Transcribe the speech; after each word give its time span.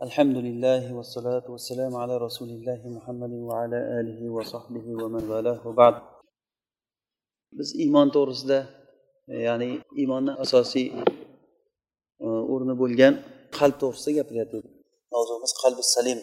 الحمد 0.00 0.37
لله 0.37 0.93
والصلاة 0.97 1.45
والسلام 1.49 1.95
على 1.95 2.17
رسول 2.17 2.49
الله 2.49 2.81
محمد 2.97 3.33
وعلى 3.49 3.77
آله 3.99 4.29
وصحبه 4.29 4.85
ومن 5.03 5.29
والاه 5.29 5.67
وبعد 5.67 5.95
biz 7.51 7.75
iymon 7.75 8.09
to'g'risida 8.15 8.59
ya'ni 9.27 9.69
iymonni 10.01 10.31
asosiy 10.43 10.87
e, 12.25 12.27
o'rni 12.53 12.73
bo'lgan 12.81 13.13
qalb 13.57 13.75
to'g'risida 13.81 14.11
gapiryapmiz 14.19 14.63
mavzuimiz 15.13 15.53
qalbi 15.63 15.83
salim 15.95 16.19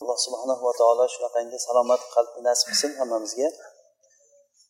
alloh 0.00 0.18
subhanahu 0.26 0.62
va 0.68 0.72
taolo 0.80 1.04
shunaqangi 1.14 1.58
salomat 1.68 2.00
qalbni 2.14 2.40
nasib 2.48 2.66
qilsin 2.70 2.90
hammamizga 3.00 3.48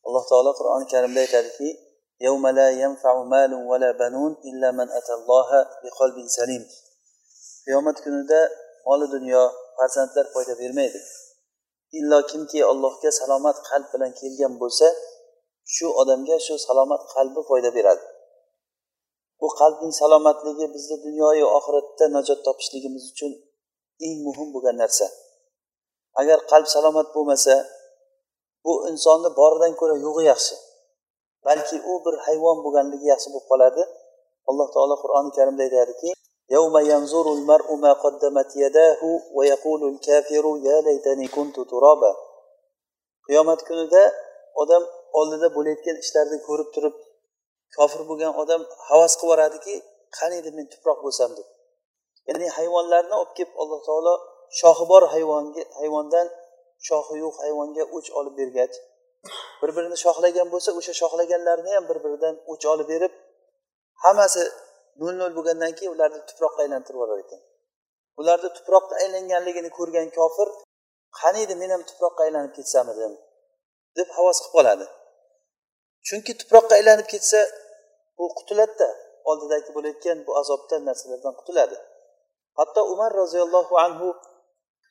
alloh 0.06 0.24
taolo 0.30 0.50
qur'oni 0.58 0.86
karimda 0.92 1.20
aytadiki 1.26 1.70
يوم 2.28 2.44
لا 2.58 2.68
ينفع 2.82 3.22
مال 3.34 3.52
ولا 3.70 3.90
بنون 4.02 4.32
إلا 4.50 4.68
من 4.78 4.86
أتى 4.98 5.14
الله 5.18 5.48
بقلب 5.82 6.16
سليم 6.38 6.62
Qiyomat 7.64 7.98
kunida 8.04 8.40
moli 8.86 9.06
dunyo 9.14 9.42
farzandlar 9.76 10.26
foyda 10.34 10.54
bermaydi. 10.60 11.00
Illo 11.98 12.18
kimki 12.30 12.60
allohga 12.72 13.10
salomat 13.20 13.56
qalb 13.68 13.86
bilan 13.94 14.12
kelgan 14.20 14.54
bo'lsa 14.62 14.86
shu 15.74 15.86
odamga 16.00 16.36
shu 16.46 16.54
salomat 16.66 17.02
qalbi 17.14 17.40
foyda 17.48 17.70
beradi. 17.76 18.04
Bu 19.40 19.48
qalbning 19.60 19.94
salomatligi 20.00 20.66
bizni 20.74 20.96
dunyoyu 21.06 21.46
oxiratda 21.58 22.04
najot 22.16 22.40
topishligimiz 22.46 23.04
uchun 23.12 23.32
eng 24.06 24.16
muhim 24.26 24.48
bo'lgan 24.54 24.76
narsa. 24.82 25.06
Agar 26.20 26.38
qalb 26.50 26.66
salomat 26.74 27.08
bo'lmasa 27.16 27.54
bu 28.64 28.72
insonni 28.90 29.30
boridan 29.40 29.72
ko'ra 29.80 29.96
yo'g'i 30.06 30.24
yaxshi 30.32 30.54
balki 31.46 31.76
u 31.90 31.92
bir 32.04 32.14
hayvon 32.26 32.58
bo'lganligi 32.64 33.06
yaxshi 33.12 33.28
bo'lib 33.32 33.46
qoladi. 33.52 33.82
Alloh 34.50 34.68
taolo 34.74 34.94
qur'oni 35.02 35.30
karimda 35.36 35.62
aytadiki 35.68 36.10
يوم 36.49 36.77
ينظر 36.77 37.25
المرء 37.33 37.75
ما 37.75 37.93
قدمت 37.93 38.49
يداه 38.55 39.01
ويقول 39.33 39.81
الكافر 39.91 40.45
يا 40.67 40.81
ليتني 40.81 41.27
كنت 41.27 41.55
ترابا 41.71 42.11
qiyomat 43.27 43.61
kunida 43.67 44.03
odam 44.61 44.83
oldida 45.19 45.47
bo'layotgan 45.55 45.97
ishlarni 46.03 46.37
ko'rib 46.47 46.69
turib 46.75 46.95
kofir 47.77 48.01
bo'lgan 48.09 48.33
odam 48.41 48.61
havas 48.89 49.13
qilib 49.19 49.29
yuboradiki 49.31 49.75
qani 50.17 50.35
edi 50.41 50.49
men 50.57 50.65
tuproq 50.73 50.99
bo'lsam 51.05 51.31
deb 51.37 51.47
ya'ni 52.27 52.47
hayvonlarni 52.57 53.13
olib 53.19 53.33
kelib 53.37 53.53
alloh 53.61 53.79
taolo 53.87 54.13
shoxi 54.59 54.85
bor 54.91 55.03
hayvonga 55.13 55.63
hayvondan 55.79 56.27
shoxi 56.87 57.15
yo'q 57.23 57.35
hayvonga 57.43 57.83
o'ch 57.95 58.09
olib 58.19 58.33
bergach 58.39 58.75
bir 59.61 59.69
birini 59.75 59.97
shoxlagan 60.05 60.47
bo'lsa 60.53 60.69
o'sha 60.79 60.93
shoxlaganlarni 61.01 61.71
ham 61.75 61.85
bir 61.89 61.97
biridan 62.03 62.35
o'ch 62.51 62.65
olib 62.73 62.87
berib 62.93 63.13
hammasi 64.03 64.43
nol 65.00 65.14
nol 65.20 65.32
bo'lgandan 65.38 65.72
keyin 65.78 65.92
ularni 65.96 66.20
tuproqqa 66.28 66.60
aylantirib 66.64 66.96
yuborar 66.98 67.18
ekan. 67.24 67.40
Ularni 68.20 68.50
tuproqqa 68.56 68.94
aylanganligini 69.02 69.70
ko'rgan 69.78 70.08
kofir 70.18 70.48
qani 71.20 71.38
edi 71.44 71.54
men 71.62 71.70
ham 71.74 71.82
tuproqqa 71.90 72.20
aylanib 72.26 72.52
ketsamidim 72.58 73.12
deb 73.98 74.08
havas 74.16 74.38
qilib 74.42 74.54
qoladi. 74.56 74.86
Chunki 76.06 76.32
tuproqqa 76.40 76.72
aylanib 76.80 77.06
ketsa 77.12 77.40
u 78.22 78.24
qutuladida 78.38 78.88
oldidagi 79.30 79.70
bo'layotgan 79.76 80.18
bu 80.26 80.32
azobdan 80.40 80.82
narsalardan 80.88 81.34
qutuladi 81.40 81.76
hatto 82.58 82.80
umar 82.94 83.10
roziyallohu 83.22 83.74
anhu 83.86 84.08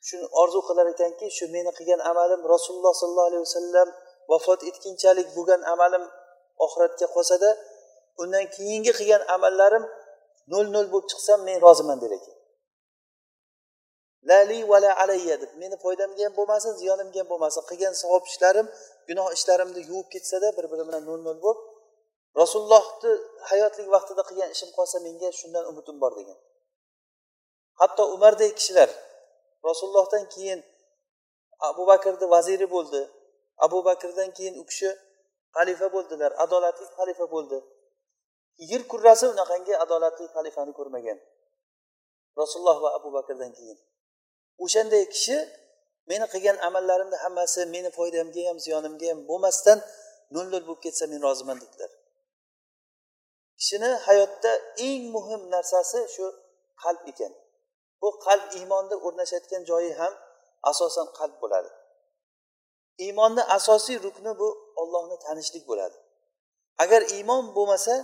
shuni 0.08 0.26
orzu 0.42 0.60
qilar 0.68 0.86
ekanki 0.94 1.26
shu 1.36 1.44
meni 1.56 1.70
qilgan 1.78 2.00
amalim 2.12 2.40
rasululloh 2.54 2.94
sollallohu 3.00 3.28
alayhi 3.30 3.44
vasallam 3.48 3.88
vafot 4.30 4.60
etgunchalik 4.70 5.28
bo'lgan 5.36 5.60
amalim 5.74 6.04
oxiratga 6.64 7.06
qolsada 7.14 7.50
undan 8.22 8.44
keyingi 8.54 8.92
qilgan 8.98 9.22
amallarim 9.34 9.84
nol 10.52 10.66
nol 10.74 10.86
bo'lib 10.92 11.08
chiqsam 11.12 11.40
men 11.48 11.58
roziman 11.66 11.98
der 12.02 12.12
ekan. 12.18 12.36
Lali 14.28 14.58
vala 14.70 14.90
alayya 15.02 15.36
deb 15.42 15.52
meni 15.62 15.76
foydamga 15.84 16.22
ham 16.26 16.34
bo'lmasin 16.38 16.72
ziyonimga 16.80 17.18
ham 17.22 17.28
bo'lmasin 17.32 17.62
qilgan 17.70 17.94
savob 18.02 18.24
ishlarim 18.30 18.66
gunoh 19.08 19.28
ishlarimni 19.36 19.80
yuvib 19.90 20.08
ketsada 20.14 20.48
bir 20.56 20.64
biri 20.72 20.84
bilan 20.88 21.02
nol 21.08 21.20
nol 21.28 21.38
bo'lib 21.44 21.60
rasulullohni 22.40 23.12
hayotlik 23.50 23.88
vaqtida 23.94 24.22
qilgan 24.28 24.50
ishim 24.54 24.70
qolsa 24.76 24.96
menga 25.06 25.28
shundan 25.40 25.64
umidim 25.70 25.96
bor 26.02 26.12
degan. 26.18 26.38
Hatto 27.80 28.02
umardek 28.14 28.52
kishilar 28.58 28.90
rasulullohdan 29.68 30.24
keyin 30.34 30.60
abu 31.70 31.82
bakrni 31.90 32.26
vaziri 32.34 32.66
bo'ldi 32.74 33.02
abu 33.66 33.78
bakrdan 33.88 34.30
keyin 34.36 34.54
u 34.62 34.64
kishi 34.70 34.90
xalifa 35.56 35.86
bo'ldilar 35.94 36.30
adolatli 36.44 36.86
xalifa 36.96 37.26
bo'ldi. 37.34 37.58
Yer 38.70 38.82
kurrasi 38.90 39.24
unaqangi 39.34 39.74
adolatli 39.84 40.26
xalifani 40.34 40.72
ko'rmagan? 40.78 41.18
Rasululloh 42.40 42.78
va 42.84 42.90
abu 42.98 43.08
bakrdan 43.16 43.50
keyin. 43.58 43.78
O'shanday 44.64 45.04
kishi 45.14 45.36
meni 46.10 46.26
qilgan 46.32 46.56
amallarimni 46.68 47.18
hammasi 47.24 47.60
meni 47.74 47.90
foydamga 47.98 48.42
ham 48.48 48.58
ziyonimga 48.64 49.06
ham 49.12 49.20
bo'lmasdan 49.30 49.78
nol 50.34 50.46
nol 50.52 50.62
bo'lib 50.68 50.80
ketsa 50.84 51.04
men 51.12 51.20
roziman 51.26 51.58
dedilar. 51.62 51.90
Kishini 53.58 53.90
hayotda 54.06 54.52
eng 54.88 55.02
muhim 55.14 55.42
narsasi 55.54 56.00
shu 56.14 56.26
qalb 56.82 57.02
ekan. 57.12 57.32
Bu 58.00 58.08
qalb 58.26 58.44
iymonni 58.58 58.96
o'rnashayotgan 59.06 59.62
joyi 59.70 59.92
ham 60.00 60.12
asosan 60.70 61.06
qalb 61.18 61.36
bo'ladi. 61.42 61.70
Iymonni 63.06 63.42
asosiy 63.56 63.96
rukni 64.06 64.32
bu 64.40 64.48
ollohni 64.82 65.16
tanishlik 65.26 65.64
bo'ladi. 65.70 65.96
Agar 66.84 67.02
iymon 67.16 67.44
bo'lmasa 67.56 67.94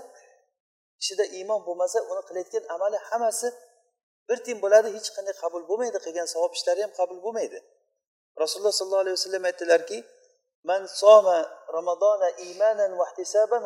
kishida 1.00 1.24
iymon 1.38 1.60
bo'lmasa 1.66 1.98
uni 2.10 2.22
qilayotgan 2.28 2.64
amali 2.74 2.98
hammasi 3.08 3.48
bir 4.28 4.38
tiyin 4.44 4.58
bo'ladi 4.64 4.88
hech 4.96 5.08
qanday 5.16 5.34
qabul 5.42 5.62
bo'lmaydi 5.70 5.98
qilgan 6.06 6.26
savob 6.34 6.52
ishlari 6.58 6.80
ham 6.84 6.92
qabul 7.00 7.18
bo'lmaydi. 7.26 7.58
Rasululloh 8.42 8.74
sollallohu 8.80 9.04
alayhi 9.04 9.16
vasallam 9.18 9.44
aytdilarki 9.50 9.98
man 10.70 10.82
soma 11.00 11.38
ramazona 11.76 12.28
imanan 12.50 12.92
vahtisaban 13.00 13.62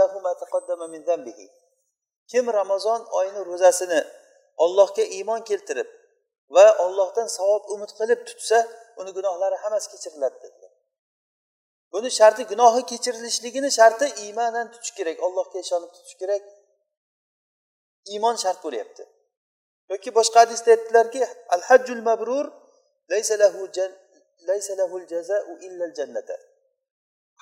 lahu 0.00 0.16
ma 0.26 0.32
taqaddama 0.42 0.86
min 0.94 1.02
zambihi 1.10 1.46
kim 2.30 2.44
ramazon 2.58 3.00
oyini 3.18 3.40
ro'zasini 3.50 4.00
ollohga 4.64 5.04
iymon 5.16 5.40
keltirib 5.48 5.88
va 6.56 6.66
ollohdan 6.84 7.28
savob 7.38 7.62
umid 7.74 7.90
qilib 7.98 8.20
tutsa 8.28 8.58
uni 9.00 9.10
gunohlari 9.16 9.56
hammasi 9.62 9.86
kechiriladi 9.92 10.38
dedilar. 10.44 10.72
Buni 11.92 12.10
sharti 12.18 12.42
gunohi 12.52 12.82
kechirilishligini 12.90 13.70
sharti 13.78 14.06
iymonan 14.24 14.66
tutish 14.72 14.94
kerak 14.98 15.16
allohga 15.26 15.58
ishonib 15.64 15.90
tutish 15.96 16.16
kerak. 16.20 16.42
Iymon 18.12 18.36
shart 18.42 18.58
bo'lyapti. 18.64 19.02
Yoki 19.90 20.10
boshqa 20.18 20.38
hadisda 20.44 20.70
aytdilarki 20.70 21.20
al 21.54 21.62
hajjul 21.68 22.02
mabrur 22.08 22.46
laysa 23.10 23.34
lahu 23.42 23.68
laysa 24.48 24.72
lahul 24.80 25.06
jazau 25.12 25.58
illa 25.66 25.84
al 25.84 25.94
jannata 25.94 26.36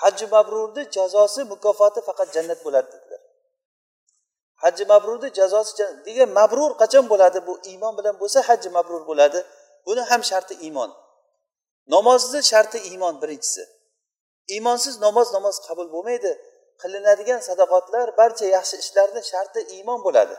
hajji 0.03 0.27
mabrurni 0.27 0.83
jazosi 0.97 1.41
mukofoti 1.53 2.01
faqat 2.09 2.29
jannat 2.35 2.61
bo'ladi 2.65 2.89
dedilar. 2.95 3.23
Hajji 4.63 4.85
mabrurni 4.93 5.29
jazosi 5.39 5.85
degan 6.07 6.31
mabrur 6.39 6.71
qachon 6.83 7.05
bo'ladi? 7.13 7.39
Bu 7.49 7.55
iymon 7.71 7.93
bilan 7.99 8.15
bo'lsa 8.21 8.39
hajji 8.49 8.71
mabrur 8.77 9.03
bo'ladi. 9.11 9.41
Buni 9.87 10.03
ham 10.11 10.23
sharti 10.31 10.55
iymon. 10.67 10.91
Namozni 11.95 12.41
sharti 12.51 12.79
iymon 12.91 13.15
birinchisi. 13.23 13.63
Iymonsiz 14.55 14.95
namoz 15.07 15.29
namoz 15.37 15.57
qabul 15.67 15.89
bo'lmaydi. 15.95 16.33
Qilinadigan 16.83 17.41
sadoqatlar 17.49 18.07
barcha 18.21 18.47
yaxshi 18.57 18.77
ishlarni 18.85 19.23
sharti 19.33 19.61
iymon 19.77 19.99
bo'ladi. 20.07 20.37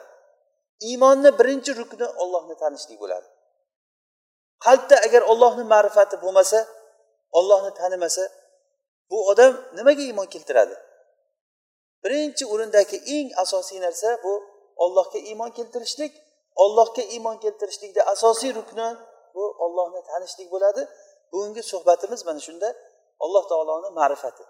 Iymonni 0.90 1.30
birinchi 1.40 1.72
rukni 1.80 2.08
ollohni 2.24 2.56
tanishlik 2.64 2.98
bo'ladi. 3.04 3.28
Qalbda 4.66 4.96
agar 5.08 5.22
ollohni 5.32 5.64
ma'rifati 5.74 6.16
bo'lmasa 6.24 6.60
ollohni 7.40 7.72
tanimasa 7.82 8.24
bu 9.10 9.18
odam 9.32 9.54
nimaga 9.78 10.04
iymon 10.10 10.28
keltiradi? 10.34 10.76
Birinchi 12.04 12.44
o'rindagi 12.54 12.98
eng 13.16 13.28
asosiy 13.44 13.80
narsa 13.86 14.10
bu 14.24 14.34
ollohga 14.84 15.20
iymon 15.30 15.52
keltirishlik. 15.58 16.14
Ollohga 16.64 17.04
iymon 17.16 17.38
keltirishlikda 17.44 18.02
asosiy 18.14 18.52
rukni 18.58 18.88
bu 19.36 19.44
ollohni 19.66 20.02
tanishlik 20.10 20.48
bo'ladi. 20.54 20.82
Bugungi 21.32 21.64
suhbatimiz 21.72 22.22
mana 22.28 22.40
shunda 22.48 22.70
alloh 23.24 23.44
taoloni 23.52 23.90
ma'rifati. 24.00 24.44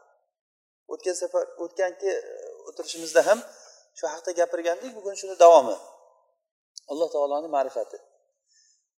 O'tgan 0.94 1.16
safar 1.22 1.44
o'tgangi 1.64 2.12
o'tirishimizda 2.70 3.22
ham 3.28 3.40
shu 3.98 4.06
haqda 4.14 4.32
gapirgandik. 4.40 4.92
Bugun 4.98 5.16
shuni 5.22 5.36
davomi 5.44 5.76
alloh 6.92 7.10
taoloni 7.14 7.48
ma'rifati. 7.56 7.98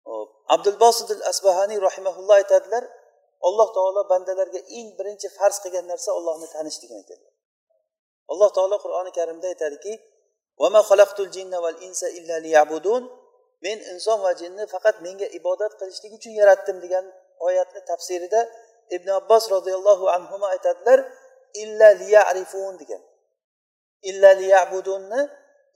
Hop. 0.08 0.30
Abdulbosid 0.56 1.10
asbahaniy 1.32 1.80
rahimaulloh 1.88 2.36
aytadilar 2.42 2.84
alloh 3.48 3.70
taolo 3.78 4.02
bandalarga 4.12 4.62
eng 4.78 4.88
birinchi 4.98 5.28
farz 5.38 5.58
qilgan 5.64 5.86
narsa 5.92 6.10
ollohni 6.18 6.48
tanishligini 6.56 6.98
aytadilar. 7.04 7.34
Alloh 8.32 8.50
taolo 8.58 8.76
qur'oni 8.84 9.12
karimda 9.18 9.48
aytadiki 9.54 9.94
men 13.64 13.78
inson 13.92 14.20
va 14.26 14.32
jinni 14.42 14.64
faqat 14.74 14.96
menga 15.06 15.28
ibodat 15.40 15.72
qilishlik 15.80 16.12
uchun 16.18 16.34
yaratdim 16.42 16.78
degan 16.84 17.06
oyatni 17.48 17.82
tafsirida 17.92 18.42
ibn 18.96 19.10
abbos 19.20 19.44
roziyallohu 19.56 20.06
anhu 20.16 20.36
aytadilar 20.54 21.00
illa 21.64 21.88
liyarifun 22.02 22.74
degan. 22.82 23.02
Illa 24.10 24.30
liyabudunni 24.42 25.22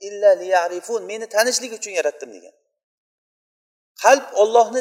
illa 0.06 0.30
liyarifun 0.42 1.02
meni 1.10 1.26
tanishlik 1.34 1.72
uchun 1.78 1.92
yaratdim 1.98 2.30
degan. 2.36 2.54
Qalb 4.02 4.24
ollohni 4.42 4.80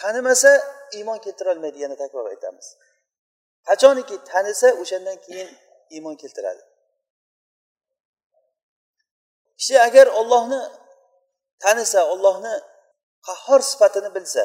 tanimasa 0.00 0.52
iymon 0.96 1.18
keltirolmaydi 1.24 1.78
yana 1.84 1.96
takror 2.02 2.26
aytamiz. 2.32 2.66
Qachoniki 3.68 4.16
tanisa 4.32 4.68
o'shandan 4.82 5.16
keyin 5.26 5.48
iymon 5.94 6.14
keltiradi. 6.22 6.62
Kishi 9.58 9.74
agar 9.88 10.06
ollohni 10.20 10.60
tanisa 11.64 12.00
ollohni 12.12 12.54
qahhor 13.26 13.60
sifatini 13.70 14.10
bilsa 14.16 14.44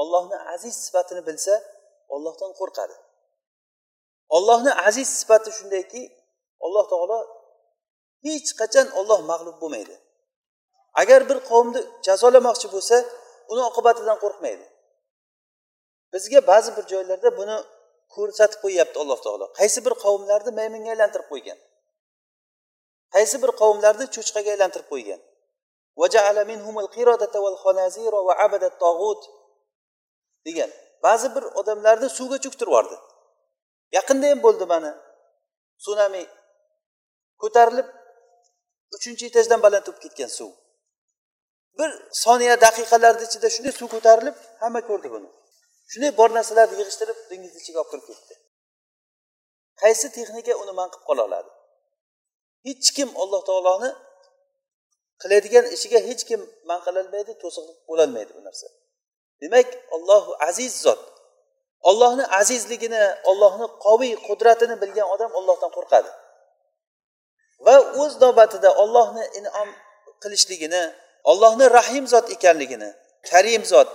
ollohni 0.00 0.36
aziz 0.54 0.74
sifatini 0.84 1.22
bilsa 1.28 1.54
ollohdan 2.14 2.52
qo'rqadi. 2.60 2.96
Ollohni 4.36 4.72
aziz 4.88 5.08
sifati 5.18 5.50
shundayki 5.58 6.02
alloh 6.64 6.84
taolo 6.92 7.18
hech 8.26 8.50
qachon 8.60 8.86
olloh 9.00 9.20
mag'lub 9.30 9.56
bo'lmaydi. 9.62 9.96
Agar 11.02 11.20
bir 11.30 11.38
qavmni 11.50 11.80
jazolamoqchi 12.06 12.68
bo'lsa 12.74 12.96
uni 13.52 13.62
oqibatidan 13.70 14.16
qo'rqmaydi. 14.24 14.66
Bizga 16.12 16.40
ba'zi 16.50 16.70
bir 16.76 16.84
joylarda 16.92 17.30
buni 17.40 17.56
ko'rsatib 18.14 18.58
qo'yyapti 18.64 18.96
alloh 19.02 19.18
taolo. 19.26 19.46
Qaysi 19.58 19.78
bir 19.86 19.94
qavmlarni 20.04 20.50
maymunga 20.58 20.90
aylantirib 20.94 21.28
qo'ygan? 21.32 21.58
Qaysi 23.14 23.36
bir 23.42 23.50
qavmlarni 23.60 24.06
cho'chqaga 24.14 24.50
aylantirib 24.54 24.88
qo'ygan? 24.92 25.20
Degan 30.46 30.70
ba'zi 31.06 31.28
bir 31.34 31.44
odamlarni 31.60 32.08
suvga 32.18 32.38
cho'ktirib 32.44 32.70
yubordi. 32.72 32.96
Yaqinda 33.96 34.26
ham 34.30 34.40
bo'ldi 34.46 34.64
mana. 34.72 34.92
Sunami 35.86 36.22
ko'tarilib 37.42 37.88
uchinchi 38.96 39.24
etajdan 39.30 39.60
baland 39.64 39.84
bo'lib 39.86 40.00
ketgan 40.04 40.30
suv. 40.38 40.50
Bir 41.78 41.90
soniya 42.24 42.56
daqiqalarni 42.66 43.24
ichida 43.28 43.48
shunday 43.54 43.72
suv 43.80 43.88
ko'tarilib 43.94 44.36
hamma 44.62 44.80
ko'rdi 44.88 45.08
buni. 45.14 45.28
Shunday 45.92 46.12
bor 46.20 46.30
narsalarni 46.38 46.76
yig'ishtirib 46.80 47.18
dengizni 47.30 47.58
ichiga 47.62 47.78
olib 47.82 47.90
kirib 47.92 48.06
ketdi. 48.08 48.34
Qaysi 49.82 50.06
texnika 50.16 50.54
uni 50.62 50.72
man 50.78 50.88
qilib 50.92 51.06
qola 51.08 51.22
oladi? 51.28 51.50
Hech 52.66 52.88
kim 52.96 53.08
alloh 53.22 53.40
taoloni 53.48 53.90
qiladigan 55.22 55.64
ishiga 55.76 56.00
hech 56.08 56.22
kim 56.28 56.40
man 56.68 56.80
qilolmaydi 56.86 57.32
to'siqlik 57.42 57.78
bo'lolmaydi 57.90 58.32
bu 58.38 58.42
narsa. 58.48 58.66
Demak 59.42 59.68
ollohu 59.96 60.30
aziz 60.48 60.72
zot 60.86 61.02
ollohni 61.90 62.24
azizligini 62.40 63.02
ollohni 63.30 63.66
qoviy 63.86 64.14
qudratini 64.26 64.76
bilgan 64.82 65.06
odam 65.14 65.30
ollohdan 65.38 65.70
qo'rqadi. 65.76 66.10
Va 67.66 67.76
o'z 68.02 68.12
navbatida 68.22 68.70
ollohni 68.82 69.24
inom 69.38 69.68
qilishligini 70.22 70.82
ollohni 71.30 71.66
rahim 71.78 72.04
zot 72.12 72.26
ekanligini 72.36 72.90
karim 73.30 73.62
zot 73.72 73.88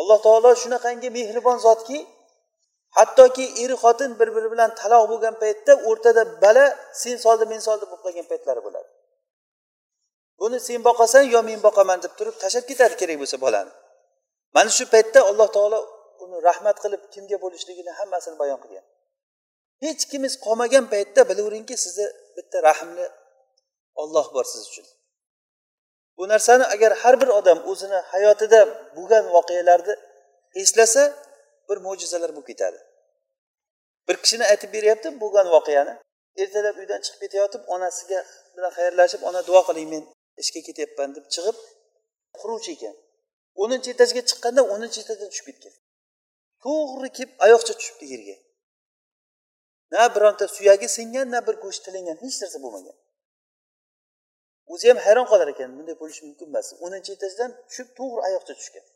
alloh 0.00 0.18
taolo 0.26 0.50
shunaqangi 0.62 1.08
mehribon 1.18 1.58
zotki 1.66 1.98
hattoki 2.98 3.44
er 3.62 3.72
xotin 3.82 4.10
bir 4.20 4.28
biri 4.36 4.48
bilan 4.52 4.70
taloq 4.80 5.02
bo'lgan 5.10 5.34
paytda 5.42 5.72
o'rtada 5.88 6.22
bala 6.42 6.66
sen 7.02 7.16
soldi 7.24 7.44
men 7.52 7.60
soldi 7.66 7.84
bo'lib 7.90 8.02
qolgan 8.06 8.26
paytlari 8.32 8.60
bo'ladi. 8.66 8.88
Buni 10.40 10.58
sen 10.68 10.80
boqasan 10.88 11.24
yo 11.34 11.40
men 11.48 11.60
boqaman 11.66 11.98
deb 12.04 12.12
turib 12.18 12.36
tashlab 12.42 12.64
ketadi 12.70 12.94
kerak 13.00 13.16
bo'lsa 13.22 13.36
bolani. 13.44 13.72
Mana 14.56 14.70
shu 14.76 14.84
paytda 14.94 15.20
alloh 15.30 15.48
taolo 15.56 15.78
uni 16.24 16.36
rahmat 16.48 16.76
qilib 16.84 17.02
kimga 17.14 17.36
bo'lishligini 17.44 17.92
hammasini 17.98 18.36
bayon 18.42 18.58
qilgan. 18.64 18.86
Hech 19.84 20.02
kimiz 20.12 20.32
qolmagan 20.44 20.84
paytda 20.94 21.20
bilaveringki 21.30 21.76
sizni 21.84 22.06
bitta 22.36 22.58
rahmli 22.68 23.06
olloh 24.02 24.26
bor 24.34 24.44
siz 24.52 24.62
uchun. 24.70 24.86
Bu 26.18 26.28
narsani 26.28 26.64
agar 26.64 26.92
har 27.02 27.14
bir 27.20 27.28
odam 27.38 27.58
o'zini 27.70 28.00
hayotida 28.12 28.60
bo'lgan 28.96 29.24
voqealarni 29.36 29.94
eslasa 30.62 31.02
bir 31.68 31.78
mo'jizalar 31.86 32.30
bo'lib 32.36 32.46
ketadi. 32.50 32.78
Bir 34.08 34.16
kishini 34.22 34.44
aytib 34.52 34.70
beryapti 34.76 35.08
bo'lgan 35.22 35.46
voqeani. 35.56 35.94
Ertalab 36.42 36.76
uydan 36.82 37.00
chiqib 37.04 37.20
ketayotib 37.24 37.62
onasiga 37.74 38.20
bilan 38.56 38.72
xayrlashib 38.78 39.22
ona 39.28 39.40
duo 39.48 39.62
qiling 39.68 39.88
men 39.94 40.04
ishga 40.42 40.60
ketyapman 40.68 41.10
deb 41.16 41.26
chiqib 41.34 41.56
quruvchi 42.38 42.70
ekan. 42.76 42.94
O'ninchi 43.62 43.88
etajga 43.94 44.22
chiqqanda 44.30 44.62
o'ninchi 44.74 44.98
etajdan 45.04 45.28
tushib 45.32 45.46
ketgan. 45.50 45.74
To'g'ri 46.64 47.08
kelib 47.16 47.30
oyoqcha 47.46 47.72
tushibdi 47.78 48.06
yerga. 48.12 48.36
Na 49.92 50.02
bironta 50.14 50.44
suyagi 50.56 50.88
singan 50.96 51.26
na 51.34 51.40
bir 51.46 51.54
go'sht 51.64 51.82
tilingan 51.86 52.16
hech 52.24 52.36
narsa 52.42 52.58
bo'lmagan. 52.64 52.96
O'zi 54.72 54.86
ham 54.90 54.98
hayron 55.06 55.26
qolar 55.32 55.48
ekan 55.54 55.70
bunday 55.78 55.96
bo'lishi 56.02 56.22
mumkin 56.28 56.46
emas. 56.52 56.66
O'ninchi 56.84 57.10
etajdan 57.16 57.50
tushib 57.68 57.88
to'g'ri 57.98 58.20
oyoqcha 58.28 58.54
tushgan. 58.60 58.86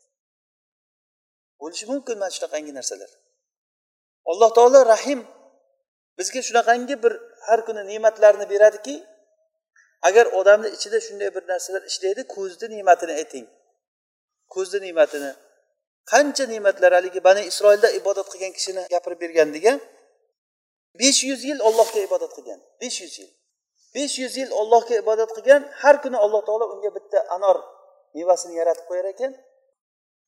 Bo'lishi 1.61 1.85
mumkin 1.91 2.15
mana 2.21 2.31
shunaqangi 2.37 2.71
narsalar. 2.79 3.11
Alloh 4.31 4.49
taolo 4.57 4.79
rahim 4.93 5.19
bizga 6.17 6.41
shunaqangi 6.47 6.95
bir 7.03 7.13
har 7.47 7.59
kuni 7.67 7.83
ne'matlarni 7.91 8.45
beradiki 8.53 8.95
agar 10.07 10.25
odamni 10.39 10.69
ichida 10.77 10.99
shunday 11.07 11.29
bir 11.35 11.43
narsalar 11.51 11.81
ishlaydi 11.91 12.21
ko'zni 12.35 12.67
ne'matini 12.75 13.13
ayting. 13.21 13.45
Ko'zni 14.53 14.79
ne'matini. 14.85 15.31
Qancha 16.11 16.45
ne'matlar 16.53 16.91
haligi 16.97 17.19
bani 17.27 17.41
isroilda 17.51 17.89
ibodat 17.99 18.27
qilgan 18.31 18.51
kishini 18.57 18.81
gapirib 18.93 19.19
bergandiga 19.23 19.73
besh 20.99 21.21
yuz 21.29 21.41
yil 21.49 21.59
ollohga 21.67 21.99
ibodat 22.07 22.31
qilgan. 22.37 22.59
Besh 22.81 22.97
yuz 23.03 23.13
yil. 23.19 23.31
Besh 23.95 24.15
yuz 24.23 24.33
yil 24.41 24.51
ollohga 24.61 24.95
ibodat 25.03 25.31
qilgan. 25.35 25.61
Har 25.81 25.95
kuni 26.03 26.17
alloh 26.25 26.41
taolo 26.47 26.65
unga 26.73 26.89
bitta 26.97 27.19
anor 27.35 27.57
mevasini 28.15 28.53
yaratib 28.61 28.85
qo'yar 28.89 29.05
ekan. 29.13 29.31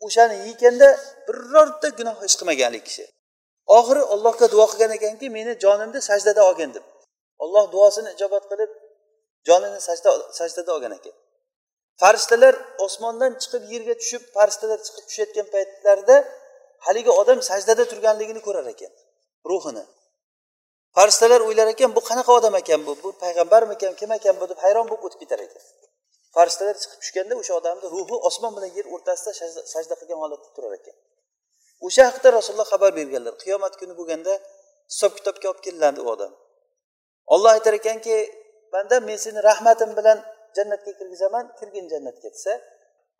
O'shani 0.06 0.36
yeganda 0.48 0.88
birorta 1.27 1.89
gunoh 2.00 2.18
ish 2.27 2.36
qilmaganlik 2.39 2.83
kishi. 2.89 3.06
Oxiri 3.77 4.01
allohga 4.13 4.45
duo 4.54 4.65
qilgan 4.71 4.92
ekanki 4.98 5.27
meni 5.38 5.54
jonimni 5.63 6.00
sajdada 6.10 6.42
olgin 6.50 6.71
deb. 6.75 6.86
Olloh 7.44 7.66
duosini 7.74 8.09
ijobat 8.16 8.44
qilib 8.51 8.71
jonini 9.48 9.80
sajda 9.88 10.09
sajdada 10.39 10.71
olgan 10.75 10.94
ekan. 11.00 11.16
Farishtalar 12.01 12.56
osmondan 12.86 13.31
chiqib 13.42 13.63
yerga 13.74 13.95
tushib 14.01 14.24
farishtalar 14.36 14.80
chiqib 14.86 15.06
tushayotgan 15.09 15.48
paytlarida 15.54 16.18
haligi 16.86 17.12
odam 17.21 17.39
sajdada 17.50 17.83
turganligini 17.92 18.42
ko'rar 18.48 18.66
ekan 18.74 18.92
ruhini. 19.50 19.83
Farishtalar 20.98 21.42
o'ylar 21.48 21.68
ekan 21.74 21.92
bu 21.98 22.01
qanaqa 22.10 22.31
odam 22.40 22.56
ekan 22.62 22.81
bu? 22.88 22.94
Bu 23.04 23.10
payg'ambarmikan? 23.24 23.92
Kim 24.00 24.12
ekan 24.18 24.36
bu? 24.40 24.45
deb 24.51 24.60
hayron 24.66 24.86
bo'lib 24.90 25.04
o'tib 25.07 25.19
ketar 25.24 25.40
ekan. 25.48 25.63
Farishtalar 26.36 26.75
chiqib 26.81 27.00
tushganda 27.04 27.34
o'sha 27.42 27.54
odamni 27.60 27.88
ruhi 27.95 28.16
osmon 28.30 28.51
bilan 28.57 28.72
yer 28.78 28.86
o'rtasida 28.95 29.31
sajda 29.74 29.95
qilgan 30.01 30.19
holatda 30.24 30.50
turar 30.56 30.74
ekan. 30.80 30.95
O'sha 31.88 32.04
haqida 32.09 32.30
rasululloh 32.38 32.69
xabar 32.73 32.92
berganlar 33.00 33.33
qiyomat 33.44 33.73
kuni 33.81 33.94
bo'lganda 34.00 34.33
hisob 34.92 35.12
kitobga 35.18 35.47
olib 35.52 35.62
kelinadi 35.66 36.00
u 36.06 36.07
odam. 36.16 36.31
Olloh 37.33 37.52
aytar 37.57 37.73
ekanki 37.81 38.16
banda 38.73 38.95
men 39.07 39.18
seni 39.26 39.40
rahmatim 39.50 39.92
bilan 40.00 40.18
jannatga 40.57 40.92
kirgizaman 41.00 41.45
kirgin 41.59 41.85
jannatga 41.94 42.30
desa 42.35 42.54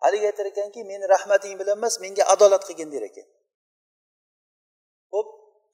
haligi 0.03 0.25
aytar 0.32 0.46
ekanki 0.53 0.80
meni 0.92 1.06
rahmating 1.15 1.53
bilan 1.62 1.75
emas 1.80 1.96
menga 2.03 2.24
adolat 2.34 2.63
qilgin 2.68 2.89
der 2.94 3.03
ekan. 3.10 3.27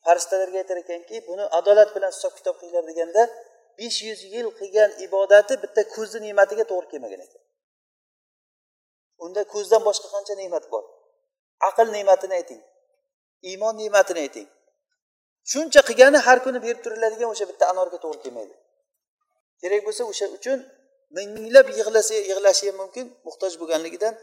Farishtalarga 0.10 0.58
aytar 0.64 0.78
ekanki 0.84 1.16
buni 1.30 1.44
adolat 1.60 1.90
bilan 1.96 2.12
hisob 2.16 2.34
kitob 2.38 2.56
qilinglar 2.60 2.86
deganda 2.92 3.24
besh 3.80 4.00
yuz 4.08 4.22
yil 4.34 4.48
qilgan 4.60 4.92
ibodati 5.06 5.54
bitta 5.64 5.82
ko'zni 5.96 6.20
ne'matiga 6.28 6.64
to'g'ri 6.72 6.88
kelmagan 6.94 7.22
ekan. 7.28 7.42
Unda 9.26 9.42
ko'zdan 9.54 9.82
boshqa 9.88 10.08
qancha 10.16 10.34
ne'mat 10.42 10.66
bor? 10.74 10.84
Aql 11.70 11.88
ne'matini 11.98 12.34
ayting 12.40 12.62
iymon 13.50 13.74
ne'matini 13.82 14.20
ayting. 14.26 14.48
Shuncha 15.52 15.82
qilgani 15.90 16.20
har 16.28 16.38
kuni 16.46 16.60
berib 16.66 16.80
turiladigan 16.86 17.30
o'sha 17.34 17.46
bitta 17.52 17.66
anorga 17.74 17.98
to'g'ri 18.04 18.20
kelmaydi. 18.26 18.56
Kerak 19.62 19.82
bo'lsa 19.88 20.04
o'sha 20.12 20.26
uchun 20.38 20.60
minglab 21.18 21.68
yig'lasa 21.78 22.14
yig'lashi 22.30 22.66
ham 22.70 22.78
mumkin 22.82 23.06
muhtoj 23.28 23.54
bo'lganligidan 23.62 24.14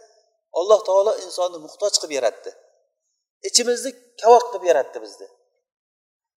alloh 0.61 0.81
taolo 0.89 1.13
insonni 1.25 1.59
muhtoj 1.67 1.93
qilib 2.01 2.13
yaratdi. 2.19 2.51
Ichimizni 3.49 3.91
kavoq 4.23 4.45
qilib 4.51 4.65
yaratdi 4.71 4.99
bizni 5.07 5.29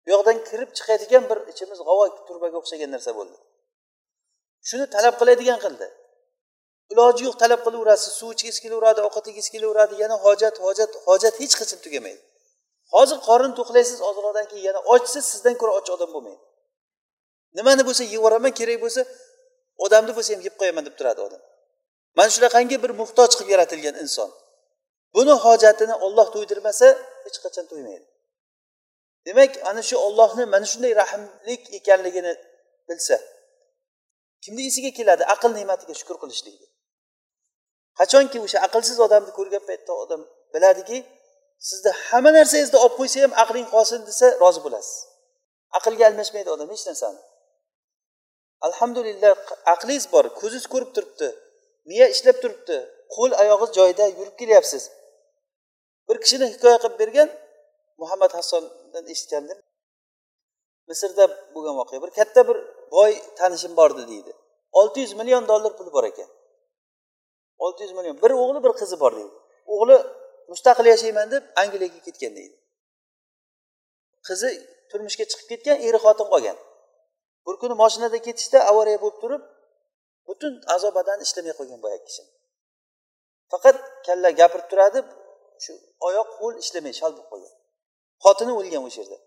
bu 0.04 0.10
yoqdan 0.16 0.38
kirib 0.50 0.70
chiqadigan 0.78 1.24
bir 1.30 1.40
ichimiz 1.52 1.80
g'avo 1.88 2.06
turbaga 2.28 2.58
o'xshagan 2.62 2.90
narsa 2.96 3.12
bo'ldi. 3.20 3.38
Shuni 4.70 4.86
talab 4.96 5.16
qiladigan 5.20 5.60
qildi. 5.66 5.88
Iloji 6.94 7.22
yo'q 7.28 7.36
talab 7.44 7.62
qilaverasiz 7.66 8.14
suv 8.20 8.30
ichgisi 8.36 8.60
kelaveradi 8.64 9.00
ovqat 9.08 9.26
yegisi 9.30 9.50
kelaveradi 9.56 9.94
yana 10.04 10.16
hojat 10.26 10.56
hojat 10.66 10.92
hojat 11.08 11.34
hech 11.42 11.54
qachon 11.60 11.80
tugamaydi. 11.86 12.22
Hozir 12.94 13.18
qorin 13.28 13.52
to'qlaysiz 13.60 14.00
ozroqdan 14.10 14.46
keyin 14.52 14.66
yana 14.70 14.80
ochsiz 14.94 15.24
sizdan 15.32 15.56
ko'ra 15.62 15.72
och 15.80 15.90
odam 15.96 16.10
bo'lmaydi. 16.16 16.44
Nimani 17.58 17.84
bo'lsa 17.88 18.04
yeyaveraman 18.14 18.54
kerak 18.60 18.78
bo'lsa 18.84 19.02
odamni 19.86 20.12
bo'lsa 20.18 20.30
ham 20.34 20.42
yeb 20.48 20.56
qo'yaman 20.60 20.84
deb 20.88 20.96
turadi 21.00 21.22
odam. 21.28 21.42
Mana 22.18 22.30
shunaqangi 22.36 22.78
bir 22.84 22.92
muhtoj 23.02 23.32
qilib 23.38 23.50
yaratilgan 23.56 23.96
inson. 24.04 24.30
Buni 25.16 25.34
hojatini 25.46 25.96
olloh 26.06 26.28
to'ydirmasa 26.36 26.88
hech 27.26 27.38
qachon 27.44 27.66
to'ymaydi. 27.72 28.06
Demak 29.30 29.52
ana 29.70 29.82
shu 29.90 29.96
ollohni 30.08 30.44
mana 30.54 30.66
shunday 30.72 30.94
rahmlik 31.02 31.64
ekanligini 31.80 32.34
bilsa 32.90 33.18
kimni 34.44 34.62
esiga 34.70 34.92
keladi? 35.00 35.24
Aql 35.34 35.52
ne'matiga 35.60 35.94
shukur 36.00 36.18
qilishlikni. 36.24 36.68
Qachonki 38.00 38.38
o'sha 38.46 38.60
aqlsiz 38.68 38.98
odamni 39.06 39.32
ko'rgan 39.38 39.64
paytda 39.70 39.94
odam 40.04 40.22
biladiki 40.54 40.98
sizni 41.68 41.92
hamma 42.08 42.32
narsangizni 42.38 42.78
olib 42.84 42.96
qo'ysa 43.00 43.18
ham 43.26 43.34
aqling 43.44 43.68
qolsin 43.76 44.00
desa 44.10 44.28
rozi 44.44 44.60
bo'lasiz. 44.66 44.96
Aqlga 45.78 46.04
almashmaydi 46.10 46.50
odam 46.56 46.70
hech 46.74 46.86
narsani. 46.90 47.22
Alhamdulillah 48.68 49.32
aqlingiz 49.74 50.06
bor 50.14 50.26
ko'zingiz 50.40 50.66
ko'rib 50.74 50.92
turibdi 50.96 51.30
miya 51.90 52.06
ishlab 52.14 52.38
turibdi 52.44 52.78
qo'l 53.16 53.32
oyog'ingiz 53.42 53.72
joyida 53.80 54.06
yurib 54.20 54.36
kelyapsiz. 54.42 54.84
Bir 56.08 56.18
kishini 56.24 56.46
hikoya 56.54 56.78
qilib 56.84 56.98
bergan 57.02 57.30
muhammad 58.02 58.32
hasson 58.38 58.64
hassondan 59.00 59.12
eshitgandim 59.14 59.60
misrda 60.90 61.26
bo'lgan 61.56 61.76
voqea. 61.80 62.02
Bir 62.04 62.12
katta 62.20 62.42
bir 62.48 62.58
boy 62.92 63.12
tanishim 63.40 63.74
bor 63.80 63.92
edi 63.92 64.08
deydi. 64.12 64.32
olti 64.80 65.00
yuz 65.00 65.14
million 65.20 65.48
dollar 65.48 65.72
puli 65.78 65.92
bor 65.94 66.04
ekan. 66.04 66.30
olti 67.58 67.84
yuz 67.84 67.94
million. 67.98 68.16
Bir 68.24 68.32
o'g'li 68.32 68.60
bir 68.66 68.74
qizi 68.80 69.00
bor 69.04 69.14
deydi. 69.20 69.36
O'g'li 69.74 69.98
mustaqil 70.52 70.86
yashayman 70.94 71.28
deb 71.34 71.44
angliyaga 71.62 72.00
ketgan 72.08 72.34
deydi. 72.40 72.56
Qizi 74.28 74.50
turmushga 74.92 75.26
chiqib 75.32 75.48
ketgan 75.52 75.78
eri 75.88 76.00
xotin 76.06 76.28
qolgan. 76.34 76.58
Bir 77.46 77.56
kuni 77.62 77.76
moshinada 77.84 78.18
ketishda 78.28 78.60
avariya 78.72 79.00
bo'lib 79.04 79.18
turib 79.24 79.44
butun 80.28 80.54
a'zo 80.74 80.90
badani 80.98 81.22
ishlamay 81.28 81.54
qolgan 81.60 81.80
boyagi 81.86 82.06
kishi 82.10 82.24
faqat 83.52 83.76
kalla 84.06 84.30
gapirib 84.40 84.68
turadi 84.72 85.00
shu 85.64 85.72
oyoq 86.08 86.30
qo'l 86.40 86.54
ishlamay 86.64 86.94
shal 87.00 87.12
bo'lib 87.16 87.30
qolgan. 87.34 87.59
Xotini 88.24 88.54
o'lgan 88.60 88.82
o'sha 88.88 89.00
yerda. 89.02 89.18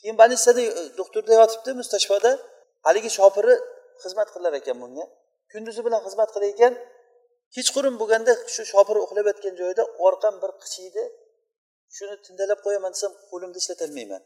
Keyin 0.00 0.16
больницада 0.20 0.62
e, 0.80 0.82
doktorda 1.00 1.32
yotibdi 1.40 1.70
mustashfoda 1.80 2.30
haligi 2.86 3.10
shopiri 3.18 3.54
xizmat 4.02 4.28
qilar 4.34 4.52
ekan 4.60 4.76
bunga. 4.82 5.04
Kunduzi 5.52 5.80
bilan 5.86 6.00
xizmat 6.06 6.30
qilar 6.34 6.48
ekan 6.54 6.72
kechqurun 7.54 7.94
bo'lganda 8.00 8.32
shu 8.54 8.62
shopir 8.72 8.96
uxlab 9.04 9.26
yotgan 9.30 9.54
joyida 9.60 9.84
orqam 10.06 10.34
bir 10.42 10.50
qichiydi 10.62 11.02
shuni 11.96 12.14
tindalab 12.26 12.60
qo'yaman 12.66 12.92
desam 12.96 13.12
qo'limni 13.30 13.58
ishlatolmayman 13.62 14.22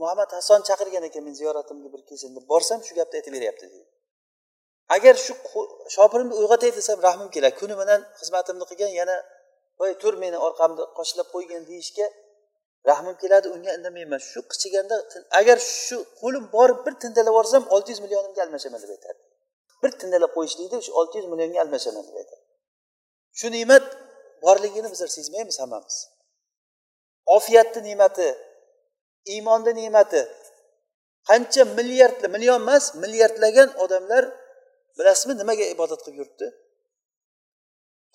muhammad 0.00 0.30
hason 0.38 0.60
chaqirgan 0.68 1.04
ekan 1.08 1.22
men 1.26 1.34
ziyoratimga 1.40 1.88
bir 1.94 2.02
kelsin 2.08 2.30
deb. 2.36 2.44
Borsam 2.52 2.80
shu 2.86 2.92
gapni 2.98 3.14
aytib 3.18 3.32
beryapti 3.36 3.66
deydi 3.72 3.86
agar 4.96 5.14
shu 5.24 5.32
shopirimni 5.96 6.34
uyg'otay 6.40 6.70
desam 6.78 6.98
rahmim 7.08 7.28
keladi. 7.34 7.54
Kuni 7.60 7.74
bilan 7.80 8.00
xizmatimni 8.20 8.64
qilgan 8.70 8.92
yana 9.00 9.16
voy 9.80 9.92
tur 10.02 10.14
meni 10.22 10.38
orqamni 10.46 10.84
qoshlab 10.98 11.28
qo'ygin 11.34 11.62
deyishga 11.70 12.06
rahmim 12.90 13.16
keladi 13.22 13.46
unga 13.54 13.70
indamayman. 13.78 14.20
Shu 14.30 14.40
qichiganda 14.52 14.96
agar 15.40 15.58
shu 15.84 15.96
qo'lim 16.20 16.44
borib 16.56 16.78
bir 16.86 16.94
tindalab 17.02 17.32
yuborsam 17.32 17.62
olti 17.74 17.88
yuz 17.92 18.00
millionimga 18.04 18.40
almashaman 18.46 18.80
deb 18.84 18.90
aytadi. 18.96 19.20
Bir 19.82 19.90
tindalab 20.00 20.32
qo'yishlikda 20.36 20.76
shu 20.86 20.92
olti 21.00 21.14
yuz 21.18 21.26
millionga 21.32 21.58
almashaman 21.64 22.04
deb 22.08 22.16
aytadi. 22.22 22.42
Shu 23.38 23.46
ne'mat 23.56 23.84
borligini 24.44 24.88
bizlar 24.92 25.10
sezmaymiz 25.18 25.56
hammamiz. 25.62 25.96
Ofiyatni 27.36 27.80
ne'mati 27.88 28.28
iymonni 29.34 29.72
ne'mati 29.80 30.22
qancha 31.28 31.62
milliard 31.78 32.20
million 32.34 32.60
emas 32.64 32.84
milliardlagan 33.02 33.68
odamlar 33.84 34.24
bilasizmi 34.98 35.34
nimaga 35.40 35.64
ibodat 35.74 36.00
qilib 36.04 36.18
yuribdi? 36.20 36.46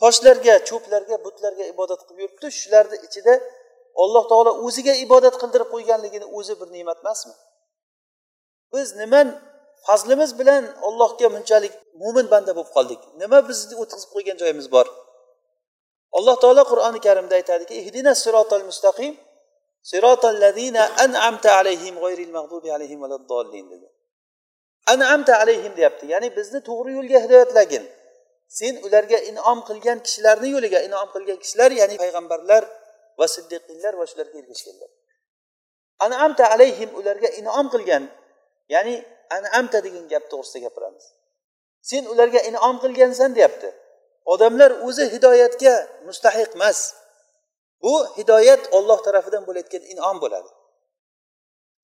Toshlarga 0.02 0.54
cho'plarga 0.70 1.16
butlarga 1.26 1.66
ibodat 1.74 2.02
qilib 2.08 2.20
yuribdi. 2.24 2.48
Shularni 2.60 2.98
ichida 3.08 3.34
alloh 4.04 4.24
taolo 4.32 4.52
o'ziga 4.66 4.94
ibodat 5.06 5.36
qildirib 5.42 5.70
qo'yganligini 5.74 6.28
o'zi 6.38 6.54
bir 6.60 6.68
ne'mat 6.76 6.98
emasmi? 7.04 7.34
Biz 8.74 8.88
nima 9.02 9.22
fazlimiz 9.88 10.32
bilan 10.40 10.64
allohga 10.88 11.28
bunchalik 11.36 11.74
mo'min 12.02 12.26
banda 12.34 12.52
bo'lib 12.58 12.72
qoldik? 12.78 13.02
Nima 13.22 13.40
bizni 13.50 13.74
o'tkazib 13.82 14.10
qo'ygan 14.16 14.38
joyimiz 14.42 14.68
bor? 14.76 14.88
Alloh 16.18 16.36
taolo 16.44 16.64
qur'oni 16.72 17.00
karimda 17.08 17.36
aytadiki 17.40 17.74
ihdina 17.82 18.14
sirotal 18.24 18.64
mustaqim 18.70 19.14
sirotal 19.90 20.38
an'amta 21.06 21.50
alayhim 21.62 21.96
g'oyril 22.04 22.32
mag'dubi 22.38 22.70
alayhim 22.78 23.00
valaddallin. 23.04 23.66
dedi. 23.74 23.88
An'amta 24.94 25.34
alayhim 25.44 25.74
deyapti. 25.78 26.06
Ya'ni 26.14 26.28
bizni 26.38 26.60
to'g'ri 26.70 26.92
yo'lga 26.98 27.18
hidoyatlagin 27.26 27.84
sen 28.58 28.74
ularga 28.86 29.20
inom 29.30 29.60
qilgan 29.70 29.98
kishilarni 30.06 30.50
yo'liga 30.56 30.80
inom 30.88 31.08
qilgan 31.14 31.38
kishilar 31.44 31.72
ya'ni 31.80 31.96
payg'ambarlar 32.04 32.64
va 33.20 33.26
siddiqinlar 33.36 33.94
va 34.00 34.06
shularga 34.12 34.38
ergashganlar. 34.42 34.90
An'amta 36.06 36.44
alayhim 36.54 36.90
ularga 37.00 37.30
inom 37.40 37.66
qilgan 37.74 38.04
ya'ni 38.74 38.96
an'amta 39.38 39.78
degan 39.86 40.06
gap 40.14 40.24
to'g'risida 40.32 40.60
gapiramiz. 40.66 41.06
Sen 41.90 42.04
ularga 42.14 42.40
inom 42.50 42.76
qilgansan 42.84 43.30
deyapti. 43.38 43.70
Odamlar 44.34 44.72
o'zi 44.88 45.06
hidoyatga 45.14 45.74
mustahiq 46.08 46.50
emas. 46.58 46.80
Bu 47.84 47.94
hidoyat 48.18 48.64
olloh 48.78 49.00
tarafidan 49.08 49.44
bo'layotgan 49.48 49.84
inom 49.94 50.16
bo'ladi. 50.24 50.50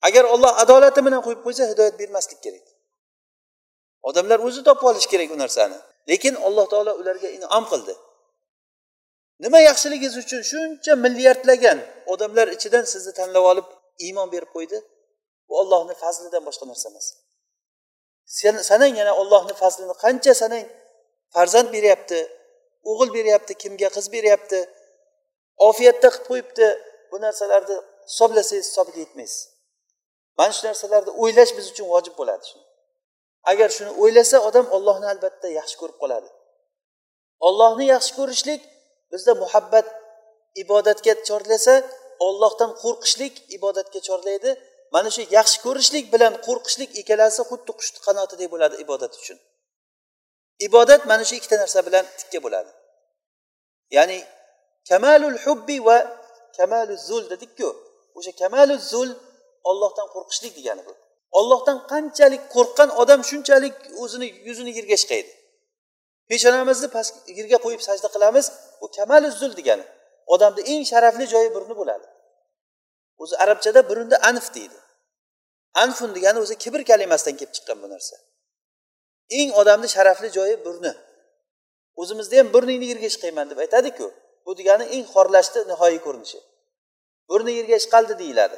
Agar 0.07 0.23
olloh 0.33 0.53
adolati 0.63 0.99
bilan 1.05 1.21
qo'yib 1.25 1.41
qo'ysa 1.45 1.63
hidoyat 1.71 1.95
bermaslik 2.01 2.39
kerak. 2.45 2.65
Odamlar 4.09 4.39
o'zi 4.47 4.61
topib 4.67 4.85
olishi 4.91 5.09
kerak 5.13 5.29
u 5.35 5.37
narsani. 5.43 5.79
Lekin 6.09 6.35
alloh 6.47 6.65
taolo 6.71 6.91
ularga 7.01 7.29
inom 7.37 7.65
qildi. 7.71 7.93
Nima 9.43 9.59
yaxshiligingiz 9.69 10.15
uchun 10.23 10.41
shuncha 10.51 10.93
milliardlagan 11.05 11.79
odamlar 12.13 12.47
ichidan 12.55 12.85
sizni 12.93 13.13
tanlab 13.19 13.43
olib 13.51 13.67
iymon 14.05 14.27
berib 14.33 14.51
qo'ydi? 14.55 14.77
Bu 15.47 15.53
ollohni 15.61 15.93
fazlidan 16.03 16.43
boshqa 16.47 16.65
narsa 16.71 16.87
emas. 16.91 17.07
Sanang 18.69 18.93
yana 19.01 19.13
ollohni 19.21 19.53
fazlini 19.61 19.95
qancha 20.03 20.33
sanang 20.41 20.65
farzand 21.35 21.69
beryapti 21.75 22.19
o'g'il 22.89 23.09
beryapti 23.17 23.53
kimga 23.63 23.89
qiz 23.95 24.05
beryapti 24.15 24.59
ofiyatda 25.69 26.07
qilib 26.13 26.25
qo'yibdi 26.29 26.67
bu 27.11 27.17
narsalarni 27.25 27.77
hisoblasangiz 28.09 28.65
hisobiga 28.69 28.99
yetmaysiz. 29.05 29.41
Mana 30.37 30.51
shu 30.57 30.63
narsalarni 30.69 31.11
o'ylash 31.21 31.51
biz 31.57 31.65
uchun 31.71 31.87
vojib 31.93 32.15
bo'ladi 32.19 32.45
agar 33.51 33.69
shuni 33.77 33.91
o'ylasa 34.01 34.37
odam 34.47 34.65
ollohni 34.75 35.07
albatta 35.13 35.47
yaxshi 35.59 35.75
ko'rib 35.81 35.97
qoladi. 36.03 36.29
Ollohni 37.47 37.85
yaxshi 37.93 38.11
ko'rishlik 38.19 38.61
bizda 39.11 39.33
muhabbat 39.43 39.87
ibodatga 40.63 41.13
chorlasa 41.27 41.73
ollohdan 42.27 42.71
qo'rqishlik 42.83 43.33
ibodatga 43.57 43.99
chorlaydi. 44.07 44.51
Mana 44.95 45.09
shu 45.15 45.21
yaxshi 45.37 45.57
ko'rishlik 45.65 46.05
bilan 46.13 46.33
qo'rqishlik 46.47 46.91
ikkalasi 47.01 47.41
xuddi 47.49 47.71
qushni 47.79 47.99
qanotidek 48.07 48.47
bo'ladi 48.53 48.75
ibodat 48.85 49.13
uchun. 49.21 49.37
Ibodat 50.67 51.01
mana 51.11 51.23
shu 51.27 51.33
ikkita 51.39 51.55
narsa 51.63 51.79
bilan 51.87 52.05
tikka 52.19 52.39
bo'ladi. 52.45 52.71
Ya'ni 53.95 54.19
kamalul 54.89 55.37
hubbi 55.45 55.77
va 55.87 55.97
kamalul 56.57 57.01
zul 57.09 57.23
dedikku. 57.33 57.69
O'sha 58.17 58.31
kamalul 58.41 58.81
zul 58.91 59.09
ollohdan 59.69 60.07
qo'rqishlik 60.15 60.53
degani 60.57 60.83
bu. 60.87 60.93
Ollohdan 61.39 61.77
qanchalik 61.91 62.43
qo'rqqan 62.55 62.89
odam 63.01 63.21
shunchalik 63.29 63.75
o'zini 64.03 64.27
yuzini 64.47 64.71
yerga 64.77 64.95
ishqaydi 65.01 65.31
peshonamizni 66.29 66.87
past 66.95 67.13
yerga 67.37 67.57
qo'yib 67.65 67.81
sajda 67.87 68.07
qilamiz 68.15 68.45
bu 68.81 68.87
kamal 68.97 69.23
zul 69.39 69.53
degani. 69.59 69.85
Odamni 70.33 70.61
eng 70.71 70.83
sharafli 70.91 71.25
joyi 71.33 71.49
burni 71.55 71.75
bo'ladi. 71.79 72.07
O'zi 73.23 73.35
arabchada 73.43 73.81
burunni 73.89 74.17
anf 74.29 74.47
deydi. 74.55 74.77
Anfun 75.83 76.09
degani 76.15 76.39
o'zi 76.43 76.55
kibr 76.63 76.81
kalimasidan 76.91 77.35
kelib 77.39 77.53
chiqqan 77.57 77.77
bu 77.83 77.87
narsa. 77.93 78.15
Eng 79.39 79.49
odamni 79.61 79.87
sharafli 79.95 80.29
joyi 80.37 80.55
burni. 80.65 80.93
O'zimizda 82.01 82.35
ham 82.39 82.47
burningni 82.55 82.87
yerga 82.91 83.07
ishqayman 83.13 83.45
deb 83.51 83.59
aytadiku 83.63 84.07
bu 84.45 84.51
degani 84.59 84.85
eng 84.95 85.05
xorlashni 85.13 85.61
nihoyiy 85.71 86.01
ko'rinishi. 86.05 86.39
Burni 87.29 87.51
yerga 87.59 87.75
ishqaldi 87.81 88.13
deyiladi. 88.21 88.57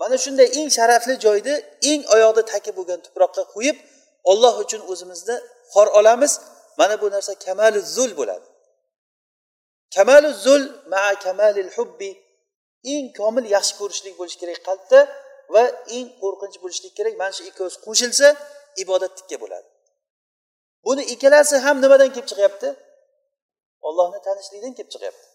Mana 0.00 0.16
shunday 0.24 0.48
eng 0.58 0.70
sharafli 0.76 1.14
joyni 1.24 1.54
eng 1.90 2.02
oyoqda 2.14 2.42
taki 2.52 2.70
bo'lgan 2.78 3.00
tuproqqa 3.06 3.42
qo'yib 3.54 3.76
olloh 4.30 4.54
uchun 4.64 4.82
o'zimizni 4.92 5.36
xor 5.72 5.86
olamiz. 5.98 6.32
Mana 6.80 6.94
bu 7.02 7.06
narsa 7.14 7.32
kamalu 7.46 7.80
zul 7.96 8.10
bo'ladi. 8.20 8.46
Kamalu 9.94 10.30
zul 10.44 10.62
maa 10.92 11.12
kamalil 11.24 11.70
hubbi. 11.76 12.10
Eng 12.94 13.06
komil 13.18 13.44
yaxshi 13.56 13.74
ko'rishlik 13.80 14.14
bo'lishi 14.18 14.38
kerak 14.42 14.60
qalbda 14.68 15.00
va 15.54 15.62
eng 15.96 16.08
qo'rqinch 16.22 16.56
bo'lishlik 16.62 16.92
kerak 16.98 17.14
mana 17.20 17.32
shu 17.36 17.42
ikkovsi 17.50 17.78
qo'shilsa 17.86 18.28
ibodat 18.82 19.12
tikka 19.18 19.36
bo'ladi. 19.42 19.68
Buni 20.86 21.02
ikkalasi 21.14 21.56
ham 21.64 21.76
nimadan 21.84 22.10
kelib 22.14 22.28
chiqyapti? 22.30 22.68
Ollohni 23.88 24.18
tanishlikdan 24.26 24.72
kelib 24.78 24.90
chiqyapti. 24.94 25.26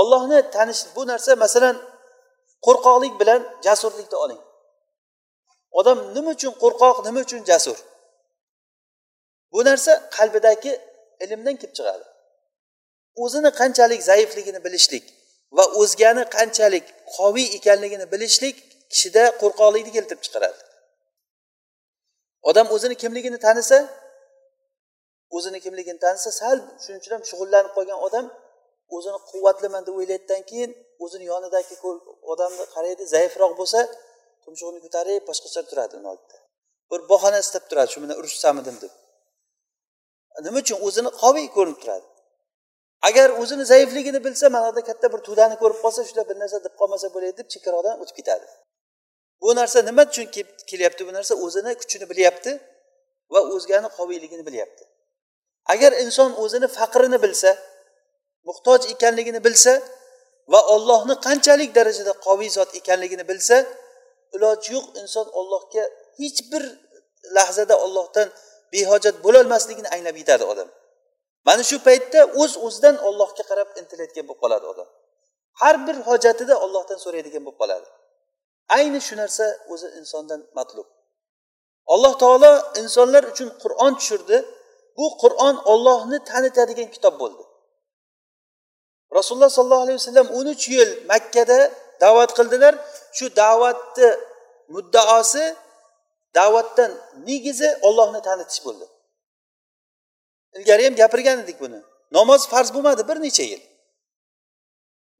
Ollohni 0.00 0.38
tanish 0.56 0.82
bu 0.96 1.02
narsa 1.10 1.32
masalan 1.44 1.76
qo'rqoqlik 2.66 3.14
bilan 3.20 3.40
jasurlikni 3.66 4.16
oling. 4.24 4.42
Odam 5.78 5.98
nima 6.14 6.30
uchun 6.36 6.52
qo'rqoq 6.62 6.96
nima 7.06 7.20
uchun 7.26 7.40
jasur? 7.50 7.78
Bu 9.52 9.60
narsa 9.68 9.92
qalbidagi 10.16 10.72
ilmdan 11.24 11.56
kelib 11.60 11.74
chiqadi. 11.78 12.04
O'zini 13.22 13.50
qanchalik 13.60 14.00
zaifligini 14.10 14.60
bilishlik 14.66 15.04
va 15.56 15.64
o'zgani 15.80 16.24
qanchalik 16.36 16.84
qoviy 17.16 17.46
ekanligini 17.58 18.06
bilishlik 18.12 18.56
kishida 18.92 19.24
qo'rqoqlikni 19.40 19.92
keltirib 19.96 20.22
chiqaradi. 20.26 20.60
Odam 22.50 22.66
o'zini 22.74 22.94
kimligini 23.02 23.38
tanisa 23.46 23.78
o'zini 25.36 25.58
kimligini 25.64 25.98
tanisa 26.06 26.30
sal 26.40 26.58
shuning 26.82 27.00
uchun 27.02 27.12
ham 27.16 27.22
shug'ullanib 27.30 27.72
qolgan 27.76 27.98
odam 28.06 28.26
o'zini 28.96 29.18
quvvatliman 29.30 29.82
deb 29.86 29.94
o'ylaydidan 30.00 30.42
keyin 30.50 30.70
o'zini 31.04 31.24
yonidagi 31.32 31.74
odamni 32.32 32.64
qaraydi 32.74 33.04
zaifroq 33.14 33.52
bo'lsa 33.60 33.80
tumshug'ini 34.44 34.80
ko'tarib 34.84 35.22
boshqacha 35.30 35.62
turadi 35.70 35.94
uni 36.00 36.08
oldida. 36.12 36.36
Bir 36.90 37.00
bahona 37.12 37.38
istab 37.44 37.64
turadi 37.70 37.90
shu 37.92 37.98
bilan 38.02 38.16
urushsamidim 38.20 38.76
deb. 38.82 38.92
Nima 40.46 40.58
uchun? 40.64 40.78
O'zini 40.86 41.10
qoviy 41.22 41.46
ko'rinib 41.56 41.78
turadi. 41.82 42.06
Agar 43.08 43.28
o'zini 43.42 43.64
zaifligini 43.72 44.20
bilsa 44.26 44.46
mana 44.54 44.66
yerda 44.68 44.82
katta 44.90 45.06
bir 45.12 45.20
to'dani 45.28 45.56
ko'rib 45.62 45.78
qolsa 45.84 46.00
shular 46.08 46.24
bir 46.30 46.36
narsa 46.42 46.58
deb 46.66 46.74
qolmasa 46.80 47.06
bo'ladi 47.14 47.34
deb 47.40 47.48
chekkaroqdan 47.54 47.94
o'tib 48.02 48.16
ketadi. 48.20 48.46
Bu 49.42 49.48
narsa 49.60 49.78
nima 49.88 50.02
uchun 50.10 50.26
kelyapti 50.70 51.02
bu 51.08 51.12
narsa? 51.18 51.32
O'zini 51.44 51.72
kuchini 51.80 52.06
bilyapti 52.12 52.52
va 53.32 53.40
o'zgani 53.54 53.88
qoviyligini 53.98 54.44
bilyapti. 54.48 54.84
Agar 55.74 55.92
inson 56.04 56.30
o'zini 56.42 56.68
faqrini 56.78 57.18
bilsa 57.24 57.50
muhtoj 58.48 58.80
ekanligini 58.94 59.40
bilsa 59.46 59.72
va 60.52 60.60
ollohni 60.74 61.14
qanchalik 61.26 61.70
darajada 61.78 62.12
qoviy 62.26 62.50
zot 62.58 62.70
ekanligini 62.80 63.24
bilsa 63.30 63.56
iloji 64.36 64.68
yo'q 64.76 64.86
inson 65.02 65.26
ollohga 65.40 65.84
hech 66.20 66.38
bir 66.52 66.62
lahzada 67.36 67.74
ollohdan 67.84 68.28
behojat 68.72 69.16
bo'lolmasligini 69.24 69.88
anglab 69.94 70.16
yetadi 70.22 70.44
odam. 70.52 70.68
Mana 71.46 71.62
shu 71.70 71.76
paytda 71.88 72.20
o'z 72.42 72.52
uz 72.56 72.62
o'zidan 72.66 72.96
ollohga 73.08 73.42
qarab 73.50 73.68
intilayotgan 73.80 74.24
bo'lib 74.28 74.40
qoladi 74.44 74.66
odam. 74.72 74.88
Har 75.60 75.76
bir 75.86 75.96
hojatida 76.08 76.54
ollohdan 76.64 76.98
so'raydigan 77.04 77.42
bo'lib 77.46 77.58
qoladi. 77.62 77.88
Ayni 78.76 79.00
shu 79.06 79.14
narsa 79.22 79.44
o'zi 79.72 79.88
insondan 80.00 80.40
matlub. 80.58 80.88
Alloh 81.94 82.12
taolo 82.22 82.52
insonlar 82.82 83.22
uchun 83.32 83.48
qur'on 83.62 83.92
tushirdi. 83.98 84.36
Bu 84.98 85.06
qur'on 85.22 85.56
ollohni 85.72 86.18
tanitadigan 86.30 86.88
kitob 86.94 87.14
bo'ldi. 87.22 87.42
Rasululloh 89.14 89.50
sollallohu 89.50 89.84
alayhi 89.86 89.98
vasallam 90.02 90.28
o'n 90.38 90.46
uch 90.54 90.64
yil 90.68 90.90
makkada 91.10 91.58
da'vat 92.00 92.30
qildilar. 92.38 92.74
Shu 93.16 93.26
da'vatni 93.36 94.08
muddaosi 94.74 95.44
da'vatdan 96.34 96.90
negizi 97.28 97.70
ollohni 97.88 98.20
tanitish 98.28 98.60
bo'ldi. 98.66 98.86
Ilgari 100.56 100.82
ham 100.86 100.94
gapirgan 100.94 101.38
edik 101.44 101.60
buni. 101.60 101.80
Namoz 102.16 102.42
farz 102.52 102.68
bo'lmadi 102.74 103.02
bir 103.08 103.18
necha 103.26 103.44
yil. 103.52 103.62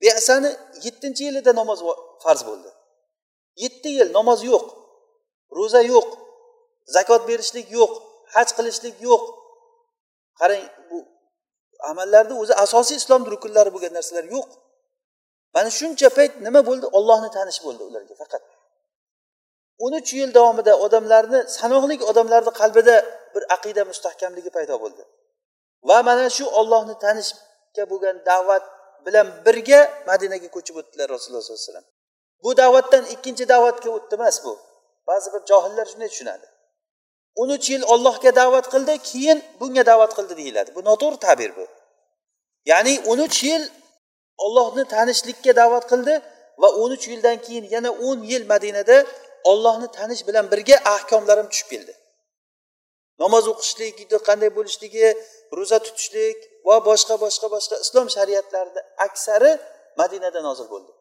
Besani 0.02 0.50
yettinchi 0.84 1.22
yilida 1.28 1.52
namoz 1.60 1.80
farz 2.24 2.42
bo'ldi. 2.48 2.70
Yetti 3.62 3.88
yil 3.98 4.08
namoz 4.18 4.40
yo'q. 4.50 4.66
Ro'za 5.56 5.82
yo'q. 5.92 6.08
Zakot 6.94 7.22
berishlik 7.28 7.66
yo'q. 7.78 7.92
Haj 8.34 8.48
qilishlik 8.56 8.96
yo'q. 9.08 9.22
Qarang 10.40 10.62
bu 10.90 10.98
amallarni 11.90 12.34
o'zi 12.42 12.54
asosiy 12.64 12.96
islom 13.02 13.22
rukunlari 13.32 13.70
bo'lgan 13.74 13.92
narsalar 13.98 14.24
yo'q. 14.34 14.48
Mana 15.54 15.70
shuncha 15.78 16.08
payt 16.18 16.32
nima 16.46 16.60
bo'ldi? 16.68 16.86
Ollohni 16.98 17.30
tanish 17.36 17.60
bo'ldi 17.66 17.82
ularga 17.88 18.14
faqat. 18.22 18.42
O'n 19.84 19.92
uch 20.00 20.10
yil 20.18 20.30
davomida 20.38 20.72
odamlarni 20.86 21.40
sanoqli 21.58 21.94
odamlarni 22.10 22.52
qalbida 22.60 22.96
bir 23.34 23.42
aqida 23.56 23.82
mustahkamligi 23.90 24.50
paydo 24.56 24.74
bo'ldi. 24.84 25.02
Va 25.88 25.98
mana 26.08 26.26
shu 26.36 26.44
ollohni 26.60 26.94
tanishga 27.04 27.84
bo'lgan 27.92 28.16
da'vat 28.30 28.64
bilan 29.06 29.26
birga 29.46 29.80
madinaga 30.10 30.48
ko'chib 30.56 30.76
o'tdilar 30.80 31.06
rasululloh 31.14 31.42
sollallohu 31.44 31.62
alayhi 31.62 31.70
vasallam. 31.70 31.88
Bu 32.44 32.50
da'vatdan 32.62 33.04
ikkinchi 33.14 33.44
da'vatga 33.54 33.88
o'tdi 33.96 34.14
emas 34.18 34.36
bu. 34.44 34.52
Ba'zi 35.08 35.28
bir 35.34 35.42
johillar 35.50 35.86
shunday 35.92 36.08
tushunadi. 36.12 36.46
O'n 37.40 37.50
uch 37.56 37.66
yil 37.72 37.82
ollohga 37.94 38.30
da'vat 38.40 38.66
qildi 38.74 38.94
keyin 39.10 39.38
bunga 39.60 39.82
da'vat 39.90 40.12
qildi 40.18 40.34
deyiladi. 40.40 40.70
Bu 40.76 40.80
noto'g'ri 40.88 41.18
ta'bir 41.26 41.50
bu. 41.58 41.64
Ya'ni 42.70 42.94
o'n 43.10 43.20
uch 43.26 43.38
yil 43.48 43.62
ollohni 44.44 44.84
tanishlikka 44.94 45.52
da'vat 45.60 45.84
qildi 45.92 46.14
va 46.62 46.68
o'n 46.82 46.90
uch 46.96 47.04
yildan 47.12 47.36
keyin 47.46 47.64
yana 47.74 47.90
o'n 48.06 48.18
yil 48.30 48.42
madinada 48.52 48.96
ollohni 49.50 49.88
tanish 49.98 50.22
bilan 50.28 50.44
birga 50.52 50.76
ahkomlarim 50.94 51.46
tushib 51.52 51.68
keldi. 51.72 51.92
Namoz 53.22 53.44
o'qishlik 53.52 53.96
qanday 54.28 54.50
bo'lishligi 54.58 55.06
ro'za 55.58 55.78
tutishlik 55.86 56.38
va 56.68 56.76
boshqa 56.88 57.14
boshqa 57.24 57.46
boshqa 57.54 57.76
islom 57.84 58.08
shariatlarini 58.16 58.82
aksari 59.06 59.52
madinada 60.00 60.40
nozil 60.48 60.66
bo'ldi. 60.74 60.92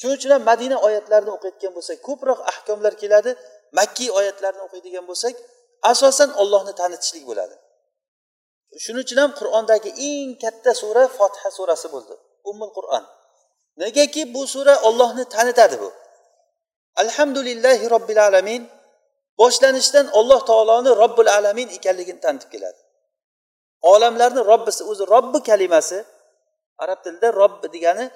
Shuning 0.00 0.16
uchun 0.18 0.30
ham 0.34 0.42
madina 0.50 0.76
oyatlarini 0.86 1.32
o'qiyotgan 1.36 1.72
bo'lsak 1.76 1.98
ko'proq 2.08 2.40
ahkomlar 2.52 2.92
keladi. 3.02 3.30
Makkiy 3.78 4.10
oyatlarni 4.18 4.62
o'qiydigan 4.66 5.04
bo'lsak 5.10 5.34
asosan 5.82 6.30
ollohni 6.42 6.72
tanitishlik 6.80 7.24
bo'ladi. 7.30 7.56
Shuning 8.84 9.02
uchun 9.06 9.18
ham 9.22 9.32
qur'ondagi 9.40 9.90
eng 10.08 10.30
katta 10.42 10.72
sura 10.82 11.04
fotiha 11.18 11.50
surasi 11.58 11.88
bo'ldi. 11.94 12.14
Ummul 12.50 12.72
qur'on. 12.78 13.04
Negaki 13.82 14.34
bu 14.34 14.46
sura 14.46 14.74
ollohni 14.88 15.24
tanitadi 15.24 15.80
bu. 15.80 15.92
Alhamdulillahi 17.02 17.90
robbil 17.90 18.20
alamin 18.28 18.62
boshlanishdan 19.38 20.06
olloh 20.18 20.40
taoloni 20.46 20.90
robbil 21.02 21.28
alamin 21.38 21.68
ekanligini 21.68 22.20
tanitib 22.20 22.50
keladi. 22.54 22.80
Olamlarni 23.82 24.42
robbisi 24.52 24.82
o'zi 24.84 25.04
robbi 25.14 25.38
kalimasi 25.42 25.98
arab 26.78 26.98
tilida 27.04 27.28
robbi 27.32 27.66
degani 27.74 28.10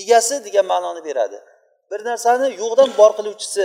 egasi 0.00 0.44
degan 0.44 0.66
ma'noni 0.72 1.04
beradi. 1.04 1.38
Bir 1.90 2.00
narsani 2.04 2.46
yo'qdan 2.62 2.90
bor 2.98 3.10
qiluvchisi 3.18 3.64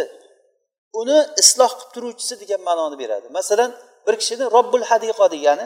uni 0.99 1.19
isloh 1.41 1.71
qilib 1.77 1.91
turuvchisi 1.95 2.36
degan 2.41 2.62
ma'noni 2.67 2.97
beradi. 3.04 3.27
Masalan 3.38 3.69
bir 4.06 4.15
kishini 4.21 4.45
robbul 4.56 4.84
hadiqo 4.89 5.25
degani 5.36 5.65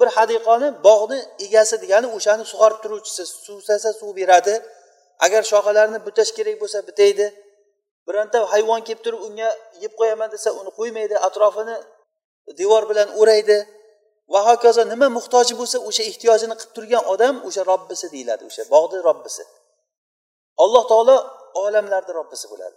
bir 0.00 0.08
hadiqoni 0.16 0.68
bog'ni 0.86 1.18
egasi 1.46 1.76
degani 1.82 2.06
o'shani 2.16 2.44
sug'orib 2.52 2.78
turuvchisi 2.84 3.22
suvsasa 3.46 3.90
suv 4.00 4.10
beradi. 4.20 4.54
Agar 5.26 5.42
shoxalarini 5.52 5.98
butash 6.06 6.32
kerak 6.36 6.56
bo'lsa 6.62 6.78
bitaydi. 6.88 7.26
Bironta 8.06 8.38
hayvon 8.52 8.80
kelib 8.86 9.02
turib 9.04 9.20
unga 9.28 9.48
yeb 9.84 9.92
qo'yaman 10.00 10.28
desa 10.34 10.48
uni 10.60 10.70
qo'ymaydi 10.78 11.16
atrofini 11.28 11.76
devor 12.60 12.82
bilan 12.90 13.08
o'raydi. 13.20 13.58
Va 14.32 14.40
hokazo 14.48 14.82
nima 14.92 15.08
muhtoji 15.18 15.54
bo'lsa 15.60 15.76
o'sha 15.88 16.02
ehtiyojini 16.10 16.54
qilib 16.60 16.72
turgan 16.76 17.04
odam 17.12 17.34
o'sha 17.48 17.62
robbisi 17.72 18.06
deyiladi 18.14 18.42
o'sha 18.50 18.62
bog'ni 18.74 18.98
robbisi. 19.08 19.42
Alloh 20.64 20.84
taolo 20.90 21.16
olamlarni 21.64 22.12
robbisi 22.18 22.46
bo'ladi. 22.52 22.76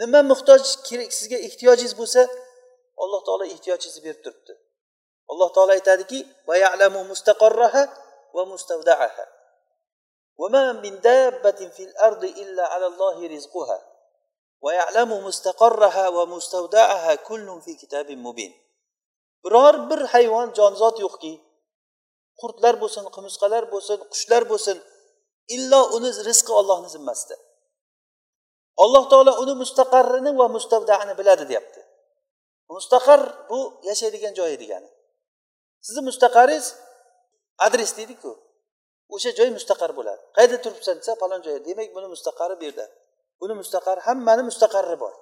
nima 0.00 0.20
muhtoj 0.30 0.62
kerak 0.88 1.10
sizga 1.18 1.38
ehtiyojingiz 1.48 1.94
bo'lsa 2.00 2.22
alloh 3.02 3.20
taolo 3.26 3.44
ehtiyojingizni 3.54 4.02
berib 4.06 4.20
turibdi 4.24 4.52
alloh 5.32 5.48
taolo 5.54 5.72
aytadiki 5.78 6.18
mustaqarraha 7.12 7.82
va 8.36 8.42
mustavdaaha 8.52 9.24
وما 10.38 10.72
من 10.72 11.00
دابة 11.00 11.60
في 11.68 11.82
الأرض 11.84 12.24
إلا 12.24 12.64
على 12.66 12.86
الله 12.86 13.26
رزقها 13.36 13.78
ويعلم 14.60 15.24
مستقرها 15.24 16.08
ومستودعها 16.08 17.14
كل 17.14 17.60
في 17.64 17.74
كتاب 17.74 18.10
مبين 18.10 18.52
biror 19.44 19.90
bir 19.90 20.00
hayvon 20.12 20.48
jonzot 20.58 20.96
yo'qki 21.04 21.32
qurtlar 22.40 22.74
bo'lsin 22.82 23.04
qumursqalar 23.14 23.64
bo'lsin 23.72 23.98
qushlar 24.12 24.42
bo'lsin 24.50 24.76
illo 25.56 25.80
uni 25.96 26.10
rizqi 26.28 26.52
ollohni 26.60 26.88
zimmasida 26.94 27.36
Alloh 28.83 29.03
taolo 29.11 29.31
uni 29.43 29.53
mustaqarrini 29.63 30.31
va 30.37 30.47
mustavdaini 30.55 31.13
biladi 31.19 31.43
deyapti. 31.49 31.81
Mustaqar 32.69 33.21
bu 33.49 33.59
yashaydigan 33.89 34.33
joyi 34.39 34.57
degani. 34.63 34.89
Sizni 35.85 36.01
mustaqaringiz 36.09 36.65
adres 37.57 37.91
deydiku. 37.97 38.31
O'sha 39.15 39.31
joy 39.37 39.49
mustaqar 39.57 39.91
bo'ladi. 39.97 40.21
Qayerda 40.35 40.57
turibsan 40.63 40.95
desa 40.99 41.13
falon 41.21 41.41
joyda. 41.45 41.65
Demak 41.67 41.89
buni 41.95 42.07
mustaqari 42.13 42.55
bu 42.59 42.63
yerda. 42.67 42.85
Buni 43.41 43.53
mustaqari 43.61 44.01
hammani 44.07 44.43
mustaqarri 44.49 44.97
bor. 45.03 45.13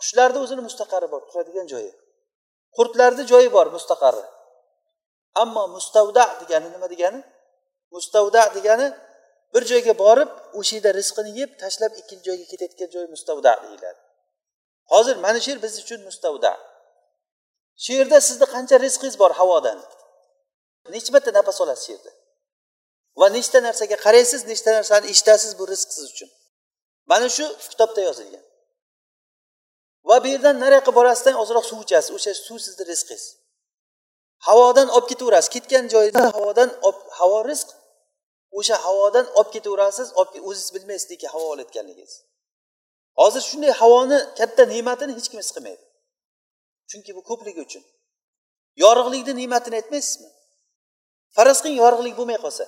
Qushlarni 0.00 0.38
o'zini 0.44 0.62
mustaqari 0.68 1.06
bor 1.12 1.22
turadigan 1.28 1.66
joyi. 1.72 1.92
Qurtlarni 2.76 3.24
joyi 3.32 3.48
bor 3.56 3.66
mustaqarri. 3.76 4.26
Ammo 5.42 5.62
mustavda 5.76 6.24
degani 6.40 6.68
nima 6.74 6.86
degani? 6.92 7.20
Mustavda 7.94 8.42
degani 8.56 8.86
bir 9.54 9.64
joyga 9.70 9.94
borib 10.04 10.30
o'sha 10.58 10.76
yerda 10.76 10.90
rizqini 11.00 11.30
yeb 11.40 11.50
tashlab 11.62 11.92
ikkinchi 12.00 12.24
joyga 12.28 12.44
ketayotgan 12.52 12.88
joy 12.94 13.06
mustavda 13.14 13.52
deyiladi. 13.62 14.00
Hozir 14.92 15.16
mana 15.24 15.40
shu 15.40 15.50
yer 15.50 15.62
biz 15.62 15.74
uchun 15.82 16.00
mustavda 16.08 16.52
shu 17.84 17.92
yerda 17.98 18.18
sizni 18.28 18.46
qancha 18.54 18.76
rizqingiz 18.84 19.16
bor 19.22 19.32
havodan? 19.40 19.78
Necha 20.94 21.10
marta 21.14 21.30
nafas 21.38 21.58
olasiz 21.64 21.84
shu 21.86 21.92
yerda? 21.92 22.12
Va 23.20 23.26
nechta 23.36 23.58
narsaga 23.66 23.96
qaraysiz 24.06 24.40
nechta 24.50 24.70
narsani 24.78 25.06
eshitasiz 25.12 25.52
bu 25.58 25.64
rizq 25.72 25.88
siz 25.96 26.04
uchun? 26.12 26.30
Mana 27.10 27.28
shu 27.36 27.46
kitobda 27.70 28.00
yozilgan. 28.08 28.44
Va 30.08 30.16
bu 30.24 30.28
yerdan 30.34 30.56
nariyoqqa 30.64 30.92
borasizdan 30.98 31.34
ozroq 31.42 31.64
suv 31.70 31.80
ichasiz. 31.86 32.10
O'sha 32.16 32.32
suv 32.46 32.58
sizni 32.66 32.84
rizqingiz. 32.92 33.24
Havodan 34.46 34.88
olib 34.96 35.06
ketaverasiz. 35.10 35.50
Ketgan 35.54 35.84
joyda 35.94 36.22
havodan 36.36 36.70
havo 37.18 37.38
rizq 37.50 37.68
o'sha 38.57 38.75
havodan 38.85 39.25
olib 39.39 39.51
ketaverasiz 39.55 40.07
o'zingiz 40.19 40.69
bilmaysiz 40.75 41.07
neki 41.13 41.27
havo 41.33 41.47
olayotganligingizni 41.53 42.23
hozir 43.19 43.41
shunday 43.49 43.71
havoni 43.81 44.17
katta 44.39 44.63
ne'matini 44.73 45.13
hech 45.17 45.27
kim 45.31 45.39
his 45.43 45.51
qilmaydi 45.55 45.83
chunki 46.89 47.11
bu 47.17 47.21
ko'pligi 47.29 47.61
uchun 47.67 47.83
yorug'likni 48.83 49.33
ne'matini 49.41 49.75
aytmaysizmi 49.81 50.29
faraz 51.35 51.57
qiling 51.61 51.77
yorug'lik 51.83 52.15
bo'lmay 52.19 52.39
qolsa 52.45 52.65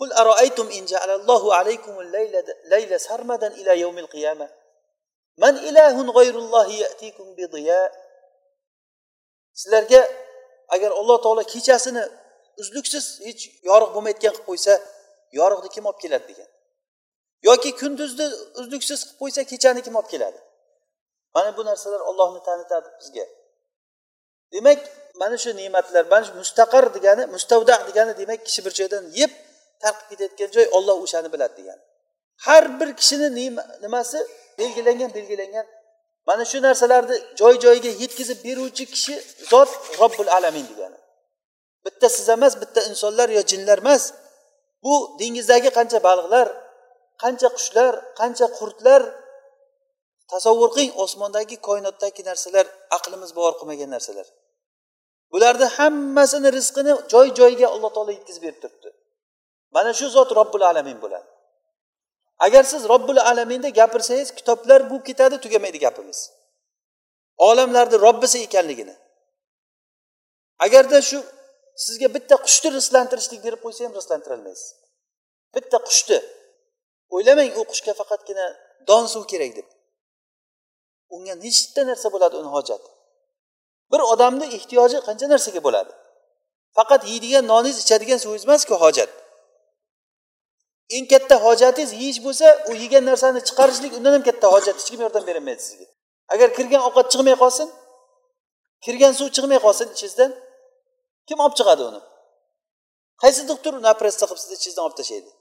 قل 0.00 0.12
أرأيتم 0.12 0.66
إن 0.78 0.84
جعل 0.92 1.10
الله 1.20 1.42
عليكم 1.58 1.94
الليل 2.00 2.34
ليل 2.74 3.00
سرمدا 3.00 3.48
إلى 3.60 3.80
يوم 3.80 3.98
القيامة 3.98 4.46
من 5.42 5.54
إله 5.68 5.96
غير 6.18 6.34
الله 6.38 6.66
يأتيكم 6.84 7.26
بضياء 7.38 7.90
sizlarga 9.58 10.00
agar 10.74 10.90
alloh 11.00 11.18
taolo 11.24 11.42
kechasini 11.52 12.02
uzluksiz 12.61 13.05
hech 13.27 13.41
yorug' 13.69 13.91
bo'lmayotgan 13.95 14.33
qilib 14.33 14.45
qo'ysa 14.49 14.73
yorug'ni 15.39 15.69
kim 15.75 15.85
olib 15.89 15.99
keladi 16.03 16.25
degan. 16.31 16.49
Yoki 17.49 17.69
kunduzni 17.81 18.27
uzluksiz 18.59 18.99
qilib 19.05 19.19
qo'ysa 19.21 19.41
kechani 19.51 19.81
kim 19.85 19.95
olib 19.99 20.09
keladi? 20.13 20.39
Mana 21.35 21.57
bu 21.57 21.61
narsalar 21.69 22.01
ollohni 22.09 22.41
tanitadi 22.47 22.89
bizga. 22.99 23.25
Demak 24.53 24.79
mana 25.21 25.37
shu 25.43 25.49
ne'matlar 25.61 26.03
mana 26.11 26.23
shu 26.27 26.33
mustaqar 26.41 26.85
degani 26.95 27.23
mustavda 27.35 27.75
degani 27.87 28.13
demak 28.21 28.39
kishi 28.47 28.61
bir 28.65 28.73
joydan 28.79 29.03
yeb 29.19 29.31
tarqib 29.83 30.05
ketayotgan 30.09 30.49
joy 30.55 30.67
olloh 30.77 30.97
o'shani 31.05 31.29
biladi 31.33 31.55
degani 31.61 31.83
har 32.37 32.79
bir 32.79 32.93
kishini 32.93 33.51
nimasi? 33.81 34.27
Belgilangan 34.59 35.13
belgilangan. 35.13 35.65
Mana 36.25 36.45
shu 36.45 36.61
narsalarni 36.61 37.17
joy 37.39 37.59
joyiga 37.59 37.89
yetkazib 38.03 38.39
beruvchi 38.45 38.85
kishi 38.85 39.23
zot 39.49 39.69
robbul 39.99 40.27
alamin 40.27 40.65
degani. 40.71 40.97
Bitta 41.85 42.07
siz 42.15 42.29
emas 42.29 42.53
bitta 42.61 42.81
insonlar 42.89 43.29
yo 43.37 43.41
jinlar 43.51 43.77
emas. 43.83 44.03
Bu 44.83 44.93
dengizdagi 45.19 45.69
qancha 45.77 45.99
baliqlar 46.07 46.47
qancha 47.23 47.49
qushlar 47.57 47.93
qancha 48.19 48.47
qurtlar 48.57 49.01
tasavvur 50.31 50.69
qiling 50.73 50.91
osmondagi 51.03 51.55
koinotdagi 51.67 52.21
narsalar 52.29 52.65
aqlimiz 52.97 53.31
bovar 53.37 53.53
qilmagan 53.59 53.89
narsalar. 53.95 54.27
Bularni 55.33 55.67
hammasini 55.77 56.49
rizqini 56.57 56.93
joy 57.13 57.27
joyiga 57.39 57.67
alloh 57.75 57.91
taolo 57.95 58.11
yetkazib 58.17 58.43
berib 58.45 58.59
turibdi. 58.63 58.89
Mana 59.75 59.91
shu 59.99 60.07
zot 60.15 60.29
robbul 60.39 60.63
alamin 60.71 60.97
bo'ladi. 61.03 61.29
Agar 62.45 62.63
siz 62.71 62.81
robbul 62.91 63.17
alaminda 63.31 63.69
gapirsangiz 63.79 64.29
kitoblar 64.37 64.79
bo'lib 64.89 65.05
ketadi 65.09 65.35
tugamaydi 65.43 65.79
gapimiz. 65.85 66.19
Olamlarni 67.49 67.97
robbisi 68.05 68.37
ekanligini. 68.47 68.95
Agarda 70.65 70.99
shu 71.09 71.19
sizga 71.85 72.07
bitta 72.15 72.35
qushni 72.45 72.69
rizqlantirishlik 72.77 73.41
berib 73.45 73.61
qo'ysa 73.65 73.85
ham 73.85 73.93
rizqlantirolmaysiz. 73.99 74.67
Bitta 75.55 75.77
qushni. 75.87 76.19
O'ylamang 77.15 77.49
u 77.59 77.63
qushga 77.71 77.93
faqatgina 77.99 78.45
don 78.87 79.05
suv 79.13 79.23
kerak 79.31 79.51
deb. 79.57 79.67
Unga 81.15 81.33
nechta 81.45 81.81
narsa 81.89 82.07
bo'ladi 82.13 82.35
uni 82.41 82.49
hojati? 82.55 82.89
Bir 83.91 84.01
odamni 84.13 84.45
ehtiyoji 84.57 84.97
qancha 85.07 85.27
narsaga 85.33 85.61
bo'ladi? 85.67 85.91
Faqat 86.77 87.01
yeydigan 87.11 87.43
noningiz 87.51 87.77
ichadigan 87.83 88.19
suvingiz 88.23 88.43
emasku 88.47 88.75
hojat. 88.83 89.09
Eng 90.95 91.05
katta 91.13 91.35
hojatingiz 91.45 91.91
yeyish 92.01 92.19
bo'lsa 92.25 92.47
u 92.69 92.71
yegan 92.83 93.03
narsani 93.09 93.39
chiqarishlik 93.47 93.91
undan 93.97 94.13
ham 94.15 94.23
katta 94.29 94.47
hojat. 94.55 94.75
Hech 94.79 94.89
kim 94.91 95.01
yordam 95.05 95.23
berolmaydi 95.27 95.63
sizga. 95.67 95.85
Agar 96.33 96.49
kirgan 96.57 96.81
ovqat 96.87 97.07
chiqmay 97.13 97.35
qolsin 97.43 97.67
kirgan 98.85 99.13
suv 99.19 99.27
chiqmay 99.35 99.59
qolsin 99.65 99.87
ichingizdan 99.95 100.31
kim 101.27 101.39
olib 101.43 101.55
chiqadi 101.59 101.83
uni? 101.89 102.01
Qaysi 103.23 103.41
doktor 103.51 103.73
uni 103.79 103.87
operatsiya 103.93 104.27
qilib 104.29 104.41
sizni 104.43 104.55
ichingizdan 104.59 104.85
olib 104.87 104.97
tashlaydi? 104.99 105.31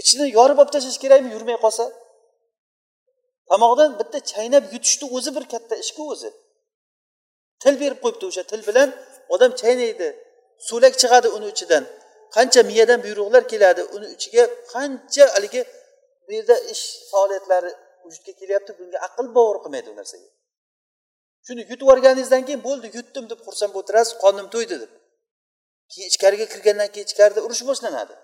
Ichini 0.00 0.24
yorib 0.38 0.58
olib 0.62 0.72
tashlash 0.74 0.98
kerakmi 1.04 1.30
yurmay 1.36 1.58
qolsa? 1.64 1.84
Tomoqdan 3.50 3.90
bitta 4.00 4.18
chaynab 4.32 4.64
yutishni 4.74 5.06
o'zi 5.16 5.30
bir 5.36 5.44
katta 5.52 5.74
ishku 5.84 6.02
o'zi. 6.12 6.30
Til 7.62 7.74
berib 7.82 7.98
qo'yibdi 8.04 8.24
o'sha 8.30 8.42
til 8.52 8.60
bilan 8.68 8.88
odam 9.34 9.52
chaynaydi 9.60 10.08
so'lak 10.68 10.94
chiqadi 11.02 11.28
uni 11.36 11.46
ichidan. 11.54 11.84
Qancha 12.36 12.60
miyadan 12.70 12.98
buyruqlar 13.04 13.42
keladi 13.52 13.82
uni 13.96 14.06
ichiga 14.16 14.44
qancha 14.72 15.24
haligi 15.34 15.62
bu 16.26 16.30
yerda 16.36 16.56
ish 16.72 16.84
faoliyatlari 17.10 17.70
vujudga 18.04 18.32
kelyapti 18.40 18.72
bunga 18.78 18.98
aql 19.06 19.26
bovar 19.36 19.56
qilmaydi 19.64 19.88
u 19.92 19.96
narsaga. 20.00 20.28
Shuni 21.46 21.60
yutib 21.62 21.80
yuborganingizdan 21.84 22.42
keyin 22.46 22.62
bo'ldi 22.68 22.86
yutdim 22.98 23.24
deb 23.30 23.40
xursand 23.46 23.70
bo'lib 23.74 23.88
turasiz 23.90 24.14
qornim 24.22 24.46
to'ydi 24.54 24.76
deb. 24.82 24.90
Keyin 25.92 26.08
ichkariga 26.12 26.46
kirgandan 26.52 26.88
keyin 26.94 27.06
ichkarida 27.10 27.40
urush 27.46 27.62
boshlanadi. 27.70 28.14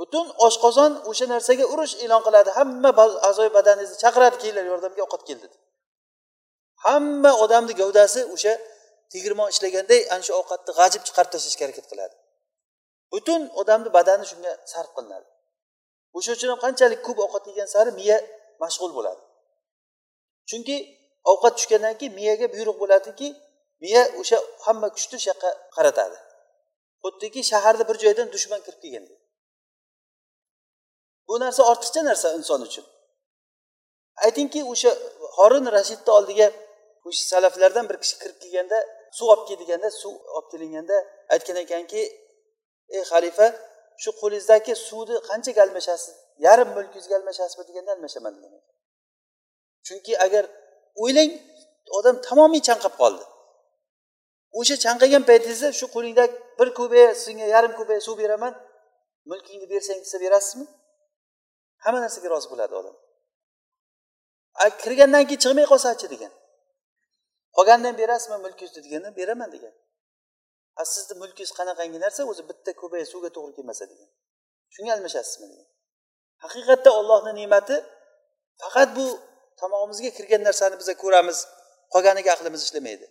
Butun 0.00 0.26
oshqozon 0.46 0.92
o'sha 1.10 1.26
narsaga 1.34 1.64
urush 1.72 1.94
e'lon 2.04 2.22
qiladi. 2.26 2.50
Hamma 2.58 2.90
a'zoyi 3.28 3.50
badaningizni 3.58 3.96
chaqiradi 4.04 4.36
kelinglar 4.42 4.66
yordamga 4.72 5.02
ovqat 5.06 5.22
keldi 5.28 5.46
deb. 5.52 5.62
Hamma 6.86 7.32
odamni 7.44 7.74
gavdasi 7.80 8.20
o'sha 8.34 8.52
tegirmon 9.12 9.48
ishlaganday 9.54 10.00
ana 10.14 10.22
shu 10.26 10.32
ovqatni 10.40 10.72
g'ajib 10.78 11.02
chiqarib 11.06 11.30
tashlashga 11.34 11.62
harakat 11.66 11.86
qiladi. 11.92 12.14
Butun 13.12 13.42
odamni 13.60 13.90
badani 13.96 14.24
shunga 14.30 14.52
sarf 14.72 14.90
qilinadi. 14.96 15.28
O'sha 16.18 16.30
uchun 16.36 16.48
ham 16.52 16.60
qanchalik 16.64 17.00
ko'p 17.06 17.18
ovqat 17.26 17.44
yegan 17.50 17.68
sari 17.74 17.90
miya 18.00 18.18
mashg'ul 18.62 18.92
bo'ladi. 18.98 19.22
Chunki 20.50 20.76
ovqat 21.30 21.54
tushgandan 21.58 21.94
keyin 21.98 22.14
miyaga 22.18 22.46
buyruq 22.54 22.76
bo'ladiki 22.82 23.28
miya 23.82 24.02
o'sha 24.20 24.38
hamma 24.66 24.88
kuchni 24.94 25.18
shu 25.22 25.28
yoqqa 25.32 25.50
qaratadi. 25.76 26.16
Xuddiki 27.02 27.40
shaharni 27.50 27.84
bir 27.88 27.96
joydan 28.04 28.28
dushman 28.34 28.60
kirib 28.66 28.80
kelgandek 28.84 29.20
bu 31.30 31.40
narsa 31.40 31.62
ortiqcha 31.72 32.00
narsa 32.10 32.28
inson 32.38 32.60
uchun. 32.68 32.86
Aytingki 34.26 34.60
o'sha 34.72 34.90
horin 35.36 35.66
rashidni 35.76 36.10
oldiga 36.18 36.48
o'sha 37.08 37.24
salaflardan 37.32 37.84
bir 37.90 37.96
kishi 38.02 38.16
kirib 38.22 38.38
kelganda 38.42 38.78
suv 39.18 39.26
olib 39.32 39.44
kel 39.48 39.58
deganda 39.62 39.88
suv 40.00 40.14
olib 40.36 40.48
kelinganda 40.52 40.96
aytgan 41.34 41.56
ekanki 41.64 42.02
ey 42.96 43.02
xalifa 43.10 43.46
shu 44.02 44.10
qo'lingizdagi 44.20 44.72
suvni 44.88 45.16
qanchaga 45.28 45.60
almashasiz? 45.66 46.14
Yarim 46.46 46.68
mulkingizga 46.76 47.14
almashasizmi? 47.20 47.64
deganda 47.68 47.90
almashaman 47.96 48.34
degan 48.36 48.62
chunki 49.86 50.12
agar 50.26 50.44
o'ylang 51.02 51.30
odam 51.98 52.16
tamomiy 52.26 52.62
chanqab 52.68 52.94
qoldi. 53.02 53.24
O'sha 54.58 54.76
chanqagan 54.84 55.22
paytingizda 55.30 55.68
shu 55.78 55.86
qo'lingdagi 55.94 56.34
bir 56.58 56.68
kuba 56.78 57.04
senga 57.24 57.46
yarim 57.54 57.72
kuba 57.78 57.94
suv 58.06 58.16
beraman 58.22 58.52
mulkingni 59.30 59.66
bersang 59.72 59.98
desa 60.04 60.16
berasizmi? 60.24 60.66
Hamma 61.84 61.98
narsaga 62.04 62.28
rozi 62.34 62.48
bo'ladi 62.52 62.74
odam. 62.80 62.96
Kirgandan 64.82 65.24
keyin 65.28 65.40
chiqmay 65.44 65.66
qolsachi 65.72 66.06
degan. 66.14 66.32
Qolganidan 67.56 67.94
berasizmi 68.00 68.36
mulkingizni 68.44 68.80
deganda 68.86 69.10
beraman 69.18 69.50
degan. 69.56 69.74
A 70.80 70.82
sizni 70.92 71.14
mulkingiz 71.22 71.52
qanaqangi 71.58 71.98
narsa 72.04 72.20
o'zi 72.30 72.42
bitta 72.50 72.70
ko'pay 72.80 73.02
suvga 73.12 73.30
to'g'ri 73.36 73.52
kelmasa 73.58 73.84
degan. 73.92 74.08
Shunga 74.74 74.90
almashasizmi 74.96 75.46
degan. 75.52 75.68
Haqiqatda 76.44 76.90
ollohni 77.00 77.32
ne'mati 77.40 77.76
faqat 78.62 78.88
bu 78.98 79.06
tomog'imizga 79.60 80.10
kirgan 80.16 80.42
narsani 80.48 80.76
biza 80.80 80.94
ko'ramiz 81.02 81.38
qolganiga 81.94 82.30
aqlimiz 82.36 82.60
ishlamaydi. 82.66 83.06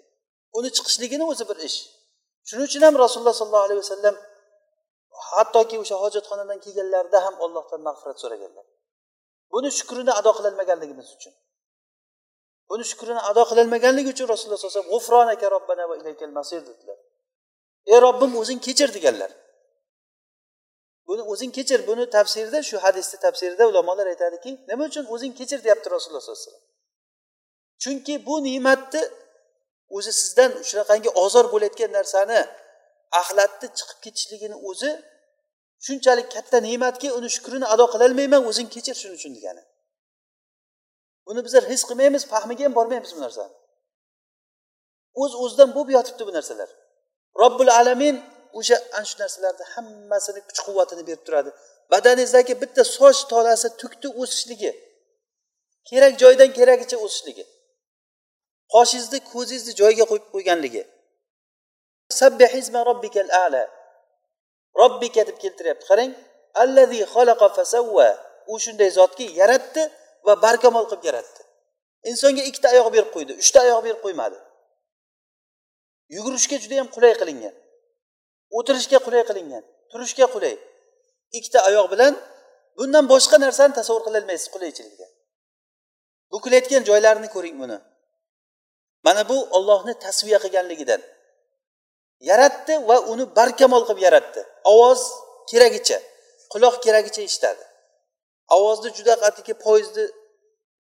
Uni 0.58 0.70
chiqishligini 0.76 1.26
o'zi 1.32 1.44
bir 1.50 1.58
ish. 1.68 1.78
Shuning 2.48 2.66
uchun 2.70 2.82
ham 2.88 2.96
rasululloh 3.04 3.36
sollallohu 3.42 3.66
alayhi 3.68 3.82
vasallam 3.86 4.16
hattoki 5.30 5.76
o'sha 5.84 5.96
hojatxonadan 6.04 6.60
kelganlarida 6.66 7.20
ham 7.26 7.36
ollohdan 7.46 7.82
mag'firat 7.88 8.18
so'raganlar. 8.24 8.66
Buni 9.54 9.70
shukrini 9.78 10.12
ado 10.20 10.32
qilolmaganligimiz 10.38 11.08
uchun. 11.16 11.34
Buni 12.70 12.84
shukrini 12.92 13.22
ado 13.30 13.44
qilolmaganligi 13.50 14.10
uchun 14.16 14.28
rasululloh 14.34 14.60
sallallohu 14.60 14.88
alayhi 15.24 15.38
vasallam 16.38 16.66
dedilar. 16.70 17.00
Ey 17.92 17.98
robbim 18.06 18.32
o'zing 18.42 18.60
kechir 18.68 18.90
deganlar. 18.98 19.32
Buni 21.10 21.24
o'zing 21.32 21.52
kechir 21.58 21.80
buni 21.89 22.04
tafsirida 22.17 22.60
shu 22.69 22.78
hadisni 22.86 23.17
tafsirida 23.26 23.63
ulamolar 23.72 24.08
aytadiki 24.13 24.52
nima 24.69 24.84
uchun 24.91 25.06
o'zing 25.13 25.34
kechir 25.39 25.60
deyapti 25.65 25.88
rasululloh 25.95 26.24
sollallohu 26.26 26.41
alayhi 26.41 26.50
vasallam? 26.50 26.65
Chunki 27.84 28.13
bu 28.28 28.36
ne'matni 28.48 29.02
o'zi 29.98 30.12
sizdan 30.22 30.52
shunaqangi 30.69 31.10
ozor 31.24 31.45
bo'layotgan 31.54 31.91
narsani 31.98 32.39
axlatni 33.22 33.67
chiqib 33.78 34.00
ketishligini 34.06 34.58
o'zi 34.69 34.91
shunchalik 35.86 36.28
katta 36.36 36.58
ne'matki 36.67 37.08
uni 37.17 37.30
shukrini 37.36 37.65
ado 37.74 37.86
qilolmayman 37.93 38.41
o'zing 38.50 38.67
kechir 38.76 38.95
shuning 39.02 39.17
uchun 39.19 39.34
degani. 39.38 39.63
Buni 41.28 41.39
bizlar 41.45 41.63
his 41.72 41.82
qilmaymiz 41.89 42.24
fahmiga 42.34 42.63
ham 42.67 42.74
bormaymiz 42.80 43.12
bu 43.17 43.22
narsani. 43.26 43.54
O'z 45.22 45.32
o'zidan 45.43 45.69
bo'lib 45.76 45.89
yotibdi 45.98 46.24
bu 46.28 46.34
narsalar. 46.38 46.69
Robbil 47.41 47.72
alamin 47.80 48.15
o'sha 48.58 48.78
ana 48.98 49.06
shu 49.10 49.16
narsalarni 49.22 49.66
hammasini 49.74 50.42
kuch 50.48 50.60
quvvatini 50.68 51.04
berib 51.08 51.24
turadi. 51.28 51.50
Badaningizdagi 51.92 52.54
bitta 52.62 52.84
soch 52.98 53.20
tolasi 53.32 53.68
tukni 53.82 54.10
o'sishligi. 54.22 54.72
Kerak 55.90 56.14
joydan 56.22 56.50
keragicha 56.58 56.98
o'sishligi. 57.06 57.46
Qoshingizni 58.74 59.20
ko'zingizni 59.32 59.74
joyiga 59.82 60.06
qo'yib 60.12 60.28
qo'yganligi. 60.34 60.84
Robbikal 62.90 63.30
ala. 63.46 63.64
Robbika 64.82 65.22
deb 65.30 65.38
keltiryapti 65.44 65.86
qarang. 65.90 66.12
Allazi 66.64 67.00
xalaqa 67.14 67.48
fasavva 67.58 68.10
u 68.52 68.60
shunday 68.64 68.90
zotki 69.00 69.26
yaratdi 69.42 69.84
va 70.26 70.34
barkamol 70.46 70.86
qilib 70.90 71.04
yaratdi. 71.10 71.42
Insonga 72.12 72.44
ikkita 72.50 72.68
oyoq 72.76 72.90
berib 72.96 73.10
qo'ydi 73.16 73.34
uchta 73.42 73.60
oyoq 73.68 73.82
berib 73.86 74.00
qo'ymadi. 74.06 74.38
Yugurishga 76.16 76.58
juda 76.64 76.76
yam 76.82 76.88
qulay 76.96 77.14
qilingan. 77.22 77.56
O'tirishga 78.58 79.00
qulay 79.06 79.24
qilingan 79.30 79.64
turishga 79.92 80.26
qulay. 80.36 80.56
Ikkita 81.38 81.60
oyoq 81.70 81.88
bilan 81.94 82.14
bundan 82.78 83.06
boshqa 83.14 83.38
narsani 83.46 83.74
tasavvur 83.80 84.04
qilolmaysiz 84.08 84.48
qulaychilikda 84.54 85.06
bukilayotgan 86.34 86.84
joylarini 86.90 87.30
ko'ring 87.36 87.56
buni. 87.62 87.78
Mana 89.06 89.22
bu 89.30 89.38
ollohni 89.58 89.94
tasviya 90.06 90.40
qilganligidan. 90.44 91.02
Yaratdi 92.30 92.74
va 92.90 92.98
uni 93.12 93.26
barkamol 93.38 93.84
qilib 93.88 94.02
yaratdi. 94.08 94.42
Ovoz 94.74 95.02
keragicha 95.52 95.98
quloq 96.54 96.76
keragicha 96.86 97.22
eshitadi 97.28 97.64
ovozni 98.58 98.90
juda 98.98 99.14
qat'iy 99.24 99.56
poyezdni 99.66 100.06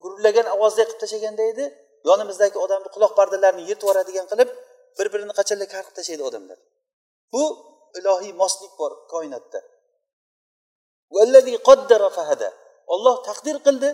gurillagan 0.03 0.47
ovozdek 0.55 0.87
qilib 0.89 1.01
tashlaganda 1.03 1.43
edi 1.51 1.65
yonimizdagi 2.09 2.57
odamni 2.65 2.89
quloq 2.95 3.13
pardalarini 3.19 3.63
yirtib 3.69 3.85
yuboradigan 3.87 4.25
qilib 4.31 4.49
bir 4.97 5.07
birini 5.13 5.33
qachonlar 5.39 5.67
kar 5.73 5.81
qilib 5.85 5.97
tashlaydi 5.99 6.23
odamlar. 6.29 6.57
Bu 7.33 7.43
ilohiy 7.99 8.33
moslik 8.33 8.71
bor 8.79 8.91
koinotda. 9.13 9.59
Olloh 12.93 13.17
taqdir 13.27 13.57
qildi 13.65 13.89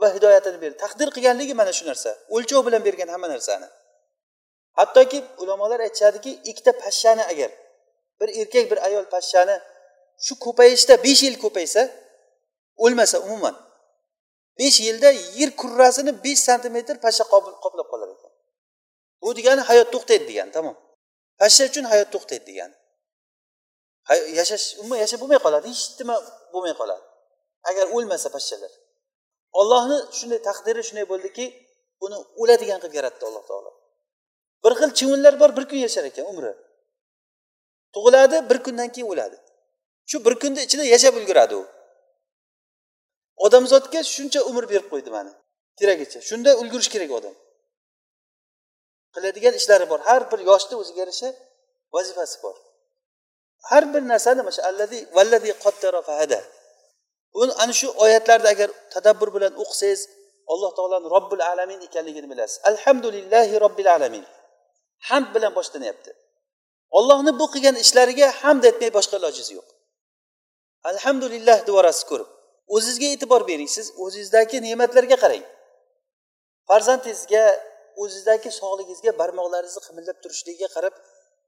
va 0.00 0.08
hidoyatini 0.14 0.58
berdi. 0.62 0.76
Taqdir 0.84 1.08
qilganligi 1.16 1.54
mana 1.60 1.72
shu 1.78 1.84
narsa. 1.90 2.10
O'lchov 2.34 2.66
bilan 2.66 2.84
bergan 2.84 3.08
hamma 3.14 3.28
narsani. 3.34 3.68
Hattoki 4.78 5.18
ulamolar 5.42 5.80
aytishadiki 5.86 6.30
ikkita 6.50 6.72
pashshani 6.82 7.24
agar 7.32 7.50
bir 8.20 8.28
erkak 8.40 8.70
bir 8.70 8.78
ayol 8.86 9.04
pashshani 9.14 9.56
shu 10.26 10.34
ko'payishda 10.44 10.94
besh 11.04 11.22
yil 11.26 11.36
ko'paysa 11.44 11.82
o'lmasa 12.84 13.16
umuman 13.26 13.56
besh 14.58 14.78
yilda 14.86 15.10
yer 15.38 15.50
kurrasini 15.60 16.12
besh 16.24 16.40
santimetr 16.48 16.96
pashsha 17.04 17.24
qoplab 17.64 17.88
qolar 17.92 18.08
ekan. 18.14 18.32
Bu 19.22 19.28
degani 19.38 19.62
hayot 19.68 19.88
to'xtaydi 19.94 20.24
degani 20.30 20.50
tamom. 20.56 20.76
Pashsha 21.40 21.64
uchun 21.70 21.84
hayot 21.92 22.08
to'xtaydi 22.14 22.44
degani. 22.50 22.74
Yashash 24.38 24.66
umuman 24.80 24.98
yashab 25.04 25.18
bo'lmay 25.22 25.40
qoladi 25.46 25.66
hech 25.72 25.84
nima 26.00 26.16
bo'lmay 26.52 26.74
qoladi. 26.80 27.04
Agar 27.70 27.86
o'lmasa 27.96 28.28
pashshalar. 28.36 28.72
Ollohni 29.60 29.98
shunday 30.18 30.40
taqdiri 30.48 30.80
shunday 30.88 31.06
bo'ldiki 31.12 31.44
uni 32.04 32.16
o'ladigan 32.42 32.78
qilib 32.82 32.94
yaratdi 33.00 33.22
alloh 33.28 33.44
taolo. 33.50 33.70
Bir 34.64 34.72
xil 34.80 34.90
chivinlar 34.98 35.34
bor 35.40 35.50
bir 35.56 35.64
kun 35.70 35.78
yashar 35.86 36.04
ekan 36.10 36.26
umri. 36.32 36.52
Tug'iladi 37.94 38.36
bir 38.50 38.58
kundan 38.66 38.88
keyin 38.94 39.08
o'ladi. 39.12 39.36
Shu 40.10 40.16
bir 40.26 40.34
kunni 40.42 40.60
ichida 40.66 40.84
yashab 40.94 41.14
ulguradi 41.20 41.54
u. 41.60 41.62
Odamzodga 43.44 44.00
shuncha 44.14 44.40
umr 44.50 44.64
berib 44.72 44.88
qo'ydi 44.92 45.10
mana 45.16 45.32
keragicha 45.78 46.20
shunda 46.28 46.50
ulgurish 46.60 46.90
kerak 46.94 47.10
odam. 47.18 47.34
Qiladigan 49.14 49.54
ishlari 49.60 49.86
bor. 49.92 50.00
Har 50.08 50.22
bir 50.30 50.40
yoshni 50.50 50.74
o'ziga 50.80 51.00
yarasha 51.02 51.28
vazifasi 51.94 52.36
bor. 52.44 52.56
Har 53.70 53.94
bir 53.94 54.02
narsani 54.12 54.42
mana 54.42 54.54
shu 54.56 54.62
allazi 54.70 54.98
vallazi 55.16 55.52
qaddara 55.64 56.00
fahada. 56.08 56.40
Buni 57.34 57.52
ana 57.62 57.72
shu 57.72 57.88
oyatlarni 58.04 58.48
agar 58.54 58.68
tadabbur 58.94 59.28
bilan 59.36 59.52
o'qisangiz 59.62 60.00
alloh 60.52 60.70
taoloni 60.78 61.08
robbil 61.16 61.42
alamin 61.52 61.80
ekanligini 61.86 62.28
bilasiz. 62.32 62.60
Alhamdulillahi 62.70 63.60
robbil 63.64 63.88
alamin. 63.96 64.24
Hamd 65.08 65.28
bilan 65.34 65.52
boshlanyapti 65.58 66.10
ollohni 66.98 67.32
bu 67.40 67.46
qilgan 67.52 67.76
ishlariga 67.84 68.28
hamd 68.42 68.62
aytmay 68.68 68.90
boshqa 68.98 69.16
ilojingiz 69.20 69.50
yo'q. 69.56 69.68
Alhamdulillah 70.90 71.58
devorasiz 71.68 72.04
ko'rib 72.10 72.28
o'zizga 72.76 73.06
e'tibor 73.14 73.42
bering. 73.50 73.70
Siz 73.76 73.86
o'zingizdagi 74.04 74.56
ne'matlarga 74.66 75.16
qarang. 75.24 75.44
Farzandingizga 76.68 77.44
o'zingizdagi 78.02 78.50
sog'ligingizga 78.60 79.12
barmoqlaringizni 79.20 79.82
qimillab 79.86 80.16
turishligiga 80.22 80.68
qarab 80.76 80.94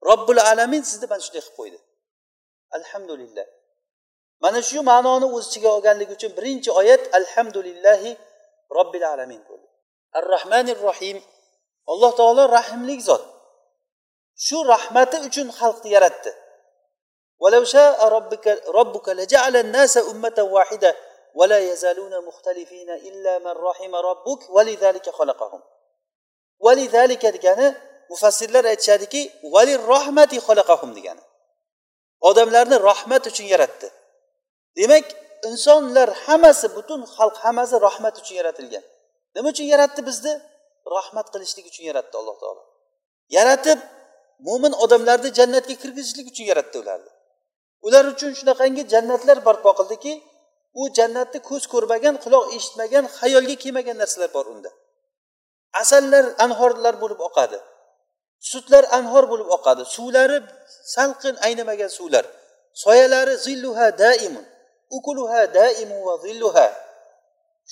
robbil 0.08 0.40
alamin 0.50 0.82
sizni 0.90 1.06
mana 1.12 1.22
shunday 1.26 1.42
qilib 1.44 1.56
qo'ydi. 1.60 1.78
alhamdulillah 2.77 3.45
mana 4.43 4.59
shu 4.69 4.79
ma'noni 4.91 5.27
o'z 5.35 5.43
ichiga 5.49 5.69
olganligi 5.77 6.11
uchun 6.17 6.31
birinchi 6.37 6.69
oyat 6.79 7.03
alhamdulillahi 7.19 8.11
robbil 8.77 9.05
alamin 9.13 9.41
bo'ldi 9.49 9.67
ar 10.17 10.25
rohmanir 10.33 10.79
rohim 10.89 11.17
alloh 11.91 12.11
taolo 12.19 12.43
rahimlik 12.57 13.01
zot 13.09 13.23
shu 14.47 14.57
rahmati 14.73 15.17
uchun 15.27 15.47
xalqni 15.59 15.91
yaratdi 15.97 16.33
ولو 17.43 17.63
شاء 17.63 18.07
ربك 18.07 18.45
ربك 18.79 19.09
لجعل 19.09 19.55
الناس 19.55 19.97
أمة 19.97 20.37
واحدة 20.55 20.95
ولا 21.35 21.59
يزالون 21.59 22.25
مختلفين 22.25 22.89
إلا 22.89 23.39
من 23.39 23.53
رحم 23.67 23.95
ربك 23.95 24.49
ولذلك 24.49 25.09
خلقهم 25.09 25.61
ولذلك 26.59 27.23
degani 27.35 27.75
mufassirlar 28.09 28.65
aytishadiki 28.65 29.21
valirrohmati 29.53 30.37
xalaqahum 30.47 30.95
degani 30.95 31.21
Odamlarni 32.28 32.76
rahmat 32.88 33.22
uchun 33.30 33.46
yaratdi. 33.54 33.88
Demak 34.78 35.06
insonlar 35.48 36.08
hammasi 36.24 36.66
butun 36.76 37.00
xalq 37.16 37.36
hammasi 37.44 37.76
rahmat 37.86 38.14
uchun 38.20 38.34
yaratilgan. 38.40 38.84
Nima 39.34 39.48
uchun 39.54 39.66
yaratdi 39.72 40.00
bizni? 40.08 40.32
Rahmat 40.96 41.26
qilishlik 41.32 41.66
uchun 41.70 41.84
yaratdi 41.90 42.14
alloh 42.20 42.36
taolo. 42.42 42.62
Yaratib 43.36 43.78
mo'min 44.46 44.72
odamlarni 44.84 45.30
jannatga 45.38 45.74
kirgizishlik 45.82 46.26
uchun 46.32 46.44
yaratdi 46.50 46.76
ularni. 46.82 47.10
Ular 47.86 48.04
uchun 48.12 48.30
shunaqangi 48.38 48.82
jannatlar 48.92 49.38
barpo 49.48 49.70
qildiki 49.78 50.12
u 50.80 50.82
jannatni 50.98 51.40
ko'z 51.48 51.64
ko'rmagan 51.72 52.14
quloq 52.24 52.44
eshitmagan 52.56 53.04
xayolga 53.18 53.56
kelmagan 53.62 53.96
narsalar 54.02 54.30
bor 54.36 54.46
unda. 54.54 54.70
Asallar 55.82 56.24
anhorlar 56.44 56.94
bo'lib 57.02 57.20
oqadi. 57.28 57.58
Sutlar 58.40 58.84
anhor 58.98 59.24
bo'lib 59.32 59.48
oqadi. 59.56 59.82
Suvlari 59.96 60.38
salqin 60.94 61.36
aynimagan 61.46 61.90
suvlar. 61.98 62.24
Soyalari 62.84 63.34
zilluha 63.46 63.98
daimun 64.04 64.44
ukuluha 64.96 65.42
daimun 65.54 66.00
va 66.06 66.14
zilluha. 66.24 66.68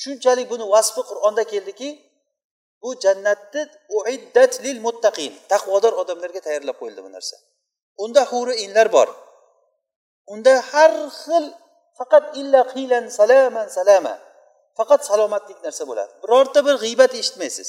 Shunchalik 0.02 0.46
buni 0.52 0.64
vasfi 0.74 1.02
qur'onda 1.10 1.44
keldiki 1.52 1.88
bu 2.82 2.90
jannatni 3.04 3.62
uiddat 3.98 4.52
lil 4.64 4.78
muttaqin 4.86 5.32
taqvodor 5.52 5.92
odamlarga 6.02 6.40
tayyorlab 6.46 6.76
qo'yildi 6.80 7.00
bu 7.06 7.10
narsa. 7.16 7.36
Unda 8.04 8.22
huri 8.30 8.54
inlar 8.64 8.88
bor. 8.96 9.08
Unda 10.32 10.54
har 10.70 10.92
xil 11.22 11.44
faqat 11.98 12.24
illa 12.40 12.60
qiylan 12.72 13.04
salaman 13.18 13.68
salama 13.78 14.14
faqat 14.78 15.00
salomatlik 15.10 15.58
narsa 15.66 15.82
bo'ladi. 15.90 16.12
Birorta 16.22 16.60
bir 16.66 16.76
g'iybat 16.84 17.12
eshitmaysiz. 17.20 17.68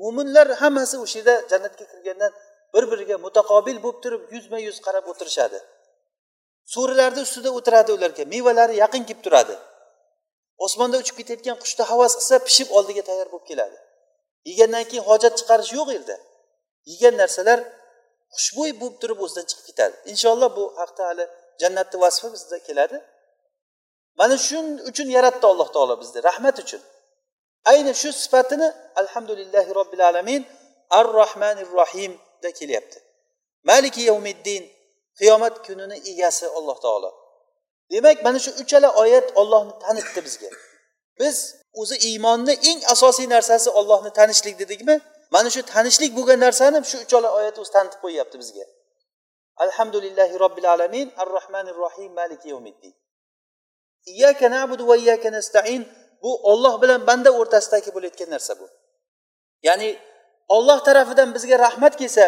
Mo'minlar 0.00 0.48
hammasi 0.62 0.96
o'sha 1.04 1.18
yerda 1.18 1.34
jannatga 1.50 1.84
kirgandan 1.92 2.32
bir 2.74 2.84
biriga 2.90 3.16
mutaqobil 3.26 3.78
bo'lib 3.84 3.98
turib 4.04 4.22
yuzma 4.34 4.58
yuz 4.66 4.76
qarab 4.86 5.04
o'tirishadi. 5.12 5.58
So'rilarni 6.74 7.20
ustida 7.26 7.50
o'tiradi 7.58 7.90
ularga 7.96 8.24
mevalari 8.34 8.74
yaqin 8.82 9.02
kelib 9.08 9.22
turadi. 9.26 9.56
Osmonda 10.66 10.96
uchib 11.02 11.16
ketayotgan 11.20 11.56
qushni 11.62 11.84
havas 11.90 12.12
qilsa 12.18 12.36
pishib 12.46 12.68
oldiga 12.78 13.02
tayyor 13.08 13.28
bo'lib 13.32 13.46
keladi. 13.50 13.76
Yegandan 14.50 14.84
keyin 14.90 15.04
hojat 15.10 15.34
chiqarish 15.38 15.72
yo'q 15.78 15.88
endi 15.98 16.16
yegan 16.90 17.14
narsalar 17.22 17.58
xushbo'y 18.36 18.72
bo'lib 18.80 18.96
turib 19.02 19.18
o'zidan 19.24 19.44
chiqib 19.50 19.66
ketadi. 19.70 19.94
Inshaalloh 20.12 20.50
bu 20.58 20.64
haqda 20.80 21.02
hali 21.10 21.24
jannatni 21.62 21.96
vasfi 22.04 22.28
bizda 22.34 22.58
keladi. 22.68 22.96
Mana 24.20 24.36
shuning 24.46 24.76
uchun 24.90 25.08
yaratdi 25.16 25.46
alloh 25.52 25.68
taolo 25.74 25.94
bizni 26.02 26.20
rahmat 26.28 26.56
uchun. 26.64 26.82
Ayni 27.70 27.92
shu 27.94 28.10
sifatini 28.12 28.68
alhamdulillahi 29.00 29.70
robbil 29.78 30.02
alamin 30.10 30.42
ar 30.98 31.06
rohmanir 31.18 31.68
rohimda 31.80 32.50
kelyapti. 32.58 32.98
Maliki 33.68 34.02
yavmiddin 34.10 34.62
qiyomat 35.18 35.54
kunini 35.66 35.96
egasi 36.10 36.46
alloh 36.58 36.78
taolo. 36.84 37.10
Demak 37.90 38.18
mana 38.24 38.38
shu 38.44 38.50
uchala 38.62 38.88
oyat 39.02 39.26
ollohni 39.40 39.72
tanitdi 39.84 40.20
bizga. 40.26 40.50
Biz 41.20 41.36
o'zi 41.80 41.96
iymonni 42.08 42.54
eng 42.70 42.80
asosiy 42.94 43.26
narsasi 43.34 43.70
ollohni 43.70 44.10
tanishlik 44.18 44.58
dedikmi? 44.62 44.96
Mana 45.34 45.48
shu 45.54 45.62
tanishlik 45.72 46.12
bo'lgan 46.16 46.38
narsani 46.46 46.78
shu 46.90 46.98
uchala 47.06 47.28
oyat 47.38 47.56
o'zi 47.62 47.70
tanitib 47.76 48.00
qo'yyapti 48.04 48.36
bizga. 48.42 48.64
Alhamdulillahi 49.64 50.34
robbil 50.44 50.68
alamin 50.74 51.08
ar 51.20 51.28
rohmanir 51.36 51.76
rohim 51.84 52.12
maliki 52.20 52.48
yawmiddin. 52.52 52.94
Iyyaka 54.12 54.46
na'budu 54.54 54.84
va 54.88 54.96
iyyaka 54.96 55.28
nasta'in 55.36 55.82
bu 56.26 56.32
olloh 56.50 56.74
bilan 56.82 57.00
banda 57.08 57.30
o'rtasidagi 57.40 57.90
bo'layotgan 57.94 58.30
narsa 58.34 58.52
bu. 58.60 58.66
Ya'ni 59.68 59.88
olloh 60.56 60.78
tarafidan 60.88 61.28
bizga 61.36 61.56
rahmat 61.66 61.94
kelsa 62.00 62.24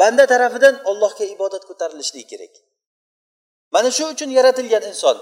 banda 0.00 0.24
tarafidan 0.32 0.74
ollohga 0.90 1.24
ibodat 1.34 1.62
ko'tarilishligi 1.68 2.26
kerak. 2.32 2.54
Mana 3.74 3.90
shu 3.96 4.04
uchun 4.14 4.30
yaratilgan 4.38 4.82
inson 4.90 5.16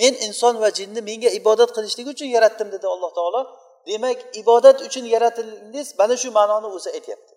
men 0.00 0.14
inson 0.26 0.54
va 0.62 0.68
jinni 0.78 1.00
menga 1.10 1.30
ibodat 1.40 1.70
qilishlik 1.76 2.06
uchun 2.14 2.28
yaratdim 2.36 2.68
dedi 2.74 2.86
alloh 2.94 3.10
taolo. 3.18 3.42
Demak 3.88 4.18
ibodat 4.42 4.78
uchun 4.86 5.04
yaratildingiz 5.14 5.88
mana 6.00 6.14
shu 6.22 6.28
ma'noni 6.38 6.68
o'zi 6.76 6.90
aytyapti. 6.96 7.32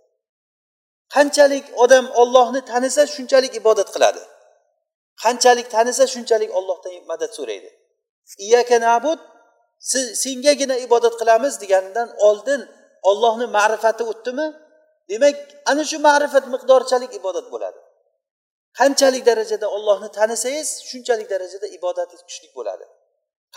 Qanchalik 1.15 1.65
odam 1.83 2.05
ollohni 2.21 2.61
tanisa 2.71 3.03
shunchalik 3.15 3.53
ibodat 3.61 3.89
qiladi. 3.95 4.21
Qanchalik 5.23 5.67
tanisa 5.75 6.05
shunchalik 6.13 6.51
ollohdan 6.59 6.93
madad 7.11 7.31
so'raydi. 7.37 7.69
Iyaka 8.45 8.77
nabud 8.87 9.19
siz 9.91 10.05
sengagina 10.23 10.75
ibodat 10.85 11.13
qilamiz 11.21 11.53
deganidan 11.63 12.09
oldin 12.27 12.61
ollohni 13.09 13.47
ma'rifati 13.57 14.03
o'tdimi? 14.11 14.47
Demak 15.11 15.35
ana 15.71 15.83
shu 15.89 15.97
ma'rifat 16.07 16.45
miqdorchalik 16.53 17.11
ibodat 17.19 17.47
bo'ladi. 17.53 17.79
Qanchalik 18.79 19.23
darajada 19.29 19.67
ollohni 19.75 20.09
tanisangiz 20.17 20.69
shunchalik 20.89 21.27
darajada 21.33 21.67
ibodatingiz 21.77 22.21
kuchli 22.27 22.47
bo'ladi. 22.57 22.85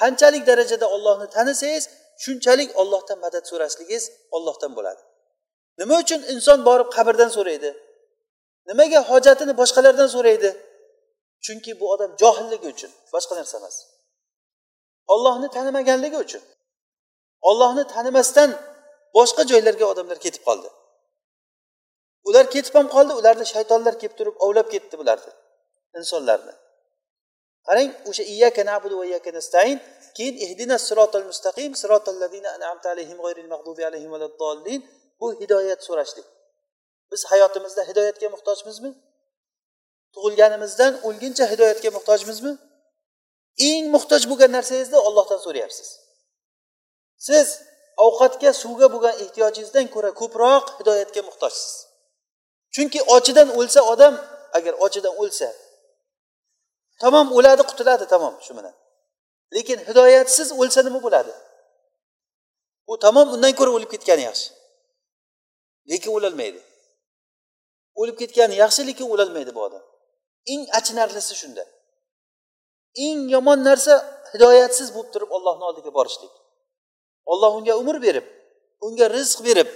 Qanchalik 0.00 0.42
darajada 0.50 0.86
ollohni 0.96 1.28
tanisangiz 1.36 1.84
shunchalik 2.24 2.70
ollohdan 2.80 3.18
madad 3.24 3.44
so'rashligingiz 3.50 4.04
ollohdan 4.36 4.72
bo'ladi. 4.78 5.02
Nima 5.80 5.94
uchun 6.04 6.20
inson 6.34 6.58
borib 6.68 6.88
qabrdan 6.96 7.30
so'raydi? 7.36 7.70
Nimaga 8.68 9.00
hojatini 9.10 9.52
boshqalardan 9.60 10.08
so'raydi? 10.16 10.50
Chunki 11.46 11.72
bu 11.80 11.86
odam 11.94 12.10
johilligi 12.22 12.66
uchun 12.74 12.92
boshqa 13.14 13.34
narsa 13.38 13.56
emas. 13.60 13.76
Ollohni 15.14 15.48
tanimaganligi 15.56 16.18
uchun 16.26 16.42
ollohni 17.50 17.84
tanimasdan 17.94 18.50
boshqa 19.16 19.42
joylarga 19.50 19.84
odamlar 19.92 20.18
ketib 20.24 20.42
qoldi. 20.48 20.68
Ular 22.28 22.46
ketib 22.54 22.74
ham 22.78 22.86
qoldi 22.96 23.12
ularni 23.20 23.46
shaytonlar 23.54 23.94
kelib 24.00 24.14
turib 24.18 24.36
ovlab 24.44 24.68
ketdi 24.74 24.94
bularni 25.00 25.32
insonlarni. 25.98 26.54
Qarang 27.66 27.90
o'sha 28.10 28.24
iyyaka 28.34 28.62
nabudu 28.70 28.94
va 29.00 29.04
iyyaka 29.10 29.30
nastain 29.38 29.76
keyin 30.16 30.36
ihdina 30.46 30.76
sirotal 30.86 31.24
mustaqim 31.30 31.70
sirotal 31.82 32.16
ladina 32.22 32.48
an'amta 32.56 32.86
alayhim 32.94 33.18
g'oyril 33.24 33.48
mag'dubi 33.54 33.82
alayhim 33.90 34.10
valaddallin. 34.14 34.80
Bu 35.20 35.26
hidoyat 35.40 35.80
so'rashlik. 35.88 36.26
Biz 37.10 37.20
hayotimizda 37.30 37.82
hidoyatga 37.88 38.28
muhtojmizmi? 38.34 38.90
Tug'ilganimizdan 40.14 40.92
o'lguncha 41.08 41.44
hidoyatga 41.52 41.90
muhtojmizmi? 41.96 42.52
Eng 43.68 43.84
muhtoj 43.94 44.22
bo'lgan 44.30 44.50
narsangizni 44.56 44.98
ollohdan 45.08 45.40
so'rayapsiz. 45.46 45.88
Siz 47.26 47.46
ovqatga 48.06 48.50
suvga 48.62 48.86
bo'lgan 48.94 49.14
ehtiyojingizdan 49.24 49.86
ko'ra 49.94 50.10
ko'proq 50.20 50.64
hidoyatga 50.78 51.22
muhtojsiz. 51.28 51.72
Chunki 52.74 53.00
ochidan 53.16 53.48
o'lsa 53.58 53.80
odam 53.92 54.14
agar 54.58 54.74
ochidan 54.86 55.14
o'lsa 55.22 55.48
tamom 57.02 57.26
o'ladi 57.38 57.62
qutuladi 57.70 58.04
tamom 58.14 58.34
shu 58.46 58.52
bilan. 58.58 58.74
Lekin 59.54 59.78
hidoyatsiz 59.88 60.48
o'lsa 60.60 60.80
nima 60.86 61.00
bo'ladi? 61.06 61.32
U 62.90 62.92
tamom 63.04 63.28
undan 63.34 63.52
ko'ra 63.58 63.70
o'lib 63.76 63.90
ketgani 63.94 64.22
yaxshi. 64.28 64.48
Lekin 65.90 66.10
o'lolmaydi. 66.16 66.60
O'lib 68.00 68.16
ketgani 68.22 68.54
yaxshi 68.62 68.80
lekin 68.88 69.06
o'lolmaydi 69.14 69.54
bu 69.56 69.60
odam. 69.66 69.84
Eng 70.46 70.66
achinarlisi 70.78 71.34
shunda. 71.34 71.64
Eng 73.06 73.28
yomon 73.34 73.58
narsa 73.68 73.94
hidoyatsiz 74.32 74.88
bo'lib 74.94 75.10
turib 75.14 75.30
ollohni 75.36 75.64
oldiga 75.70 75.90
borishlik. 75.98 76.32
Olloh 77.32 77.52
unga 77.58 77.74
umr 77.82 77.96
berib 78.06 78.26
unga 78.86 79.06
rizq 79.16 79.38
berib 79.48 79.68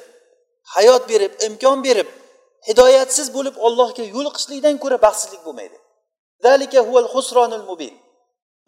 hayot 0.74 1.02
berib 1.08 1.32
imkon 1.46 1.78
berib 1.86 2.08
hidoyatsiz 2.68 3.28
bo'lib 3.36 3.56
ollohga 3.66 4.04
yo'liqishlikdan 4.14 4.76
ko'ra 4.82 4.98
baxtsizlik 5.06 5.42
bo'lmaydi. 5.46 5.78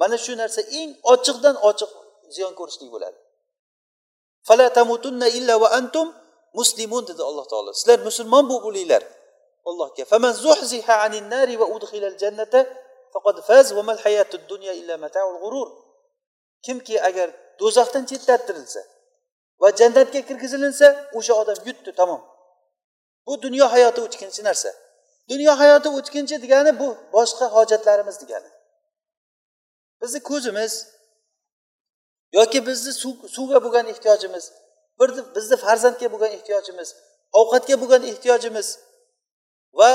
Mana 0.01 0.17
shu 0.25 0.33
narsa 0.43 0.61
eng 0.79 0.91
ochiqdan 1.13 1.57
ochiq 1.69 1.91
ziyon 2.35 2.53
ko'rishlik 2.59 2.91
bo'ladi. 2.95 3.19
Fala 4.49 4.67
tamutunna 4.79 5.29
illa 5.39 5.55
va 5.63 5.69
antum 5.79 6.09
muslimun 6.59 7.03
dedi 7.11 7.23
alloh 7.29 7.47
taolo. 7.53 7.71
Sizlar 7.79 7.99
musulmon 8.09 8.45
bo'lib 8.51 8.65
o'linglar 8.71 9.03
allohga 9.71 10.05
faman 10.13 10.33
zuhziha 10.45 10.95
anin 11.07 11.25
nari 11.35 11.55
va 11.61 11.67
udkhilal 11.75 12.17
jannata 12.23 12.61
faqad 13.15 13.37
faz 13.49 13.67
va 13.77 13.83
mal 13.89 13.99
hayatud 14.05 14.43
dunya 14.53 14.73
illa 14.81 14.95
mataul 15.05 15.37
g'urur 15.43 15.69
kimki 16.67 16.97
agar 17.09 17.29
do'zaxdan 17.61 18.05
chetlattirilsa 18.11 18.83
va 19.63 19.69
jannatga 19.81 20.21
kirgizilinsa 20.29 20.87
o'sha 21.19 21.35
odam 21.43 21.59
yutdi 21.69 21.91
tamom 22.01 22.23
bu 23.27 23.33
dunyo 23.45 23.67
hayoti 23.75 24.01
o'tkinchi 24.07 24.43
narsa 24.49 24.71
dunyo 25.31 25.53
hayoti 25.63 25.89
o'tkinchi 25.99 26.37
degani 26.45 26.73
bu 26.81 26.89
boshqa 27.15 27.47
hojatlarimiz 27.57 28.17
degani 28.23 28.51
bizni 30.01 30.21
ko'zimiz 30.31 30.73
yoki 32.39 32.59
bizni 32.69 32.93
suvga 33.37 33.59
bo'lgan 33.65 33.87
ehtiyojimiz 33.93 34.45
bir 35.01 35.09
bizni 35.37 35.57
farzandga 35.65 36.07
bo'lgan 36.13 36.33
ehtiyojimiz 36.39 36.89
ovqatga 37.41 37.75
bo'lgan 37.83 38.03
ehtiyojimiz 38.13 38.69
va 39.79 39.91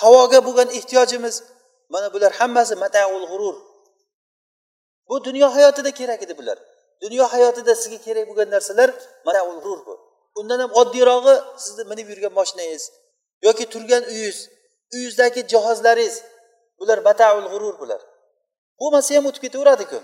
havoga 0.00 0.40
bo'lgan 0.46 0.68
ehtiyojimiz 0.78 1.42
mana 1.88 2.12
bular 2.12 2.32
hammasi 2.32 2.74
mataul 2.76 3.24
g'urur. 3.30 3.56
Bu 5.08 5.24
dunyo 5.24 5.46
hayotida 5.54 5.90
kerak 5.90 6.22
edi 6.22 6.38
bular. 6.38 6.58
Dunyo 7.02 7.24
hayotida 7.34 7.74
sizga 7.74 7.98
kerak 8.06 8.24
bo'lgan 8.28 8.50
narsalar 8.50 8.90
mataul 9.26 9.58
g'urur 9.60 9.80
bu. 9.86 9.94
Undan 10.40 10.58
ham 10.60 10.70
oddiyrog'i 10.80 11.34
sizni 11.64 11.84
minib 11.90 12.08
yurgan 12.12 12.32
moshinangiz 12.38 12.84
yoki 13.46 13.64
turgan 13.72 14.02
uyingiz 14.12 14.38
uyingizdagi 14.92 15.40
jihozlaringiz 15.52 16.16
bular 16.78 16.98
mataul 17.08 17.46
g'urur 17.52 17.74
bular. 17.82 18.00
Bo'lmasa 18.80 19.10
ham 19.16 19.26
o'tib 19.28 19.42
ketaveradiku. 19.46 19.98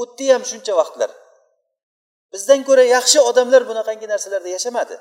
O'tdi 0.00 0.26
ham 0.32 0.42
shuncha 0.50 0.72
vaqtlar. 0.80 1.10
Bizdan 2.32 2.60
ko'ra 2.68 2.84
yaxshi 2.96 3.18
odamlar 3.30 3.62
bunaqangi 3.70 4.06
narsalarda 4.12 4.48
yashamadi. 4.56 4.96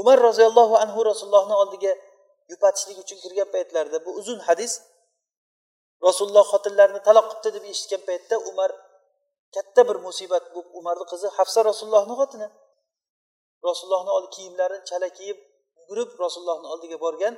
Umar 0.00 0.18
roziyallohu 0.28 0.74
anhu 0.84 1.00
rasulullohni 1.10 1.54
oldiga 1.62 1.92
yupatishlik 2.52 2.98
uchun 3.04 3.18
kirgan 3.24 3.48
paytlarida 3.54 3.98
bu 4.06 4.10
uzun 4.20 4.40
hadis 4.48 4.72
rasululloh 6.06 6.44
xotinlarini 6.52 7.00
taloq 7.08 7.26
qilibdi 7.30 7.50
deb 7.56 7.64
eshitgan 7.72 8.02
paytda 8.08 8.36
umar 8.50 8.70
katta 9.54 9.80
bir 9.88 9.96
musibat 10.06 10.44
bu 10.54 10.60
umarni 10.78 11.04
qizi 11.12 11.28
hafsa 11.38 11.60
rasulullohni 11.70 12.14
xotini 12.20 12.48
rasulullohni 13.68 14.10
oldi 14.16 14.28
kiyimlarini 14.36 14.84
chala 14.90 15.08
kiyib 15.18 15.38
yugurib 15.78 16.10
rasulullohni 16.24 16.66
oldiga 16.74 16.96
borgan 17.04 17.34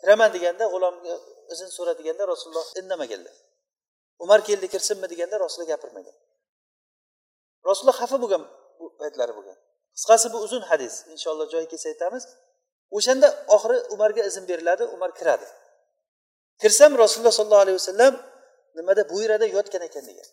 kiraman 0.00 0.30
deganda 0.36 0.64
g'ulomga 0.72 1.14
izn 1.52 1.68
so'ra 1.76 1.92
deganda 2.00 2.22
rasululloh 2.32 2.66
indamaganlar 2.80 3.36
umar 4.24 4.40
keldi 4.48 4.66
kirsinmi 4.72 5.06
deganda 5.12 5.36
rasululloh 5.44 5.70
gapirmagan. 5.74 6.16
Rasululloh 7.68 7.98
xafa 8.02 8.16
bo'lgan 8.22 8.42
bu 8.78 8.84
paytlari 9.00 9.32
bo'lgan. 9.38 9.58
Qisqasi 9.96 10.26
bu 10.32 10.38
uzun 10.46 10.62
hadis. 10.70 10.94
Inshaalloh 11.14 11.46
joyi 11.52 11.66
kelsa 11.72 11.88
aytamiz. 11.92 12.24
O'shanda 12.96 13.28
oxiri 13.54 13.78
umarga 13.94 14.22
izn 14.30 14.44
beriladi 14.50 14.84
umar 14.94 15.10
kiradi. 15.18 15.46
Kirsam 16.62 16.92
rasululloh 17.02 17.34
sollallohu 17.38 17.64
alayhi 17.66 17.78
vasallam 17.82 18.14
nimada 18.76 19.02
bo'yrada 19.12 19.46
yotgan 19.56 19.82
ekan 19.88 20.04
degan. 20.10 20.28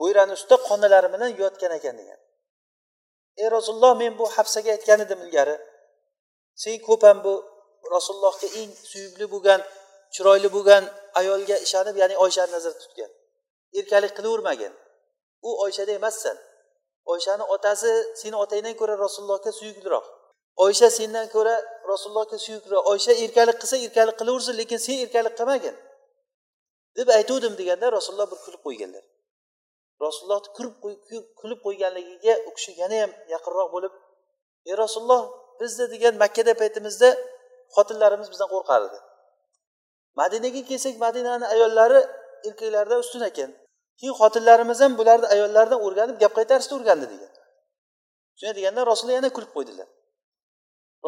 Bo'yrani 0.00 0.32
ustida 0.38 0.56
qonalari 0.68 1.08
bilan 1.14 1.30
yotgan 1.42 1.72
ekan 1.78 1.94
degan. 2.00 2.20
Ey 3.42 3.48
rasululloh 3.56 3.92
men 4.02 4.12
bu 4.20 4.24
hafsaga 4.36 4.70
aytgan 4.76 5.00
edim 5.04 5.20
ilgari. 5.26 5.56
Sen 6.62 6.76
ko'p 6.88 7.02
ham 7.08 7.18
bu 7.26 7.34
rasulullohga 7.94 8.48
eng 8.60 8.70
suyukli 8.90 9.26
bo'lgan 9.34 9.60
chiroyli 10.14 10.48
bo'lgan 10.56 10.84
ayolga 11.20 11.56
ishonib 11.66 11.96
ya'ni 12.02 12.16
oyshani 12.24 12.52
nazarda 12.56 12.78
tutgan. 12.84 13.10
Erkalik 13.78 14.12
qilavermagin 14.18 14.72
u 15.48 15.50
oyshada 15.64 15.92
emassan. 16.00 16.36
Oyshani 17.12 17.44
otasi 17.54 17.92
seni 18.20 18.36
otangdan 18.44 18.74
ko'ra 18.80 18.94
rasulullohga 19.04 19.52
suyukliroq 19.58 20.06
oysha 20.64 20.88
sendan 20.98 21.26
ko'ra 21.34 21.54
rasulullohga 21.90 22.38
suyukliroq 22.46 22.84
oysha 22.92 23.12
erkalik 23.24 23.56
qilsa 23.62 23.76
erkalik 23.86 24.16
qilaversin 24.20 24.54
lekin 24.60 24.78
sen 24.86 24.96
erkalik 25.04 25.34
qilmagin. 25.38 25.76
Deb 26.96 27.08
aytuvdim 27.18 27.54
deganda 27.60 27.86
rasululloh 27.96 28.28
bir 28.32 28.38
kulib 28.44 28.62
qo'yganlar. 28.66 29.04
Rasulullohni 30.04 30.48
kulib 31.40 31.60
qo'yganligiga 31.66 32.34
u 32.48 32.50
kishi 32.56 32.72
yana 32.82 32.96
ham 33.02 33.12
yaqinroq 33.34 33.68
bo'lib 33.74 33.92
ey 34.70 34.74
rasululloh 34.82 35.22
bizni 35.60 35.84
degan 35.94 36.14
makkada 36.22 36.52
paytimizda 36.60 37.08
xotinlarimiz 37.76 38.28
bizdan 38.32 38.48
qo'rqardi 38.54 38.98
madinaga 40.20 40.62
kelsak 40.70 40.94
madinani 41.04 41.46
ayollari 41.54 42.00
erkaklardan 42.48 42.98
ustun 43.04 43.22
ekan. 43.30 43.50
Keyin 43.98 44.14
xotinlarimiz 44.20 44.78
ham 44.84 44.92
bularni 45.00 45.26
ayollaridan 45.34 45.80
o'rganib 45.86 46.16
gap 46.22 46.32
qaytarishni 46.38 46.74
o'rgandi 46.78 47.06
degan. 47.12 47.32
Shunday 48.38 48.54
deganda 48.58 48.80
rasululloh 48.90 49.18
yana 49.20 49.30
kulib 49.36 49.50
qo'ydilar. 49.56 49.88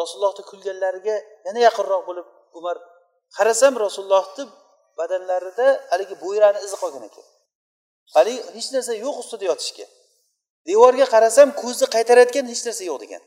Rasulullohni 0.00 0.42
kulganlariga 0.50 1.16
yana 1.46 1.60
yaqinroq 1.68 2.02
bo'lib 2.08 2.26
umar 2.58 2.76
qarasam 3.36 3.74
rasulullohni 3.84 4.44
badanlarida 4.98 5.66
haligi 5.90 6.14
bo'yrani 6.24 6.58
izi 6.66 6.76
qolgan 6.82 7.04
ekan. 7.08 7.26
Haligi 8.14 8.40
hech 8.56 8.68
narsa 8.74 8.92
yo'q 9.04 9.16
ustida 9.22 9.44
yotishga. 9.50 9.86
Devorga 10.68 11.06
qarasam 11.14 11.48
ko'zni 11.62 11.86
qaytarayotgan 11.94 12.44
hech 12.52 12.62
narsa 12.66 12.84
yo'q 12.90 12.98
degan. 13.04 13.22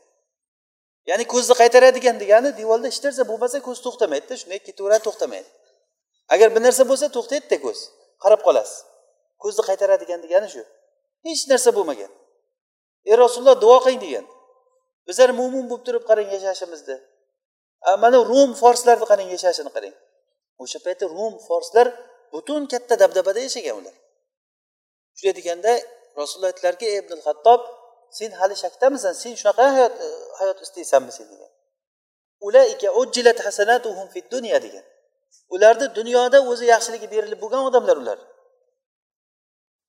Ya'ni 1.10 1.24
ko'zni 1.32 1.54
qaytaradigan 1.60 2.16
degani 2.22 2.50
devorda 2.60 2.86
hech 2.92 3.00
narsa 3.06 3.22
bo'lmasa 3.30 3.58
ko'z 3.66 3.78
to'xtamaydida 3.86 4.34
shunday 4.40 4.60
ketaveradi 4.68 5.02
to'xtamaydi. 5.08 5.48
Agar 6.34 6.48
bir 6.54 6.62
narsa 6.66 6.82
bo'lsa 6.90 7.06
to'xtaydida 7.16 7.56
ko'z 7.64 7.78
qarab 8.22 8.40
qolasiz. 8.46 8.78
Ko'zni 9.42 9.62
qaytaradigan 9.68 10.20
degani 10.24 10.48
shu. 10.54 10.62
Hech 11.26 11.42
narsa 11.50 11.70
bo'lmagan. 11.76 12.10
Ey 13.08 13.14
rasululloh 13.24 13.56
duo 13.64 13.78
qiling 13.84 14.00
degan. 14.06 14.26
Bizlar 15.08 15.30
mo'min 15.40 15.64
bo'lib 15.70 15.84
turib 15.86 16.04
qarang 16.08 16.28
yashashimizni 16.34 16.96
mana 18.02 18.18
rum 18.30 18.50
forslarni 18.62 19.06
qarang 19.10 19.28
yashashini 19.34 19.70
qarang. 19.76 19.94
O'sha 20.62 20.78
paytda 20.86 21.04
rum 21.16 21.34
forslar 21.48 21.86
butun 22.32 22.62
katta 22.72 22.94
dabdabada 23.02 23.40
yashagan 23.46 23.74
ular. 23.80 23.96
Shunday 25.18 25.34
deganda 25.38 25.72
rasululloh 26.20 26.50
aytdilarki 26.52 26.86
ibn 27.00 27.18
hattob 27.26 27.60
sen 28.18 28.30
hali 28.40 28.54
shakdamisan 28.64 29.12
sen 29.22 29.32
shunaqa 29.40 29.64
hayot 29.74 29.94
hayot 30.38 30.58
istaysanmi 30.66 31.12
sen? 31.16 31.26
degan. 31.32 31.50
Ulaika 32.46 32.88
ujjilat 33.00 33.38
hasanatuhum 33.46 34.06
fid 34.14 34.26
dunya 34.34 34.58
degan. 34.66 34.84
Ularni 35.54 35.86
dunyoda 35.98 36.38
o'zi 36.50 36.64
yaxshiligi 36.74 37.06
berilib 37.14 37.40
bo'lgan 37.42 37.62
odamlar 37.68 37.96
ular. 38.02 38.18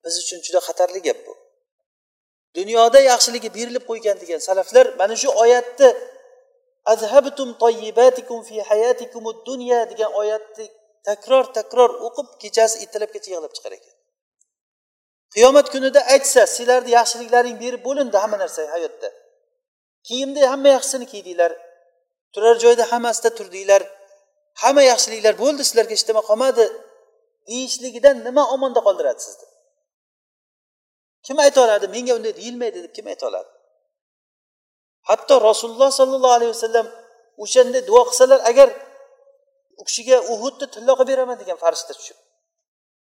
Biz 0.03 0.13
uchun 0.23 0.39
juda 0.45 0.59
xatarli 0.67 0.99
gap 1.07 1.19
bu. 1.27 1.33
Dunyoda 2.57 2.99
yaxshiligi 3.11 3.49
berilib 3.57 3.83
qo'ygan 3.89 4.17
degan 4.21 4.41
salaflar 4.47 4.85
mana 4.99 5.15
shu 5.21 5.29
oyatni 5.43 5.89
azhabtum 6.93 7.49
toyibatikum 7.63 8.39
fi 8.47 8.55
hayatikum 8.69 9.23
dunya 9.49 9.79
degan 9.91 10.11
oyatni 10.21 10.65
takror 11.07 11.45
takror 11.57 11.89
o'qib 12.07 12.27
kechasi 12.41 12.75
ertalabgacha 12.83 13.29
yig'lab 13.33 13.53
chiqar 13.57 13.73
ekan. 13.77 13.95
Qiyomat 15.33 15.67
kunida 15.73 16.01
aytsa 16.13 16.41
sizlarni 16.55 16.91
yaxshiliklaring 16.99 17.57
berib 17.63 17.81
bo'lindi 17.87 18.17
hamma 18.23 18.37
narsa 18.43 18.61
hayotda. 18.75 19.09
Kiyimda 20.07 20.39
hamma 20.51 20.69
yaxshisini 20.75 21.05
kiydinglar. 21.13 21.51
Turar 22.33 22.55
joyda 22.63 22.83
hammasida 22.91 23.29
turdinglar. 23.37 23.81
Hamma 24.63 24.83
yaxshiliklar 24.91 25.33
bo'ldi 25.43 25.61
sizlarga 25.69 25.93
hech 25.97 26.05
nima 26.09 26.21
qolmadi 26.29 26.65
deyishligidan 27.49 28.15
nima 28.27 28.43
omonda 28.55 28.81
qoldiradi 28.87 29.21
sizni? 29.27 29.48
Kim 31.25 31.37
ayta 31.45 31.59
oladi? 31.65 31.85
Menga 31.95 32.13
unday 32.17 32.33
deyilmaydi 32.39 32.77
deb 32.85 32.93
kim 32.97 33.05
ayta 33.11 33.23
oladi? 33.29 33.49
Hatto 35.09 35.35
rasululloh 35.49 35.91
sollallohu 35.99 36.35
alayhi 36.37 36.51
vasallam 36.55 36.87
o'shanday 37.43 37.81
duo 37.89 38.01
qilsalar 38.09 38.39
agar 38.51 38.69
u 39.79 39.83
kishiga 39.87 40.17
uhudni 40.33 40.65
tillo 40.73 40.93
qilib 40.99 41.09
beraman 41.11 41.37
degan 41.41 41.57
farishta 41.63 41.93
tushib 41.99 42.17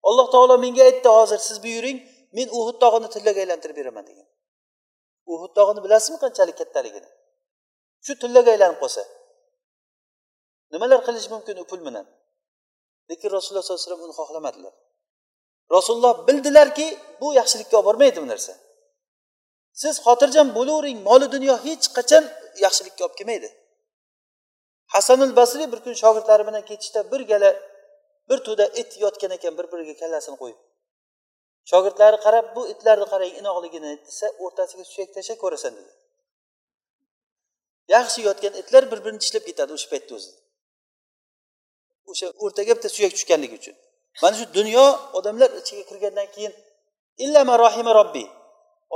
alloh 0.08 0.26
taolo 0.34 0.54
menga 0.64 0.82
aytdi 0.88 1.08
hozir 1.18 1.40
siz 1.48 1.58
buyuring 1.64 1.98
men 2.36 2.48
uhud 2.58 2.76
tog'ini 2.82 3.08
tillaga 3.14 3.40
aylantirib 3.44 3.76
beraman 3.80 4.04
degan. 4.10 4.28
Uhud 5.32 5.52
tog'ini 5.58 5.80
bilasizmi 5.84 6.18
qanchalik 6.24 6.56
kattaligini? 6.60 7.10
Shu 8.04 8.12
tillaga 8.22 8.50
aylanib 8.54 8.78
qolsa 8.82 9.02
nimalar 10.72 11.00
qilish 11.06 11.28
mumkin 11.34 11.56
u 11.62 11.64
pul 11.70 11.80
bilan? 11.88 12.06
Lekin 13.10 13.30
rasululloh 13.36 13.64
sollallohu 13.64 13.80
alayhi 13.80 13.88
vasallam 13.88 14.04
uni 14.06 14.14
xohlamadilar. 14.20 14.74
Rasululloh 15.72 16.28
bildilarki 16.28 16.98
bu 17.20 17.34
yaxshilikka 17.34 17.76
olib 17.76 17.86
bormaydi 17.86 18.22
bu 18.22 18.28
narsa. 18.32 18.52
Siz 19.72 19.94
xotirjam 20.06 20.48
bo'lavering 20.54 20.98
moli 21.08 21.26
dunyo 21.34 21.54
hech 21.66 21.86
qachon 21.96 22.24
yaxshilikka 22.64 23.02
olib 23.06 23.16
kelmaydi. 23.18 23.48
Hasanul 24.94 25.36
basriy 25.36 25.72
bir 25.72 25.80
kun 25.84 25.94
shogirdlari 26.02 26.46
bilan 26.48 26.64
ketishda 26.70 27.00
bir 27.12 27.20
gala 27.30 27.50
bir 28.28 28.38
to'da 28.46 28.66
it 28.80 28.90
yotgan 29.04 29.30
ekan 29.36 29.52
bir 29.58 29.66
biriga 29.72 29.94
kallasini 30.02 30.36
qo'yib. 30.42 30.58
Shogirdlari 31.70 32.18
qarab 32.26 32.46
bu 32.56 32.62
itlarni 32.72 33.06
qarang 33.12 33.32
inoqligini 33.40 33.92
desa 34.06 34.26
o'rtasiga 34.44 34.84
suyak 34.92 35.10
tashlab 35.16 35.38
ko'rasan 35.44 35.72
dedi. 35.78 35.92
Yaxshi 37.94 38.20
yotgan 38.28 38.54
itlar 38.60 38.82
bir 38.90 38.98
birini 39.04 39.20
tishlab 39.24 39.44
ketadi 39.48 39.70
o'sha 39.76 39.88
paytda 39.92 40.12
o'zida 40.18 40.38
o'sha 42.10 42.26
o'rtaga 42.44 42.72
bitta 42.76 42.88
suyak 42.96 43.12
tushganligi 43.16 43.56
uchun. 43.60 43.76
Mana 44.22 44.34
shu 44.38 44.46
dunyo 44.58 44.86
odamlar 45.18 45.50
ichiga 45.60 45.84
kirgandan 45.90 46.28
keyin 46.34 46.52
illama 47.24 47.54
rohima 47.64 47.92
robbiy 48.00 48.26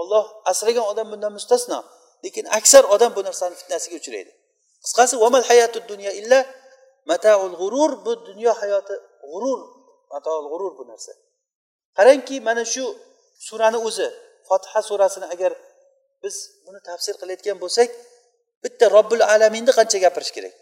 olloh 0.01 0.25
asragan 0.51 0.85
odam 0.93 1.07
bundan 1.13 1.33
mustasno 1.39 1.79
lekin 2.25 2.47
aksar 2.59 2.85
odam 2.95 3.11
bu 3.17 3.21
narsani 3.29 3.55
fitnasiga 3.61 3.97
uchraydi. 4.01 4.33
Qisqasi 4.85 5.15
vamal 5.23 5.45
hayatu 5.51 5.79
dunyo 5.91 6.11
illa 6.21 6.41
mataul 7.11 7.55
g'urur 7.61 7.93
bu 8.05 8.13
dunyo 8.29 8.53
hayoti 8.61 8.95
g'urur 9.31 9.61
mataul 10.13 10.47
g'urur 10.53 10.73
bu 10.79 10.85
narsa. 10.91 11.13
Qarangki 11.97 12.37
mana 12.49 12.65
shu 12.75 12.85
surani 13.47 13.79
o'zi 13.89 14.09
fotiha 14.49 14.81
surasini 14.89 15.27
agar 15.35 15.53
biz 16.23 16.35
buni 16.65 16.81
tafsir 16.89 17.15
qilayotgan 17.21 17.57
bo'lsak 17.63 17.89
bitta 18.65 18.85
robbil 18.97 19.23
alaminni 19.35 19.73
qancha 19.79 19.99
gapirish 20.05 20.33
kerak? 20.37 20.55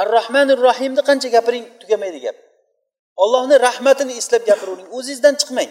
Ar 0.00 0.06
rohmanir 0.16 0.58
rohimni 0.68 1.02
qancha 1.08 1.28
gapiring 1.36 1.64
tugamaydi 1.80 2.20
gap. 2.26 2.36
Ollohni 3.22 3.56
rahmatini 3.66 4.12
eslab 4.20 4.42
gapiravering 4.50 4.88
o'zingizdan 4.96 5.34
chiqmang. 5.40 5.70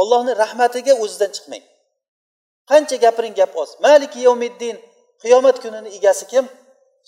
Ollohni 0.00 0.32
rahmatiga 0.42 0.94
o'zidan 1.04 1.30
chiqmang. 1.36 1.64
Qancha 2.70 2.96
gapiring 3.04 3.34
gap 3.40 3.52
oz. 3.62 3.70
Maliki 3.84 4.20
yomiddin 4.28 4.76
qiyomat 5.22 5.56
kunini 5.62 5.90
egasi 5.98 6.24
kim? 6.32 6.44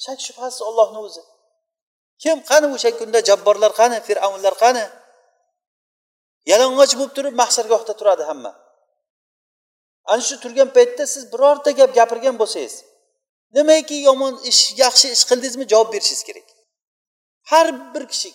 Shak 0.04 0.18
shubhasiz 0.26 0.60
ollohni 0.68 1.00
o'zi. 1.06 1.22
Kim 2.22 2.38
qani 2.50 2.66
o'sha 2.74 2.90
kunda? 2.98 3.18
Jabborlar 3.28 3.72
qani? 3.80 3.98
Fir'avnlar 4.06 4.54
qani? 4.64 4.84
Yalang'och 6.50 6.92
bo'lib 6.98 7.12
turib 7.16 7.34
mahsargohda 7.42 7.92
turadi 8.00 8.24
hamma. 8.30 8.52
Ana 10.12 10.22
shu 10.28 10.36
turgan 10.44 10.68
paytda 10.76 11.04
siz 11.14 11.22
birorta 11.32 11.70
gap 11.78 11.90
gapirgan 11.98 12.36
bo'lsangiz 12.42 12.74
nimaiki 13.56 13.96
yomon 14.08 14.34
ish 14.50 14.62
yaxshi 14.82 15.06
ish 15.16 15.24
qildingizmi? 15.30 15.64
Javob 15.72 15.88
berishingiz 15.94 16.22
kerak. 16.28 16.48
Har 17.50 17.66
bir 17.94 18.04
kishi 18.12 18.30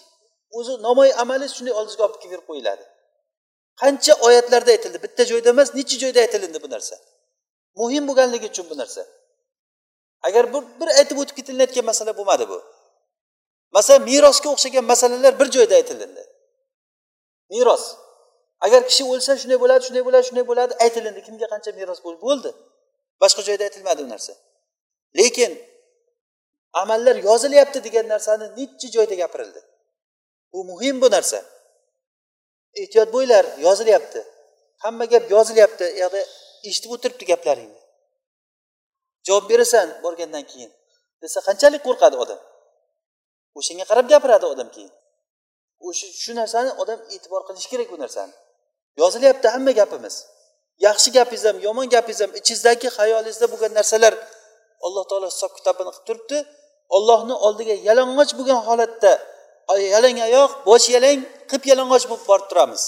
o'zi 0.52 0.84
namoy 0.88 1.14
amali 1.24 1.50
shunday 1.50 1.74
oldizga 1.80 2.04
olib 2.08 2.20
kelib 2.24 2.44
qo'yiladi. 2.50 2.84
Qancha 3.82 4.14
oyatlarda 4.28 4.72
aytildi 4.72 5.04
bitta 5.04 5.24
joyda 5.32 5.50
emas 5.50 5.76
necha 5.76 5.98
joyda 6.04 6.20
aytilindi 6.20 6.64
bu 6.64 6.70
narsa? 6.70 6.96
Muhim 7.76 8.08
bo'lganligi 8.08 8.48
uchun 8.52 8.70
bu 8.70 8.78
narsa. 8.78 9.06
Agar 10.28 10.54
bir, 10.54 10.64
bir 10.80 10.88
aytib 11.00 11.18
o'tib 11.22 11.36
ketilayotgan 11.36 11.86
masala 11.86 12.18
bo'lmadi 12.18 12.50
bu. 12.50 12.64
Masalan 13.72 14.02
merosga 14.10 14.50
o'xshagan 14.50 14.86
masalalar 14.92 15.40
bir 15.40 15.52
joyda 15.52 15.76
aytilindi. 15.76 16.24
Meros. 17.50 17.96
Agar 18.66 18.82
kishi 18.90 19.04
o'lsa 19.04 19.38
shunday 19.42 19.60
bo'ladi 19.64 19.84
shunday 19.88 20.04
bo'ladi 20.08 20.26
shunday 20.30 20.46
bo'ladi 20.52 20.74
aytilindi. 20.86 21.20
Kimga 21.28 21.48
qancha 21.54 21.72
meros 21.80 22.00
bo'ldi? 22.28 22.52
Boshqa 23.22 23.42
joyda 23.48 23.64
aytilmadi 23.68 24.02
u 24.04 24.10
narsa. 24.10 24.34
Lekin 25.20 25.52
amallar 26.74 27.16
yozilyapti 27.16 27.80
degan 27.84 28.06
narsani 28.14 28.46
necha 28.58 28.88
joyda 28.96 29.16
gapirildi? 29.24 29.62
Bu 30.54 30.60
muhim 30.70 31.02
bu 31.02 31.12
narsa. 31.12 31.40
Ehtiyot 32.82 33.14
bo'linglar 33.14 33.46
yozilyapti. 33.66 34.20
Hamma 34.84 35.06
gap 35.06 35.32
yozilyapti 35.32 35.86
yoqda 36.02 36.22
eshitib 36.68 36.92
o'tiribdi 36.96 37.26
gaplaringni. 37.32 37.80
Javob 39.28 39.46
berasan 39.50 39.88
borgandan 40.04 40.46
keyin. 40.52 40.72
Desa 41.22 41.40
qanchalik 41.48 41.82
qo'rqadi 41.88 42.16
odam. 42.24 42.40
O'shanga 43.58 43.86
qarab 43.92 44.08
gapiradi 44.14 44.46
odam 44.54 44.70
keyin. 44.76 44.92
O'sha 45.88 46.08
shu 46.24 46.32
narsani 46.40 46.72
odam 46.82 47.00
e'tibor 47.16 47.42
qilishi 47.48 47.70
kerak 47.74 47.88
bu 47.94 47.98
narsani. 48.04 48.34
Yozilyapti 49.02 49.48
hamma 49.54 49.72
gapimiz. 49.80 50.16
Yaxshi 50.86 51.10
gapingiz 51.18 51.44
ham 51.50 51.58
yomon 51.68 51.88
gapingiz 51.96 52.20
ham 52.24 52.32
ichingizdagi 52.40 52.88
xayolingizda 52.98 53.46
bo'lgan 53.52 53.72
narsalar 53.80 54.14
alloh 54.86 55.04
taolo 55.10 55.28
hisob 55.34 55.52
kitobini 55.58 55.92
qilib 55.96 56.06
turibdi. 56.08 56.38
Ollohni 56.98 57.36
oldiga 57.46 57.76
yalang'och 57.88 58.32
bo'lgan 58.40 58.60
holatda 58.68 59.12
yalang 59.76 60.18
oyoq 60.28 60.52
bosh 60.68 60.88
yalang 60.96 61.20
qip 61.52 61.64
yalang'och 61.72 62.06
bo'lib 62.10 62.26
borib 62.30 62.48
turamiz. 62.52 62.84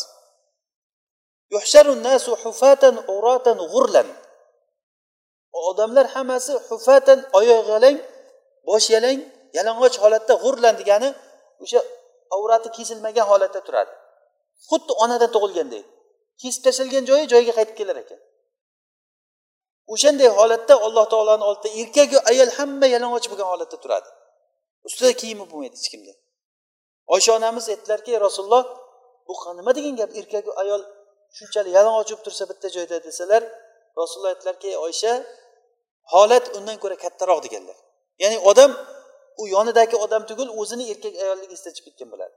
Odamlar 5.69 6.05
hammasi 6.15 6.53
hufatan 6.67 7.19
oyoq 7.39 7.65
yalang 7.73 7.97
bosh 8.67 8.87
yalang 8.95 9.19
yalang'och 9.57 9.95
holatda 10.03 10.33
g'urlan 10.43 10.75
degani 10.81 11.09
o'sha 11.63 11.79
avrati 12.35 12.69
kesilmagan 12.77 13.25
holatda 13.31 13.59
turadi. 13.67 13.93
Xuddi 14.69 14.93
onadan 15.03 15.29
tug'ilgandek. 15.35 15.85
Kesib 16.41 16.61
tashlgan 16.65 17.03
joyi 17.09 17.25
joyiga 17.33 17.53
qaytib 17.59 17.75
kelar 17.79 17.97
ekan. 18.03 18.19
O'shanday 19.93 20.29
holatda 20.39 20.73
alloh 20.85 21.05
taoloni 21.13 21.43
oldida 21.49 21.69
erkaku 21.81 22.17
ayol 22.31 22.51
hamma 22.57 22.87
yalang'och 22.95 23.27
bo'lgan 23.31 23.47
holatda 23.53 23.77
turadi. 23.83 24.09
Ustida 24.87 25.11
kiyimi 25.21 25.45
bo'lmaydi 25.51 25.75
hech 25.79 25.89
kimda. 25.93 26.13
Oysha 27.13 27.31
onamiz 27.39 27.65
aytdilarki 27.73 28.11
rasululloh 28.25 28.63
bu 29.27 29.33
nima 29.57 29.71
degan 29.77 29.95
gap? 29.99 30.11
Erkaku 30.19 30.51
ayol 30.61 30.81
shunchalik 31.37 31.71
yalang'och 31.77 32.05
bo'lib 32.09 32.21
tursa 32.25 32.43
bitta 32.51 32.67
joyda 32.75 32.97
desalar 33.07 33.43
rasululloh 33.99 34.31
aytdilarki 34.33 34.69
oysha 34.85 35.13
holat 36.13 36.45
undan 36.57 36.77
ko'ra 36.83 36.95
kattaroq 37.05 37.39
deganlar. 37.45 37.77
Ya'ni 38.23 38.37
odam 38.51 38.71
u 39.41 39.43
yonidagi 39.55 39.95
odam 40.05 40.23
tugul 40.29 40.49
o'zini 40.61 40.85
erkak 40.93 41.13
ayollik 41.23 41.51
esdan 41.55 41.73
chiqib 41.75 41.93
ketgan 41.93 42.09
bo'ladi. 42.13 42.35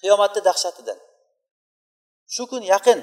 Qiyomatni 0.00 0.40
dahshatidan. 0.48 0.98
Shu 2.34 2.42
kun 2.50 2.62
yaqin 2.74 3.00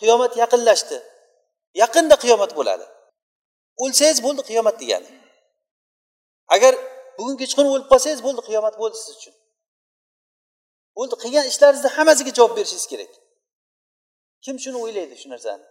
qiyomat 0.00 0.32
yaqinlashdi. 0.42 0.98
Yaqinda 1.82 2.16
qiyomat 2.22 2.52
bo'ladi. 2.58 2.86
O'lsangiz 3.82 4.18
bo'ldi 4.26 4.42
qiyomat 4.50 4.76
degani. 4.82 5.10
Agar 6.54 6.74
bugun 7.18 7.36
kechqurun 7.42 7.70
o'lib 7.74 7.88
qolsangiz 7.92 8.20
bo'ldi 8.26 8.42
qiyomat 8.48 8.74
bo'ldi 8.82 8.98
siz 9.04 9.14
uchun. 9.18 9.34
Bo'ldi 10.96 11.14
qilgan 11.22 11.44
ishlaringizni 11.50 11.90
hammasiga 11.96 12.32
javob 12.38 12.52
berishingiz 12.58 12.86
kerak. 12.92 13.12
Kim 14.44 14.56
shuni 14.64 14.78
o'ylaydi 14.84 15.14
shu 15.22 15.28
narsani? 15.34 15.64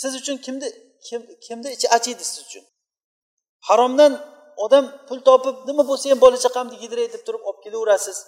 Siz 0.00 0.12
uchun 0.20 0.36
kimni 0.46 0.68
kim 1.06 1.20
kimni 1.46 1.68
ichi 1.76 1.86
achiydi 1.96 2.24
siz 2.30 2.38
uchun? 2.46 2.64
Haromdan 3.68 4.12
odam 4.64 4.84
pul 5.08 5.18
topib 5.28 5.56
nima 5.68 5.82
bo'lsa 5.90 6.04
ham 6.12 6.20
bola 6.24 6.38
chaqamni 6.44 6.76
yediray 6.84 7.08
deb 7.14 7.22
turib 7.26 7.42
olib 7.48 7.60
kelaverasiz. 7.64 8.18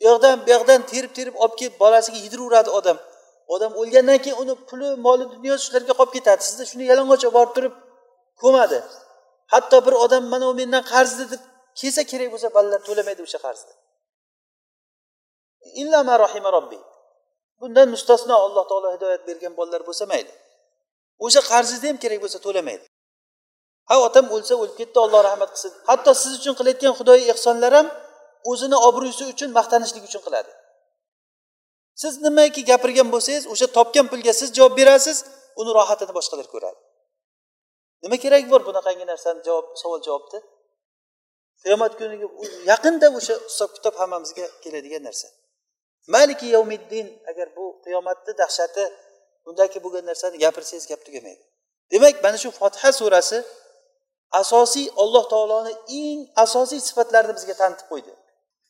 U 0.00 0.04
yoqdan 0.08 0.34
bu 0.46 0.50
yoqdan 0.54 0.80
terib 0.92 1.12
terib 1.18 1.34
olib 1.42 1.56
kelib 1.60 1.76
bolasiga 1.82 2.18
yediraveradi 2.26 2.70
odam. 2.78 2.98
Odam 3.54 3.72
o'lgandan 3.80 4.18
keyin 4.24 4.36
uni 4.42 4.54
puli 4.68 4.88
moli 5.06 5.24
dunyosi 5.34 5.62
shularga 5.66 5.94
qolib 5.98 6.12
ketadi. 6.16 6.42
Sizda 6.48 6.64
shuni 6.70 6.84
yalang'och 6.90 7.24
olib 7.24 7.34
borib 7.38 7.52
turib 7.56 7.74
ko'madi. 8.42 8.78
Hatto 9.52 9.76
bir 9.86 9.94
odam 10.04 10.22
mana 10.32 10.44
u 10.50 10.54
mendan 10.60 10.84
qarzdi 10.92 11.24
deb 11.32 11.42
kelsa 11.80 12.02
kerak 12.10 12.28
bo'lsa 12.34 12.48
bolalar 12.56 12.80
to'lamaydi 12.88 13.20
o'sha 13.26 13.38
qarzni. 13.46 13.74
Illama 15.82 16.14
rohima 16.24 16.50
robbi 16.56 16.78
bundan 17.60 17.88
mustasno 17.94 18.34
alloh 18.46 18.64
taolo 18.70 18.88
hidoyat 18.94 19.22
bergan 19.28 19.52
bolalar 19.58 19.82
bo'lsa 19.88 20.04
mayli. 20.12 20.32
O'sha 21.24 21.40
qarzingizni 21.50 21.88
ham 21.90 21.98
kerak 22.04 22.20
bo'lsa 22.24 22.38
to'lamaydi. 22.46 22.86
Ha 23.90 23.94
otam 24.06 24.26
o'lsa 24.36 24.54
o'lib 24.62 24.76
ketdi 24.80 24.98
alloh 25.04 25.20
rahmat 25.28 25.50
qilsin. 25.54 25.72
Hatto 25.90 26.10
siz 26.22 26.32
uchun 26.40 26.54
qilayotgan 26.58 26.94
xudoyi 26.98 27.24
ehsonlar 27.32 27.72
ham 27.78 27.88
o'zini 28.50 28.76
obro'si 28.88 29.24
uchun 29.32 29.50
maqtanishlik 29.58 30.04
uchun 30.08 30.22
qiladi. 30.26 30.52
Siz 32.02 32.14
nimaki 32.26 32.60
gapirgan 32.70 33.08
bo'lsangiz 33.14 33.44
o'sha 33.52 33.66
topgan 33.76 34.06
pulga 34.12 34.32
siz 34.40 34.48
javob 34.56 34.74
berasiz 34.80 35.18
uni 35.60 35.70
rohatini 35.78 36.12
boshqalar 36.18 36.46
ko'radi. 36.54 36.80
Nima 38.02 38.16
keragi 38.24 38.48
bor 38.52 38.62
bunaqangi 38.68 39.04
narsani 39.12 39.40
javob 39.48 39.66
savol 39.82 40.00
javobni 40.06 40.38
qiyomat 41.64 41.92
kuniga 41.98 42.26
yaqinda 42.70 43.06
o'sha 43.18 43.34
hisob 43.48 43.70
kitob 43.76 43.94
hammamizga 44.00 44.46
keladigan 44.62 45.02
narsa. 45.08 45.28
Maliki 46.14 46.46
yavmiddin 46.56 47.06
agar 47.30 47.48
bu 47.56 47.64
qiyomatni 47.84 48.32
dahshati 48.40 48.84
bundagi 49.44 49.78
bo'lgan 49.84 50.04
narsani 50.10 50.36
gapirsangiz 50.44 50.86
gap 50.90 51.00
tugamaydi. 51.06 51.42
Demak 51.92 52.16
mana 52.24 52.38
shu 52.42 52.50
fotiha 52.60 52.90
surasi 53.00 53.38
asosiy 54.40 54.86
alloh 55.02 55.24
taoloni 55.32 55.72
eng 56.00 56.20
asosiy 56.44 56.80
sifatlarini 56.88 57.34
bizga 57.38 57.54
tanitib 57.60 57.86
qo'ydi. 57.92 58.12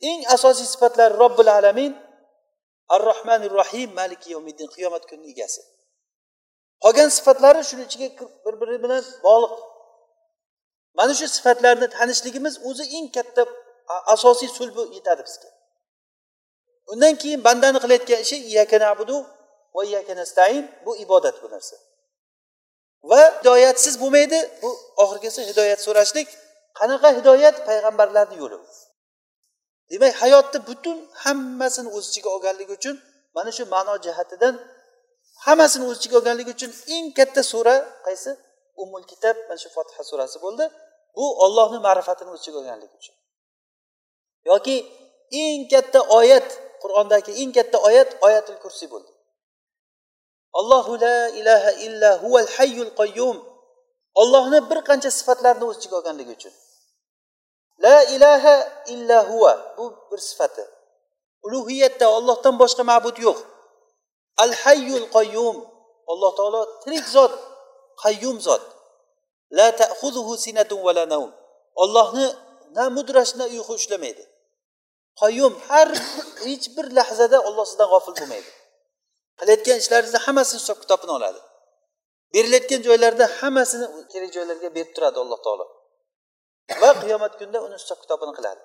Eng 0.08 0.20
asosiy 0.34 0.66
sifatlari 0.74 1.14
robbil 1.22 1.50
alamin 1.58 1.92
ar 2.94 3.00
rohmanir 3.10 3.52
rohim 3.60 3.90
maliki 4.00 4.28
yavmiddin 4.34 4.68
qiyomat 4.74 5.02
kunini 5.10 5.30
egasi. 5.34 5.60
Qolgan 6.84 7.08
sifatlari 7.18 7.60
shuni 7.70 7.84
ichiga 7.88 8.06
bir 8.44 8.54
biri 8.60 8.76
bilan 8.84 9.02
bog'liq. 9.26 9.54
Mana 10.98 11.14
shu 11.18 11.26
sifatlarni 11.36 11.86
tanishligimiz 11.96 12.54
o'zi 12.68 12.84
eng 12.96 13.08
katta 13.16 13.42
asosiy 14.14 14.48
sulbi 14.58 14.82
yetadi 14.96 15.22
bizga. 15.28 15.48
Undan 16.92 17.14
keyin 17.22 17.40
bandani 17.46 17.78
qilayotgan 17.84 18.20
ishi 18.24 18.36
nabudu 18.84 19.16
va 19.74 19.82
nastain 20.20 20.64
bu 20.84 20.96
ibodat 21.04 21.36
bu 21.42 21.48
narsa. 21.54 21.76
Va 23.10 23.22
hidoyatsiz 23.38 23.94
bo'lmaydi 24.02 24.38
bu 24.62 24.70
oxirgisi 25.02 25.40
hidoyat 25.50 25.80
so'rashlik. 25.86 26.28
Qanaqa 26.78 27.08
hidoyat? 27.18 27.56
Payg'ambarlarni 27.68 28.36
yo'li. 28.42 28.58
Demak 29.90 30.14
hayotni 30.22 30.58
butun 30.68 30.98
hammasini 31.24 31.88
o'z 31.96 32.04
ichiga 32.10 32.28
olganligi 32.36 32.72
uchun 32.78 32.96
mana 33.36 33.50
shu 33.56 33.64
ma'no 33.74 33.94
jihatidan 34.04 34.54
hammasini 35.46 35.84
o'z 35.90 35.96
ichiga 36.00 36.16
olganligi 36.20 36.50
uchun 36.56 36.72
eng 36.94 37.06
katta 37.18 37.42
sura 37.52 37.74
qaysi? 38.06 38.30
Umul 38.84 39.04
kitob 39.10 39.36
mana 39.48 39.58
shu 39.62 39.68
fotiha 39.76 40.02
surasi 40.10 40.38
bo'ldi. 40.44 40.64
Bu 41.16 41.24
ollohni 41.44 41.78
ma'rifatini 41.86 42.30
o'z 42.34 42.40
ichiga 42.42 42.58
olganligi 42.62 42.94
uchun. 43.00 43.16
Yoki 44.50 44.76
eng 45.42 45.60
katta 45.72 46.00
oyat 46.18 46.48
qur'ondagi 46.82 47.32
eng 47.42 47.52
katta 47.56 47.78
oyat 47.88 48.10
oyatul 48.26 48.58
kursiy 48.64 48.88
bo'ldi. 48.94 49.12
Allohu 50.60 50.92
la 51.04 51.18
ilaha 51.40 51.70
illa 51.86 52.10
huval 52.22 52.48
hayyul 52.56 52.92
qayyum. 53.00 53.36
Ollohni 54.22 54.58
bir 54.70 54.78
qancha 54.88 55.10
sifatlarini 55.18 55.64
o'z 55.70 55.76
ichiga 55.78 55.96
olganligi 56.00 56.32
uchun. 56.38 56.54
La 57.84 57.96
ilaha 58.14 58.54
illa 58.94 59.18
huva 59.30 59.52
bu 59.76 59.84
bir 60.10 60.20
sifati. 60.28 60.64
Ulug'iyatda 61.46 62.06
ollohdan 62.16 62.54
boshqa 62.62 62.82
ma'bud 62.92 63.16
yo'q. 63.26 63.38
Al 64.44 64.52
hayyul 64.64 65.06
qayyum. 65.16 65.56
Alloh 66.12 66.30
taolo 66.38 66.60
tirik 66.82 67.06
zot 67.16 67.32
qayyum 68.02 68.36
zot. 68.46 68.62
La 69.58 69.68
ta'khuzuhu 69.80 70.32
sinatun 70.44 70.80
va 70.86 70.92
la 70.98 71.04
navm 71.14 71.30
ollohni 71.82 72.26
na 72.76 72.84
mudrash 72.96 73.32
na 73.36 73.44
uyqu 73.54 73.72
ushlamaydi. 73.78 74.24
Qayyum 75.20 75.54
har 75.68 75.88
hech 76.46 76.66
bir 76.76 76.86
lahzada 76.98 77.38
olloh 77.48 77.66
sizdan 77.70 77.88
g'ofil 77.92 78.14
bo'lmaydi. 78.20 78.50
Qilayotgan 79.40 79.76
ishlaringizni 79.82 80.20
hammasini 80.26 80.58
hisob 80.60 80.78
kitobini 80.82 81.12
oladi. 81.18 81.40
Berilayotgan 82.34 82.80
joylarda 82.86 83.24
hammasini 83.40 83.86
kerak 84.12 84.30
joylarga 84.36 84.68
berib 84.76 84.90
turadi 84.96 85.18
alloh 85.24 85.40
taolo. 85.46 85.66
Va 86.82 86.90
qiyomat 87.02 87.32
kunida 87.38 87.58
uni 87.66 87.76
hisob 87.80 87.98
kitobini 88.04 88.32
qiladi. 88.38 88.62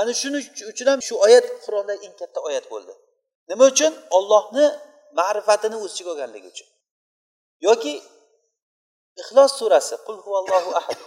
Ana 0.00 0.12
shuning 0.20 0.44
uchun 0.70 0.86
ham 0.92 1.00
shu 1.08 1.14
oyat 1.26 1.46
qur'onda 1.64 1.94
eng 2.04 2.14
katta 2.20 2.38
oyat 2.48 2.64
bo'ldi. 2.72 2.92
Nima 3.50 3.64
uchun? 3.72 3.92
Ollohni 4.18 4.64
ma'rifatini 5.18 5.76
o'z 5.84 5.90
ichiga 5.94 6.10
olganligi 6.14 6.48
uchun. 6.54 6.68
Yoki 7.66 7.92
ixlos 9.22 9.52
surasi 9.60 9.94
qul 10.06 10.16
huvallohu 10.24 10.70
ahad. 10.80 10.98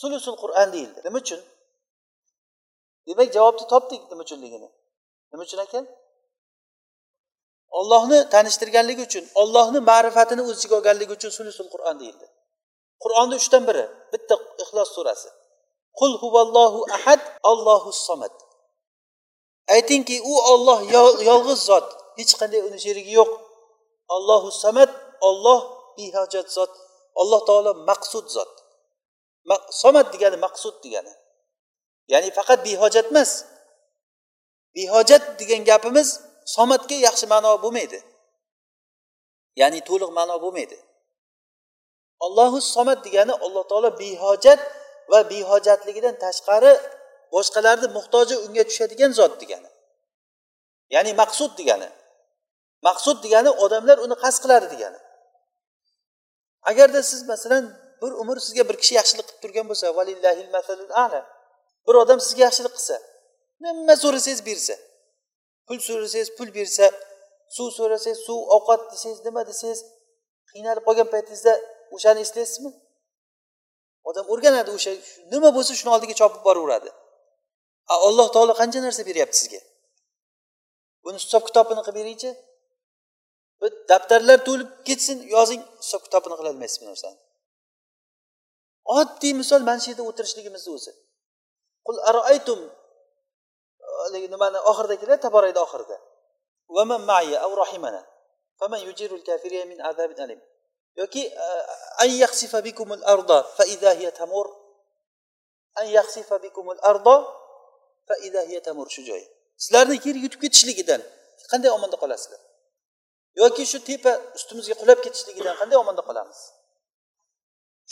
Sulusul 0.00 0.36
qur'on 0.42 0.68
deyildi. 0.74 0.98
Nima 1.06 1.18
uchun? 1.24 1.40
Demak 3.06 3.28
javobni 3.36 3.64
topdik 3.72 4.02
nima 4.10 4.22
uchunligini 4.26 4.68
nima 5.30 5.42
uchun 5.46 5.60
ekan? 5.66 5.84
Ollohni 7.78 8.18
tanishtirganligi 8.34 9.02
uchun 9.08 9.24
ollohni 9.42 9.80
ma'rifatini 9.90 10.42
o'z 10.48 10.56
ichiga 10.58 10.74
olganligi 10.78 11.12
uchun 11.18 11.32
sulusul 11.38 11.68
qur'on 11.74 11.96
deyildi. 12.02 12.26
Qur'onni 13.02 13.34
uchdan 13.40 13.62
biri 13.68 13.84
bitta 14.12 14.34
ixlos 14.62 14.88
surasi. 14.96 15.28
Qul 15.98 16.12
huvallohu 16.22 16.80
ahad 16.96 17.20
allohu 17.50 17.90
somad 18.06 18.34
aytingki 19.76 20.16
u 20.32 20.34
olloh 20.52 20.78
yolg'iz 21.28 21.60
zot. 21.70 21.86
Hech 22.18 22.32
qanday 22.40 22.60
uni 22.68 22.78
sherigi 22.84 23.12
yo'q. 23.20 23.30
Allohu 24.16 24.48
samad 24.62 24.90
olloh 25.28 25.60
behojat 25.96 26.48
zot. 26.56 26.72
Alloh 27.20 27.40
taolo 27.48 27.72
maqsud 27.90 28.26
zot. 28.36 28.52
Somat 29.82 30.06
degani 30.12 30.38
maqsud 30.46 30.76
degani. 30.84 31.12
Ya'ni 32.12 32.30
faqat 32.38 32.58
behojat 32.66 33.06
emas. 33.12 33.30
Behojat 34.76 35.22
degan 35.40 35.62
gapimiz 35.70 36.08
somatga 36.54 36.96
yaxshi 37.06 37.26
ma'no 37.32 37.50
bo'lmaydi. 37.64 37.98
Ya'ni 39.60 39.80
to'liq 39.88 40.10
ma'no 40.18 40.36
bo'lmaydi. 40.44 40.78
Allohu 42.26 42.58
somat 42.74 42.98
degani 43.06 43.34
alloh 43.44 43.64
taolo 43.70 43.90
behojat 44.02 44.60
va 45.10 45.20
behojatligidan 45.32 46.14
tashqari 46.24 46.72
boshqalarni 47.34 47.88
muhtoji 47.96 48.34
unga 48.46 48.62
tushadigan 48.68 49.10
zot 49.18 49.32
degani. 49.42 49.70
Ya'ni 50.94 51.12
maqsud 51.22 51.52
degani. 51.60 51.88
Maqsud 52.86 53.16
degani 53.24 53.50
odamlar 53.64 53.96
uni 54.04 54.16
qasd 54.22 54.38
qiladi 54.44 54.66
degani. 54.74 55.00
Agarda 56.70 57.00
siz 57.02 57.20
masalan 57.32 57.64
bir 58.02 58.10
umr 58.22 58.36
sizga 58.46 58.62
bir 58.68 58.76
kishi 58.82 58.94
yaxshilik 59.00 59.26
qilib 59.28 59.40
turgan 59.42 59.66
bo'lsa 59.70 59.86
ala 61.04 61.20
bir 61.86 61.94
odam 62.02 62.20
sizga 62.26 62.42
yaxshilik 62.48 62.74
qilsa 62.78 62.96
nima 63.64 63.94
so'rasangiz 64.02 64.40
bersa 64.48 64.74
pul 65.66 65.78
so'rasangiz 65.88 66.28
pul 66.38 66.48
bersa 66.58 66.86
suv 67.56 67.68
so'rasangiz 67.78 68.18
suv 68.26 68.38
ovqat 68.56 68.80
desangiz 68.92 69.18
nima 69.26 69.42
desangiz 69.50 69.80
qiynalib 70.52 70.84
qolgan 70.88 71.08
paytingizda 71.14 71.54
o'shani 71.96 72.20
eslaysizmi? 72.26 72.70
Odam 74.10 74.26
o'rganadi 74.32 74.70
o'sha 74.76 74.92
nima 75.32 75.50
bo'lsa 75.56 75.72
shuni 75.78 75.90
oldiga 75.94 76.14
chopib 76.20 76.42
boraveradi. 76.48 76.90
Alloh 78.08 78.28
taolo 78.34 78.54
qancha 78.60 78.80
narsa 78.86 79.02
beryapti 79.10 79.36
sizga? 79.42 79.60
Buni 81.04 81.18
hisob 81.22 81.42
kitobini 81.48 81.82
qilib 81.86 81.98
beringchi. 82.00 82.30
Daftarlar 83.90 84.38
to'lib 84.48 84.70
ketsin 84.88 85.18
yozing 85.36 85.62
hisob 85.82 86.00
kitobini 86.06 86.34
qilolmaysiz 86.40 86.78
bu 86.82 86.86
narsani 86.90 87.18
oddiy 88.84 89.32
misol 89.40 89.62
mana 89.68 89.80
shu 89.82 89.88
yerda 89.92 90.04
o'tirishligimizni 90.10 90.70
o'zi. 90.76 90.92
Qul 91.86 91.96
aroaytum 92.10 92.60
haligi 94.02 94.28
nimani 94.34 94.58
oxirida. 94.70 94.94
Keladi 95.02 95.20
taborayda 95.26 95.60
oxirida 95.66 95.96
yoki 101.00 101.22
an 102.02 102.10
yaxsifa 102.22 102.58
bikumul 102.66 103.02
arda 103.12 103.38
fa 103.56 103.64
idha 103.74 103.90
hiya 103.98 104.10
tamur. 104.20 104.46
An 105.80 105.86
yaxsifa 105.98 106.36
bikumul 106.44 106.80
arda 106.90 107.16
fa 108.08 108.14
idha 108.26 108.42
hiya 108.48 108.60
tamur 108.68 108.86
shu 108.94 109.02
joyi 109.08 109.26
sizlarni 109.62 109.96
yer 110.06 110.16
yutib 110.24 110.40
ketishligidan 110.44 111.00
qanday 111.50 111.70
omonda 111.76 111.96
qolasizlar? 112.02 112.40
Yoki 113.40 113.64
shu 113.70 113.78
tepa 113.88 114.12
ustimizga 114.38 114.74
qulab 114.80 114.98
ketishligidan 115.04 115.54
qanday 115.60 115.78
omonda 115.82 116.02
qolamiz? 116.08 116.40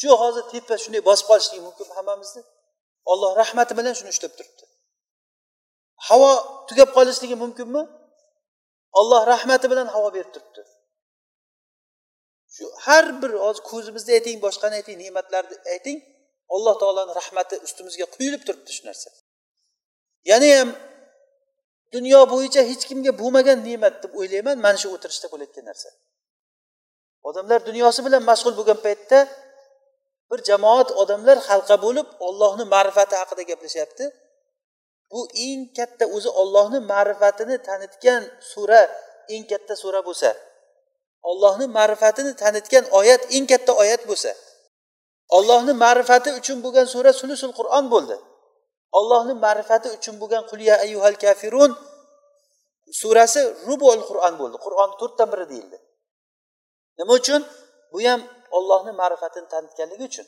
Shu 0.01 0.09
hozir 0.23 0.45
tepa 0.53 0.75
shunday 0.83 1.03
bosib 1.09 1.27
qolishligi 1.31 1.63
mumkin 1.69 1.87
hammamizni? 1.97 2.43
Olloh 3.13 3.33
rahmati 3.43 3.73
bilan 3.79 3.95
shuni 3.99 4.11
ushlab 4.15 4.33
turibdi. 4.39 4.65
Havo 6.09 6.31
tugab 6.69 6.91
qolishligi 6.97 7.37
mumkinmi 7.43 7.83
olloh 9.01 9.23
rahmati 9.33 9.67
bilan 9.73 9.89
havo 9.95 10.09
berib 10.17 10.31
turibdi. 10.35 10.63
Shu 12.55 12.65
har 12.85 13.05
bir 13.23 13.33
hozir 13.45 13.63
ko'zimizni 13.71 14.13
ayting 14.19 14.37
boshqani 14.47 14.75
ayting 14.81 14.97
ne'matlarni 15.03 15.57
ayting 15.75 15.99
alloh 16.55 16.75
taoloni 16.83 17.13
rahmati 17.21 17.55
ustimizga 17.67 18.07
quyilib 18.15 18.43
turibdi 18.47 18.71
shu 18.77 18.83
narsa. 18.89 19.11
Yana 20.31 20.49
ham 20.59 20.71
dunyo 21.95 22.21
bo'yicha 22.33 22.63
hech 22.71 22.83
kimga 22.89 23.13
bo'lmagan 23.21 23.59
ne'mat 23.69 23.95
deb 24.03 24.13
o'ylayman. 24.21 24.57
Mana 24.65 24.79
shu 24.83 24.89
o'tirishda 24.97 25.27
bo'layotgan 25.33 25.65
narsa. 25.71 25.89
Odamlar 27.29 27.61
dunyosi 27.69 28.01
bilan 28.07 28.23
mashg'ul 28.31 28.55
bo'lgan 28.59 28.79
paytda 28.87 29.19
bir 30.31 30.41
jamoat 30.49 30.89
odamlar 31.03 31.39
halqa 31.49 31.77
bo'lib 31.85 32.09
ollohni 32.29 32.65
ma'rifati 32.75 33.15
haqida 33.21 33.43
gaplashyapti 33.51 34.05
bu 35.13 35.21
eng 35.47 35.61
katta 35.79 36.05
o'zi 36.17 36.31
ollohni 36.43 36.81
ma'rifatini 36.93 37.57
tanitgan 37.69 38.23
sura 38.53 38.83
eng 39.35 39.45
katta 39.51 39.75
sura 39.83 40.01
bo'lsa 40.09 40.31
ollohni 41.31 41.67
ma'rifatini 41.79 42.33
tanitgan 42.43 42.85
oyat 42.99 43.23
eng 43.37 43.47
katta 43.53 43.73
oyat 43.83 44.03
bo'lsa 44.11 44.31
ollohni 45.37 45.73
ma'rifati 45.85 46.31
uchun 46.41 46.59
bo'lgan 46.65 46.87
sura 46.95 47.13
sulusul 47.21 47.53
qur'on 47.59 47.85
bo'ldi. 47.95 48.17
Ollohni 48.99 49.35
ma'rifati 49.45 49.89
uchun 49.97 50.15
bo'lgan 50.23 50.45
qulya 50.51 50.75
ayyuhal 50.85 51.17
kafirun 51.25 51.71
surasi 53.01 53.41
rubul 53.69 54.03
qur'on 54.09 54.35
bo'ldi. 54.41 54.57
Qur'on 54.67 54.91
to'rtdan 55.01 55.29
biri 55.33 55.47
deyildi. 55.53 55.79
Nima 56.99 57.13
uchun? 57.21 57.43
Bu 57.93 57.99
ham 58.09 58.21
ollohni 58.57 58.93
ma'rifatini 59.01 59.49
tanitganligi 59.53 60.05
uchun. 60.11 60.27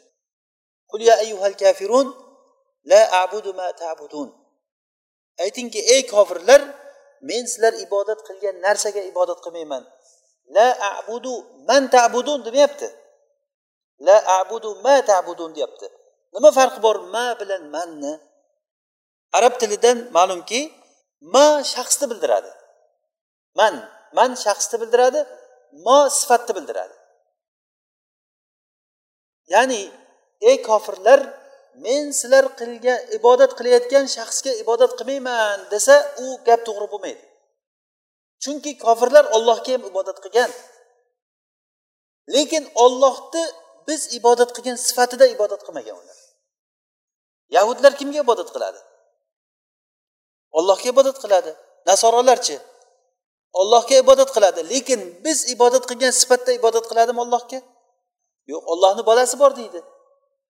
Qulya 0.92 1.14
ayyuhal 1.22 1.56
kafirun 1.62 2.06
la 2.90 3.00
abudu 3.22 3.50
ma 3.60 3.68
ta'budun. 3.82 4.28
Aytingki 5.44 5.80
ey 5.94 6.02
kofirlar 6.12 6.60
men 7.28 7.42
sizlar 7.50 7.74
ibodat 7.86 8.20
qilgan 8.28 8.56
narsaga 8.66 9.02
ibodat 9.10 9.38
qilmayman. 9.44 9.82
La 10.56 10.68
abudu 10.98 11.32
man 11.68 11.82
ta'budun 11.94 12.38
demayapti. 12.46 12.88
La 14.06 14.16
abudu 14.40 14.70
ma 14.84 14.96
ta'budun 15.10 15.50
deyapti. 15.56 15.86
Nima 16.34 16.50
farqi 16.58 16.80
bor 16.86 16.96
ma 17.14 17.26
bilan 17.40 17.62
manni? 17.74 18.12
Arab 19.38 19.54
tilidan 19.60 19.98
ma'lumki 20.16 20.60
ma 21.34 21.46
shaxsni 21.72 22.06
bildiradi. 22.10 22.50
Man 23.58 23.74
man 24.16 24.30
shaxsni 24.44 24.76
bildiradi 24.82 25.20
mo 25.84 25.98
sifatni 26.18 26.52
bildiradi. 26.56 26.94
Ya'ni 29.52 29.82
ey 30.48 30.56
kofirlar 30.68 31.20
men 31.84 32.02
sizlar 32.20 32.44
qilgan 32.60 33.00
ibodat 33.18 33.52
qilayotgan 33.58 34.04
shaxsga 34.16 34.52
ibodat 34.62 34.92
qilmayman 34.98 35.58
desa 35.72 35.96
u 36.24 36.26
gap 36.46 36.60
to'g'ri 36.66 36.86
bo'lmaydi. 36.92 37.24
Chunki 38.42 38.72
kofirlar 38.84 39.24
ollohga 39.36 39.70
ham 39.74 39.82
ibodat 39.90 40.18
qilgan. 40.24 40.50
Lekin 42.34 42.64
ollohni 42.84 43.44
biz 43.88 44.00
ibodat 44.18 44.50
qilgan 44.56 44.76
sifatida 44.86 45.26
ibodat 45.34 45.60
qilmagan 45.66 45.96
ular. 46.02 46.18
Yahudlar 47.56 47.92
kimga 48.00 48.20
ibodat 48.26 48.48
qiladi? 48.54 48.80
Ollohga 50.58 50.88
ibodat 50.92 51.16
qiladi. 51.22 51.50
Nasorolarchi? 51.86 52.56
Ollohga 53.60 53.94
ibodat 54.04 54.30
qiladi. 54.36 54.60
Lekin 54.72 55.00
biz 55.24 55.38
ibodat 55.54 55.84
qilgan 55.90 56.12
sifatda 56.20 56.50
ibodat 56.58 56.84
qiladimi 56.90 57.20
ollohga 57.24 57.58
yo'q 58.52 58.62
ollohni 58.72 59.02
bolasi 59.08 59.36
bor 59.42 59.52
deydi. 59.60 59.80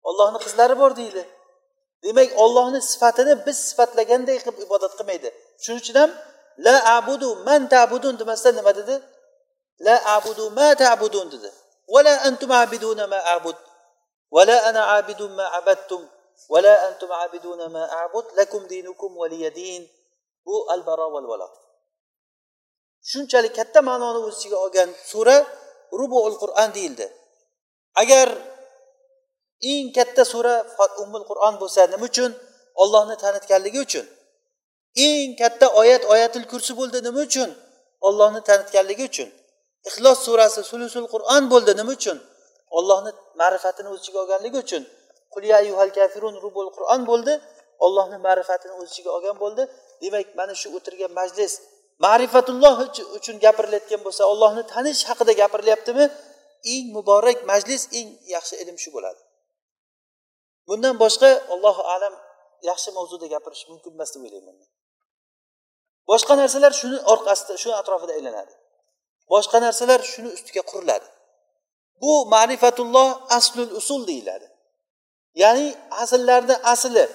Ollohni 0.09 0.39
qizlari 0.45 0.75
bor 0.81 0.91
deydi. 0.99 1.23
Demak 2.03 2.29
ollohni 2.43 2.79
sifatini 2.91 3.33
biz 3.45 3.57
sifatlaganday 3.69 4.37
qilib 4.43 4.57
ibodat 4.65 4.93
qilmaydi. 4.97 5.29
Shuning 5.63 5.81
uchun 5.83 5.95
ham 6.01 6.11
la 6.65 6.75
abudu 6.97 7.29
man 7.47 7.61
tabudun 7.73 8.15
demasdan 8.19 8.53
nima 8.59 8.71
dedi? 8.79 8.95
La 9.85 9.95
abudu 10.15 10.45
ma 10.57 10.69
tabudun 10.83 11.27
dedi. 11.33 11.49
Vala 11.93 12.13
antum 12.27 12.51
abiduna 12.51 13.05
ma 13.13 13.19
abud. 13.35 13.57
Vala 14.35 14.55
ana 14.69 14.81
abidun 14.97 15.31
ma 15.39 15.45
abadtum. 15.59 16.01
ولا 16.49 16.73
antum 16.89 17.11
عابدون 17.11 17.65
ما 17.65 17.83
abud 18.05 18.33
لكم 18.39 18.67
دينكم 18.67 19.17
ولي 19.17 19.89
bu 20.45 20.65
al 20.73 20.81
baro 20.87 21.07
val 21.13 21.25
vala 21.31 21.47
shunchalik 23.09 23.53
katta 23.59 23.79
ma'noni 23.89 24.19
o'z 24.27 24.35
ichiga 24.39 24.57
olgan 24.65 24.89
sura 25.11 25.37
rubuul 25.99 26.35
qur'on 26.43 26.69
deyildi. 26.77 27.07
Agar 28.01 28.27
eng 29.71 29.87
katta 29.97 30.23
sura 30.33 30.55
ummul 31.03 31.25
qur'on 31.29 31.53
bo'lsa 31.61 31.81
nima 31.93 32.05
uchun? 32.11 32.31
Ollohni 32.83 33.15
tanitganligi 33.23 33.79
uchun. 33.87 34.05
Eng 35.07 35.29
katta 35.41 35.67
oyat 35.81 36.03
oyatil 36.13 36.45
kursi 36.51 36.71
bo'ldi 36.79 36.99
nima 37.07 37.19
uchun? 37.27 37.49
Ollohni 38.07 38.41
tanitganligi 38.49 39.03
uchun. 39.11 39.29
Ixlos 39.89 40.19
surasi 40.25 40.61
sulusul 40.71 41.05
qur'on 41.13 41.43
bo'ldi 41.53 41.71
nima 41.79 41.91
uchun? 41.97 42.17
Ollohni 42.77 43.11
ma'rifatini 43.41 43.87
o'z 43.93 43.99
ichiga 44.01 44.19
olganligi 44.23 44.57
uchun. 44.65 44.83
Rubul 46.45 46.67
qur'on 46.75 47.01
bo'ldi. 47.09 47.34
Ollohni 47.86 48.17
ma'rifatini 48.27 48.73
o'z 48.80 48.88
ichiga 48.91 49.11
olgan 49.17 49.38
bo'ldi. 49.43 49.63
Demak 50.03 50.27
mana 50.39 50.53
shu 50.61 50.67
o'tirgan 50.77 51.11
majlis 51.19 51.53
ma'rifatulloh 52.05 52.75
uchun 53.17 53.36
gapirilayotgan 53.45 54.01
bo'lsa 54.07 54.23
ollohni 54.32 54.63
tanish 54.73 55.01
haqida 55.09 55.34
gapirilyaptimi? 55.41 56.05
Eng 56.73 56.86
muborak 56.95 57.39
majlis 57.51 57.82
eng 57.99 58.07
yaxshi 58.36 58.55
ilm 58.63 58.77
shu 58.84 58.89
bo'ladi. 58.95 59.21
Bundan 60.67 60.95
boshqa 61.03 61.30
ollohu 61.53 61.82
alam 61.95 62.13
yaxshi 62.69 62.89
mavzuda 62.97 63.27
gapirish 63.34 63.63
mumkin 63.71 63.91
emas 63.97 64.09
deb 64.13 64.21
o'ylayman 64.27 64.55
boshqa 66.11 66.34
narsalar 66.41 66.73
shuni 66.82 66.97
orqasida 67.13 67.53
shuni 67.61 67.75
atrofida 67.82 68.13
aylanadi. 68.17 68.53
Boshqa 69.34 69.57
narsalar 69.65 69.99
shuni 70.13 70.30
ustiga 70.38 70.63
quriladi. 70.71 71.07
Bu 72.01 72.13
ma'rifatulloh 72.34 73.09
aslul 73.38 73.71
usul 73.80 74.01
deyiladi. 74.11 74.47
Ya'ni 75.36 75.77
asllarni 75.91 76.55
asli 76.55 77.09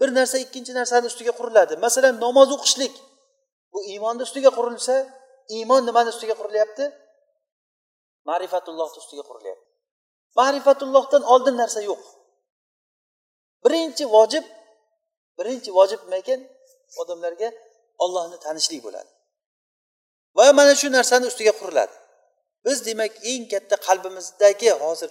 bir 0.00 0.14
narsa 0.14 0.38
ikkinchi 0.38 0.74
narsani 0.74 1.06
ustiga 1.06 1.32
quriladi. 1.38 1.76
Masalan 1.76 2.20
namoz 2.20 2.52
o'qishlik. 2.56 2.94
Bu 3.72 3.84
iymonni 3.84 4.22
ustiga 4.22 4.50
qurilsa 4.58 4.94
iymon 5.56 5.86
nimani 5.86 6.08
ustiga 6.14 6.34
qurilyapti? 6.40 6.84
Ma'rifatullohni 8.28 8.98
ustiga 9.02 9.22
qurilyapti. 9.30 9.66
Ma'rifatullohdan 10.38 11.22
oldin 11.32 11.56
narsa 11.62 11.80
yo'q. 11.90 12.02
Birinchi 13.64 14.04
vojib 14.16 14.44
birinchi 15.38 15.70
vojib 15.78 16.00
nima 16.04 16.16
ekan? 16.22 16.40
Odamlarga 17.00 17.48
ollohni 18.04 18.38
tanishlik 18.46 18.80
bo'ladi. 18.86 19.10
Va 20.36 20.52
mana 20.58 20.74
shu 20.80 20.88
narsani 20.98 21.26
ustiga 21.32 21.52
quriladi. 21.60 21.94
Biz 22.64 22.86
demak 22.86 23.12
eng 23.30 23.44
katta 23.52 23.76
qalbimizdagi 23.86 24.70
hozir 24.84 25.10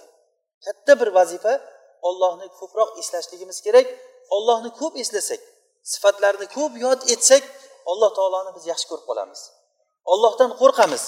katta 0.64 0.92
bir 1.00 1.08
vazifa 1.18 1.52
ollohni 2.08 2.46
ko'proq 2.58 2.90
eslashligimiz 3.00 3.58
kerak. 3.66 3.86
Ollohni 4.36 4.70
ko'p 4.80 4.94
eslasak 5.02 5.40
sifatlarini 5.92 6.46
ko'p 6.56 6.72
yod 6.84 7.00
etsak 7.14 7.42
alloh 7.90 8.10
taoloni 8.18 8.50
biz 8.56 8.64
yaxshi 8.72 8.86
ko'rib 8.90 9.06
qolamiz. 9.10 9.40
Ollohdan 10.12 10.50
qo'rqamiz. 10.60 11.02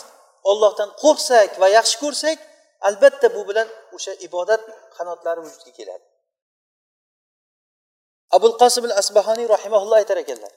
Ollohdan 0.50 0.90
qo'rqsak 1.02 1.50
va 1.60 1.68
yaxshi 1.78 1.96
ko'rsak 2.02 2.38
albatta 2.88 3.26
bu 3.36 3.42
bilan 3.48 3.68
o'sha 3.96 4.12
ibodat 4.26 4.62
qanotlari 4.96 5.40
vujudga 5.46 5.72
keladi. 5.78 6.04
Abul 8.36 8.54
qosim 8.62 8.82
al 8.88 8.94
asbahoniy 9.02 9.46
rahimaulloh 9.54 9.96
aytar 10.02 10.18
ekanlar 10.24 10.52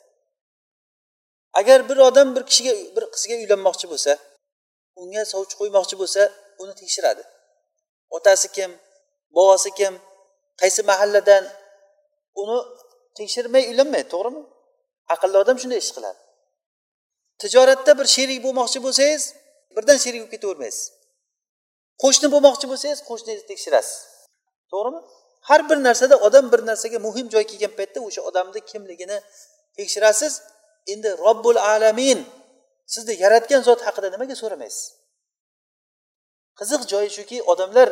agar 1.60 1.90
bir 1.90 1.98
odam 2.08 2.28
bir 2.36 2.44
kishiga 2.50 2.74
bir 2.96 3.04
qizga 3.14 3.36
uylanmoqchi 3.44 3.86
bo'lsa 3.92 4.12
unga 5.02 5.24
sovchi 5.34 5.56
qo'ymoqchi 5.62 5.96
bo'lsa 6.02 6.22
uni 6.62 6.74
tekshiradi. 6.82 7.24
Otasi 8.18 8.48
kim 8.56 8.72
bobosi 9.36 9.72
kim 9.80 9.94
qaysi 10.62 10.82
mahalladan 10.92 11.44
uni 12.42 12.58
tekshirmay 13.18 13.64
uylanmaydi 13.72 14.10
to'g'rimi? 14.14 14.42
Aqlli 15.14 15.38
odam 15.44 15.58
shunday 15.62 15.80
ish 15.84 15.92
qiladi. 15.98 16.20
Tijoratda 17.42 17.92
bir 18.00 18.08
sherik 18.16 18.40
bo'lmoqchi 18.46 18.80
bo'lsangiz 18.86 19.24
birdan 19.76 19.98
sherik 20.04 20.20
bo'lib 20.22 20.34
ketavermaysiz. 20.36 20.84
Qo'shni 22.04 22.28
bo'lmoqchi 22.34 22.66
bo'lsangiz 22.72 23.00
qo'shningizni 23.10 23.48
tekshirasiz. 23.52 23.98
To'g'rimi? 24.72 25.02
Har 25.50 25.62
bir 25.70 25.78
narsada 25.88 26.16
odam 26.28 26.46
bir 26.54 26.62
narsaga 26.70 27.00
muhim 27.08 27.28
joy 27.34 27.44
kelgan 27.52 27.74
paytda 27.80 28.00
o'sha 28.08 28.22
odamni 28.30 28.62
kimligini 28.72 29.18
tekshirasiz. 29.78 30.34
Endi 30.94 31.10
robbul 31.26 31.58
alamin 31.74 32.20
sizni 32.94 33.14
yaratgan 33.24 33.62
zot 33.68 33.82
haqida 33.88 34.08
nimaga 34.14 34.36
so'ramaysiz? 34.42 34.84
Qiziq 36.60 36.82
joyi 36.92 37.10
shuki 37.18 37.38
odamlar 37.52 37.90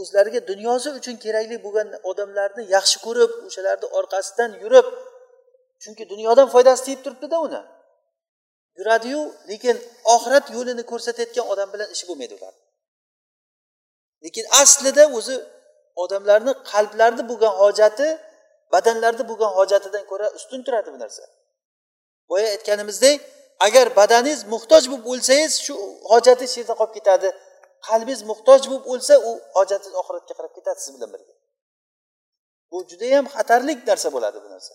o'zlariga 0.00 0.40
dunyosi 0.50 0.88
uchun 0.98 1.16
kerakli 1.24 1.56
bo'lgan 1.64 1.88
odamlarni 2.10 2.62
yaxshi 2.76 2.98
ko'rib 3.06 3.32
o'shalarni 3.48 3.86
orqasidan 3.98 4.50
yurib 4.62 4.86
chunki 5.82 6.04
dunyodan 6.12 6.48
foydasi 6.54 6.82
tegib 6.86 7.00
turibdida 7.04 7.38
uni. 7.46 7.62
Yuradiyu 8.78 9.20
lekin 9.50 9.76
oxirat 10.14 10.46
yo'lini 10.56 10.82
ko'rsatayotgan 10.90 11.46
odam 11.52 11.68
bilan 11.74 11.88
ishi 11.94 12.04
bo'lmaydi 12.08 12.34
ular. 12.38 12.54
Lekin 14.24 14.44
aslida 14.62 15.04
o'zi 15.18 15.36
odamlarni 16.02 16.52
qalblarida 16.72 17.22
bo'lgan 17.30 17.54
hojati 17.62 18.08
badanlarida 18.72 19.24
bo'lgan 19.30 19.52
hojatidan 19.58 20.04
ko'ra 20.10 20.26
ustun 20.38 20.60
turadi 20.66 20.88
bu 20.94 20.98
narsa. 21.04 21.24
Boya 22.30 22.48
aytganimizdek 22.54 23.16
agar 23.66 23.86
badaningiz 24.00 24.40
muhtoj 24.54 24.82
bo'lib 24.90 25.06
o'lsangiz 25.12 25.52
shu 25.64 25.74
hojatingiz 26.12 26.50
shu 26.54 26.60
yerda 26.60 26.74
qolib 26.80 26.94
ketadi. 26.98 27.28
Qalbingiz 27.88 28.22
muhtoj 28.30 28.60
bo'lib 28.70 28.84
o'lsa 28.92 29.14
u 29.28 29.30
hojatingiz 29.56 29.94
oxiratga 30.02 30.32
qarab 30.38 30.52
ketadi 30.56 30.80
siz 30.84 30.92
bilan 30.96 31.10
birga. 31.14 31.34
Bu 32.70 32.78
judayam 32.90 33.26
xatarlik 33.34 33.78
narsa 33.88 34.08
bo'ladi 34.14 34.38
bu 34.44 34.48
narsa. 34.54 34.74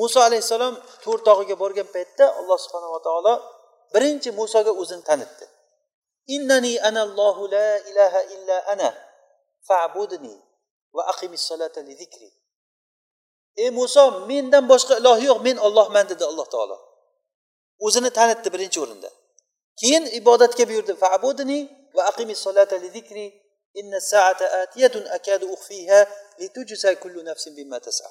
Muso 0.00 0.18
alayhissalom 0.28 0.74
to'r 1.04 1.20
tog'iga 1.28 1.56
borgan 1.62 1.88
paytda 1.96 2.24
alloh 2.38 2.58
subhanava 2.64 2.98
taolo 3.06 3.34
birinchi 3.94 4.30
musoga 4.40 4.72
o'zini 4.82 5.04
tanitdi. 5.10 5.46
Innani 6.34 6.74
anallohu 6.88 7.42
la 7.56 7.68
ilaha 7.90 8.20
illa 8.34 8.56
ana 8.72 8.90
fa'budni 9.68 10.34
va 10.96 11.02
aqimis 11.12 11.42
solata 11.50 11.80
li 11.86 11.94
zikri. 12.00 12.30
Ey 13.62 13.70
muso 13.78 14.04
mendan 14.30 14.64
boshqa 14.72 14.94
iloh 15.00 15.18
yo'q 15.28 15.38
men 15.46 15.56
ollohman 15.66 16.04
dedi 16.12 16.24
alloh 16.30 16.46
taolo. 16.54 16.76
O'zini 17.86 18.10
tanitdi 18.18 18.48
birinchi 18.54 18.78
o'rinda. 18.84 19.10
Keyin 19.80 20.04
ibodatga 20.20 20.64
buyurdi. 20.70 20.92
Fa'budni 21.02 21.58
va 21.94 22.02
aqimi 22.10 22.34
solata 22.44 22.76
li 22.82 22.88
zikri 22.96 23.26
inna 23.80 24.00
saata 24.12 24.46
atiyatun 24.62 25.04
akadu 25.16 25.46
ukhfiha 25.56 26.00
litujza 26.40 26.90
kullu 27.02 27.20
nafsin 27.28 27.52
bima 27.58 27.78
tas'a. 27.86 28.10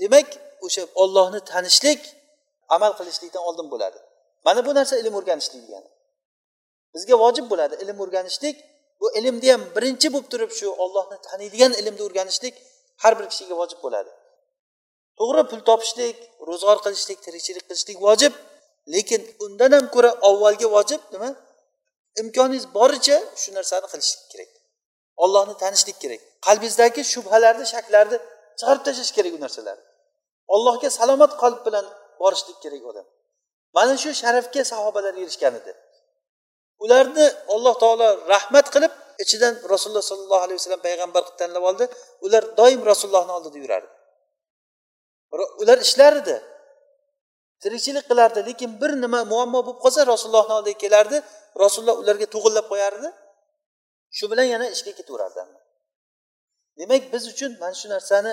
Demak 0.00 0.28
o'sha 0.66 0.82
ollohni 1.02 1.40
tanishlik 1.52 2.00
amal 2.74 2.92
qilishlikdan 2.98 3.42
oldin 3.48 3.66
bo'ladi. 3.72 3.98
Mana 4.46 4.60
bu 4.66 4.74
narsa 4.78 4.94
ilm 5.02 5.14
o'rganishlik 5.18 5.62
degani. 5.66 5.88
Bizga 6.94 7.16
vojib 7.24 7.46
bo'ladi 7.52 7.74
ilm 7.82 7.98
o'rganishlik. 8.04 8.56
Bu 9.00 9.06
ilmni 9.18 9.48
ham 9.52 9.62
birinchi 9.76 10.08
bo'lib 10.14 10.28
turib 10.32 10.52
shu 10.58 10.66
ollohni 10.84 11.18
taniydigan 11.28 11.72
ilmni 11.80 12.02
o'rganishlik 12.08 12.54
har 13.02 13.12
bir 13.18 13.26
kishiga 13.32 13.54
vojib 13.60 13.78
bo'ladi. 13.84 14.10
To'g'ri 15.18 15.42
pul 15.50 15.60
topishlik 15.68 16.16
ro'zg'or 16.48 16.78
qilishlik 16.84 17.18
tirikchilik 17.26 17.64
qilishlik 17.68 17.98
vojib 18.06 18.32
lekin 18.94 19.20
undan 19.44 19.70
ham 19.76 19.86
ko'ra 19.94 20.10
avvalgi 20.28 20.66
vojib 20.76 21.00
nima? 21.14 21.30
Imkoningiz 22.22 22.64
boricha 22.76 23.18
shu 23.42 23.50
narsani 23.58 23.86
qilishlik 23.92 24.26
kerak. 24.32 24.50
Ollohni 25.24 25.54
tanishlik 25.62 25.98
kerak. 26.02 26.22
Qalbingizdagi 26.46 27.02
shubhalarni 27.12 27.66
shaklarni 27.74 28.16
chiqarib 28.58 28.82
tashlash 28.86 29.12
kerak 29.16 29.32
u 29.38 29.40
narsalarni. 29.44 29.84
Allohga 30.54 30.88
salomat 30.98 31.32
qalb 31.42 31.60
bilan 31.66 31.86
borishlik 32.20 32.58
kerak 32.64 32.82
odam. 32.90 33.06
Mana 33.76 33.94
shu 34.02 34.10
sharafga 34.22 34.62
sahobalar 34.72 35.14
erishgan 35.22 35.54
edi. 35.60 35.72
Ularni 36.84 37.26
alloh 37.54 37.74
taolo 37.82 38.08
rahmat 38.34 38.66
qilib 38.74 38.92
ichidan 39.24 39.54
rasululloh 39.72 40.06
sollallohu 40.10 40.42
alayhi 40.46 40.58
vasallam 40.60 40.82
payg'ambar 40.88 41.22
qilib 41.26 41.38
tanlab 41.42 41.64
oldi. 41.70 41.84
Ular 42.26 42.42
doim 42.60 42.80
rasulullohni 42.90 43.32
oldida 43.36 43.58
yurardi. 43.64 43.90
Ular 45.62 45.78
ishlar 45.86 46.12
edi 46.22 46.36
tirikchilik 47.62 48.04
qilardi 48.10 48.40
lekin 48.48 48.70
bir 48.80 48.90
nima 49.04 49.20
muammo 49.32 49.60
bo'lib 49.66 49.78
qolsa 49.84 50.00
rasulullohni 50.12 50.54
oldiga 50.58 50.78
kelardi. 50.84 51.16
Rasululloh 51.62 51.96
ularga 52.02 52.26
to'g'irlab 52.34 52.66
qo'yardi. 52.72 53.08
Shu 54.16 54.24
bilan 54.30 54.46
yana 54.54 54.66
ishga 54.74 54.92
ketaverardi 54.98 55.42
demak 56.78 57.02
biz 57.12 57.24
uchun 57.32 57.50
mana 57.60 57.74
shu 57.80 57.86
narsani 57.94 58.32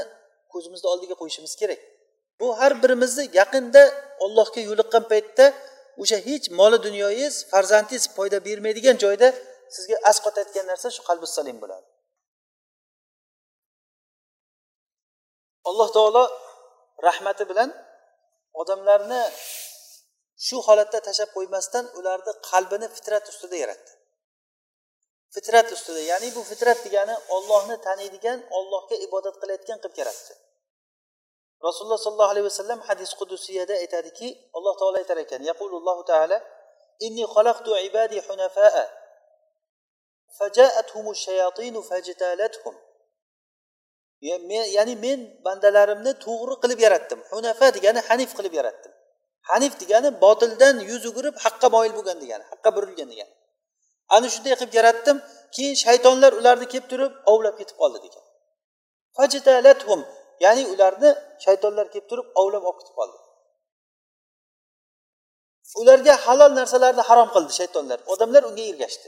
ko'zimizni 0.54 0.88
oldiga 0.94 1.16
qo'yishimiz 1.22 1.54
kerak. 1.62 1.80
Bu 2.40 2.48
har 2.60 2.72
birimizni 2.84 3.24
yaqinda 3.40 3.82
ollohga 4.26 4.62
yo'liqqan 4.70 5.04
paytda 5.12 5.46
o'sha 6.02 6.18
hech 6.28 6.46
moli 6.60 6.78
dunyoyingiz 6.88 7.36
farzandingiz 7.52 8.04
foyda 8.16 8.38
bermaydigan 8.48 8.98
joyda 9.04 9.28
sizga 9.76 9.96
asqotayotgan 10.10 10.66
narsa 10.72 10.88
shu 10.96 11.02
qalbi 11.10 11.28
salim 11.38 11.58
bo'ladi. 11.64 11.88
Alloh 15.70 15.90
taolo 15.98 16.24
rahmati 17.08 17.44
bilan 17.52 17.70
odamlarni 18.62 19.22
shu 20.46 20.58
holatda 20.68 21.00
tashlab 21.08 21.30
qo'ymasdan 21.38 21.86
ularni 22.00 22.34
qalbini 22.50 22.88
fitrat 22.96 23.26
ustida 23.32 23.58
yaratdi. 23.64 23.92
Fitrat 25.36 25.68
ustida 25.76 26.02
ya'ni 26.12 26.30
bu 26.36 26.42
fitrat 26.52 26.80
degani 26.86 27.16
ollohni 27.36 27.78
taniydigan 27.88 28.40
ollohga 28.58 28.96
ibodat 29.06 29.36
qilayotgan 29.42 29.80
qilib 29.84 29.98
yaratdi. 30.02 30.34
Rasululloh 31.68 32.02
sollallohu 32.06 32.32
alayhi 32.34 32.48
vasallam 32.52 32.80
hadis 32.90 33.12
qudusiyada 33.20 33.74
aytadiki 33.84 34.28
alloh 34.58 34.74
taolo 34.80 34.98
aytar 35.02 35.18
ekan 35.26 35.42
yaqulullohu 35.50 36.04
taala 36.12 36.38
inni 37.08 37.26
xalaqtu 37.36 37.72
ibadi 37.90 38.18
hunafaa 38.28 38.86
fajaatuhum 40.38 41.08
shayatinu 41.26 41.80
fajtalathum 41.90 42.76
ya'ni 44.22 44.96
men 45.06 45.20
bandalarimni 45.46 46.14
to'g'ri 46.26 46.56
qilib 46.64 46.80
yaratdim. 46.86 47.20
Hunafa 47.32 47.68
degani 47.78 48.00
hanif 48.10 48.32
qilib 48.38 48.54
yaratdim. 48.60 48.92
Hanif 49.50 49.74
degani 49.82 50.10
botildan 50.24 50.76
yuz 50.90 51.04
o'girib 51.10 51.36
haqqa 51.46 51.68
moyil 51.76 51.94
bo'lgan 51.98 52.18
degani 52.24 52.44
haqqa 52.52 52.70
burilgan 52.76 53.08
degani. 53.14 53.34
Ana 54.16 54.28
shunday 54.34 54.54
qilib 54.60 54.74
yaratdim 54.80 55.18
keyin 55.56 55.76
shaytonlar 55.84 56.32
ularni 56.40 56.68
kelib 56.72 56.88
turib 56.92 57.14
ovlab 57.34 57.56
ketib 57.60 57.78
qoldi 57.82 58.00
degan. 58.06 58.24
Ya'ni 60.46 60.64
ularni 60.74 61.10
shaytonlar 61.46 61.86
kelib 61.94 62.08
turib 62.12 62.28
ovlab 62.42 62.64
olib 62.70 62.78
ketib 62.82 62.96
qoldi. 63.00 63.18
Ularga 65.82 66.14
halol 66.26 66.52
narsalarni 66.60 67.04
harom 67.10 67.30
qildi 67.36 67.54
shaytonlar. 67.60 68.00
Odamlar 68.14 68.44
unga 68.50 68.64
ergashdi. 68.72 69.08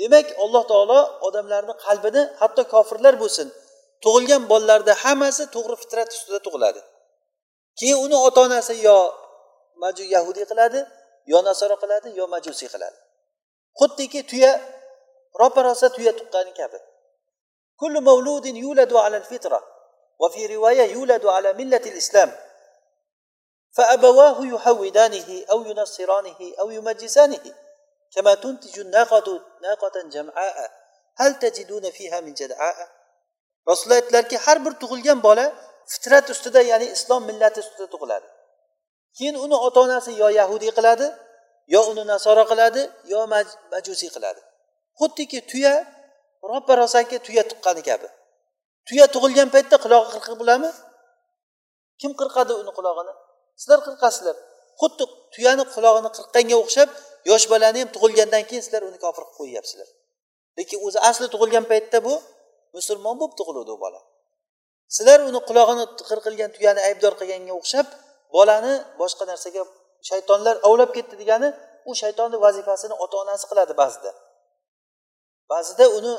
Demak 0.00 0.26
alloh 0.44 0.64
taolo 0.72 1.00
odamlarni 1.26 1.74
qalbini 1.84 2.22
hatto 2.40 2.62
kofirlar 2.74 3.14
bo'lsin 3.22 3.48
tug'ilgan 4.03 4.43
bolalarda 4.51 4.93
hammasi 5.03 5.43
to'g'ri 5.55 5.75
fitrat 5.81 6.09
ustida 6.15 6.39
tug'iladi 6.45 6.81
keyin 7.79 7.97
uni 8.05 8.15
ota 8.27 8.39
onasi 8.47 8.73
yo 8.87 8.97
maju 9.81 10.03
yahudiy 10.15 10.45
qiladi 10.51 10.79
yo 11.31 11.37
nasoro 11.47 11.75
qiladi 11.83 12.09
yo 12.19 12.25
majusiy 12.33 12.69
qiladi 12.73 12.97
xuddiki 13.79 14.19
tuya 14.29 14.51
ropa 15.39 15.59
rosa 15.67 15.87
tuya 15.95 16.11
tuqqani 16.19 16.51
kabi 16.59 16.79
kullu 17.81 17.99
mavludin 18.09 18.55
yuladu 18.65 18.95
alal 19.05 19.27
fitra 19.31 19.59
وفي 20.19 20.55
رواية 20.55 20.83
يولد 20.83 21.25
على 21.25 21.53
ملة 21.53 21.77
الإسلام 21.77 22.31
فأبواه 23.71 24.45
يحودانه 24.45 25.45
أو 25.51 25.63
ينصرانه 25.65 26.39
أو 26.59 26.71
يمجسانه 26.71 27.55
كما 28.15 28.33
تنتج 28.33 28.79
الناقة 28.79 29.41
ناقة 29.61 30.01
جمعاء 30.01 30.71
هل 31.15 31.39
تجدون 31.39 31.91
فيها 31.91 32.19
من 32.19 32.33
جدعاء 32.33 32.96
rasululloh 33.68 33.98
aytdilarki 34.00 34.36
har 34.44 34.58
bir 34.64 34.72
tug'ilgan 34.82 35.18
bola 35.26 35.46
fitrat 35.92 36.26
ustida 36.34 36.60
ya'ni 36.70 36.86
islom 36.96 37.22
millati 37.28 37.58
ustida 37.64 37.86
tug'iladi. 37.94 38.28
Keyin 39.16 39.36
uni 39.44 39.56
ota 39.66 39.78
onasi 39.86 40.10
yo 40.22 40.28
yahudiy 40.40 40.72
qiladi 40.78 41.06
yo 41.74 41.80
uni 41.90 42.02
nasoro 42.12 42.44
qiladi 42.50 42.82
yo 43.12 43.20
majusiy 43.72 44.10
qiladi. 44.16 44.40
Xuddiki 45.00 45.38
tuya 45.50 45.74
robba 46.50 46.72
rosaki 46.82 47.16
tuya 47.26 47.42
tuqqani 47.50 47.82
kabi. 47.88 48.08
Tuya 48.88 49.06
tug'ilgan 49.14 49.48
paytda 49.54 49.76
qulog'i 49.84 50.08
qirqiq 50.14 50.34
bo'ladimi? 50.40 50.70
Kim 52.00 52.12
qirqadi 52.20 52.52
uni 52.62 52.72
qulog'ini? 52.78 53.12
Sizlar 53.60 53.80
qirqasizlar. 53.86 54.36
Xuddi 54.80 55.04
tuyani 55.34 55.64
qulog'ini 55.74 56.10
qirqqanga 56.16 56.56
o'xshab 56.62 56.88
yosh 57.30 57.46
bolani 57.52 57.78
ham 57.82 57.90
tug'ilgandan 57.94 58.42
keyin 58.48 58.62
sizlar 58.66 58.82
uni 58.88 58.98
kofir 59.04 59.22
qilib 59.24 59.36
qo'yyapsizlar 59.38 59.88
lekin 60.58 60.78
o'zi 60.86 60.98
asli 61.10 61.26
tug'ilgan 61.34 61.64
paytda 61.72 61.98
bu 62.06 62.14
musulmon 62.78 63.14
bo'lib 63.20 63.34
tug'iluvdi 63.40 63.72
u 63.76 63.78
bola. 63.84 64.00
Sizlar 64.96 65.18
uni 65.30 65.40
qulog'ini 65.48 65.84
qirqilgan 66.08 66.50
tuyani 66.56 66.80
aybdor 66.88 67.12
qilganga 67.20 67.54
o'xshab 67.60 67.86
bolani 68.36 68.74
boshqa 69.00 69.24
narsaga 69.30 69.62
shaytonlar 70.08 70.54
ovlab 70.68 70.90
ketdi 70.96 71.14
degani 71.22 71.48
u 71.90 71.92
shaytonni 72.00 72.38
vazifasini 72.46 72.94
ota 73.04 73.16
onasi 73.22 73.44
qiladi 73.50 73.72
ba'zida. 73.82 74.10
Ba'zida 75.52 75.84
uni 75.98 76.14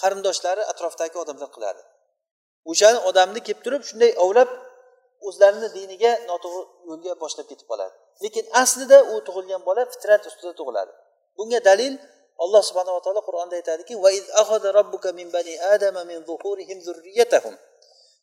qarindoshlari 0.00 0.62
atrofdagi 0.72 1.16
odamlar 1.22 1.50
qiladi. 1.56 1.82
O'shani 2.70 2.98
odamni 3.10 3.40
kelib 3.46 3.60
turib 3.64 3.82
shunday 3.88 4.10
ovlab 4.24 4.50
o'zlarini 5.28 5.68
diniga 5.76 6.12
noto'g'ri 6.30 6.62
yo'lga 6.90 7.12
boshlab 7.22 7.46
ketib 7.50 7.66
qoladi. 7.72 7.94
Lekin 8.24 8.44
aslida 8.62 8.98
u 9.12 9.14
tug'ilgan 9.26 9.62
bola 9.68 9.82
fitrat 9.92 10.22
ustida 10.30 10.52
tug'iladi. 10.60 10.92
Bunga 11.38 11.60
dalil 11.68 11.94
alloh 12.44 12.62
subhanava 12.68 13.00
taolo 13.04 13.20
qur'onda 13.28 13.54
aytadiki 13.60 13.94
min 15.18 15.28
bani 15.36 15.54
adama 15.74 16.02
min 16.10 16.18
zuhurihim 16.28 16.78
zurriyatahum 16.86 17.54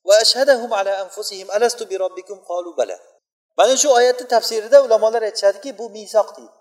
va 0.08 0.16
ashhadahum 0.24 0.72
ala 0.80 0.92
anfusihim 1.04 1.48
alastu 1.58 1.84
bi 1.90 1.96
robbikum 2.04 2.38
qalu 2.50 2.70
bala. 2.80 2.98
Mana 3.58 3.76
shu 3.82 3.90
oyatni 4.00 4.28
tafsirida 4.28 4.78
ulamolar 4.86 5.22
aytishadiki 5.30 5.70
bu 5.80 5.86
misoq 5.98 6.28
deydi. 6.38 6.56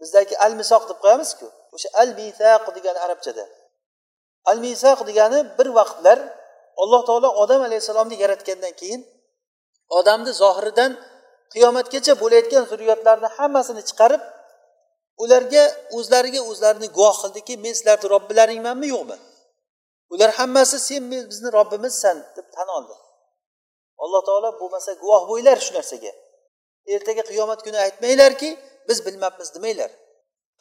Bizdagi 0.00 0.34
al 0.46 0.52
misoq 0.60 0.82
deb 0.90 0.98
qo'yamizku 1.04 1.46
o'sha 1.74 1.88
al 2.02 2.10
misaq 2.20 2.64
degani 2.76 2.98
arabchada. 3.06 3.44
Al 4.50 4.58
misaq 4.66 4.98
degani 5.08 5.38
bir 5.58 5.68
vaqtlar 5.78 6.18
alloh 6.82 7.02
taolo 7.08 7.28
odam 7.42 7.60
alayhissalomni 7.68 8.16
yaratgandan 8.22 8.74
keyin 8.80 9.00
odamni 9.98 10.32
zohiridan 10.42 10.92
qiyomatgacha 11.54 12.12
bo'layotgan 12.22 12.64
zurriyotlarni 12.70 13.28
hammasini 13.36 13.82
chiqarib 13.88 14.22
ularga 15.22 15.64
o'zlariga 15.98 16.40
o'zlarini 16.50 16.88
guvoh 16.96 17.16
qildiki 17.22 17.54
men 17.64 17.72
sizlarni 17.78 18.06
robbilaringmanmi 18.14 18.86
yo'qmi? 18.94 19.16
Ular 20.14 20.30
hammasi 20.38 20.78
sen 20.88 21.10
bizni 21.30 21.48
robbimizsan 21.58 22.16
deb 22.36 22.46
tan 22.56 22.68
oldi. 22.76 22.94
Alloh 24.02 24.22
taolo 24.28 24.50
bo'lmasa 24.60 24.92
guvoh 25.02 25.22
bo'linglar 25.28 25.58
shu 25.66 25.72
narsaga. 25.78 26.12
Ertaga 26.94 27.22
qiyomat 27.30 27.60
kuni 27.66 27.78
aytmanglarki 27.86 28.50
biz 28.88 28.98
bilmabmiz 29.06 29.48
demanglar. 29.54 29.90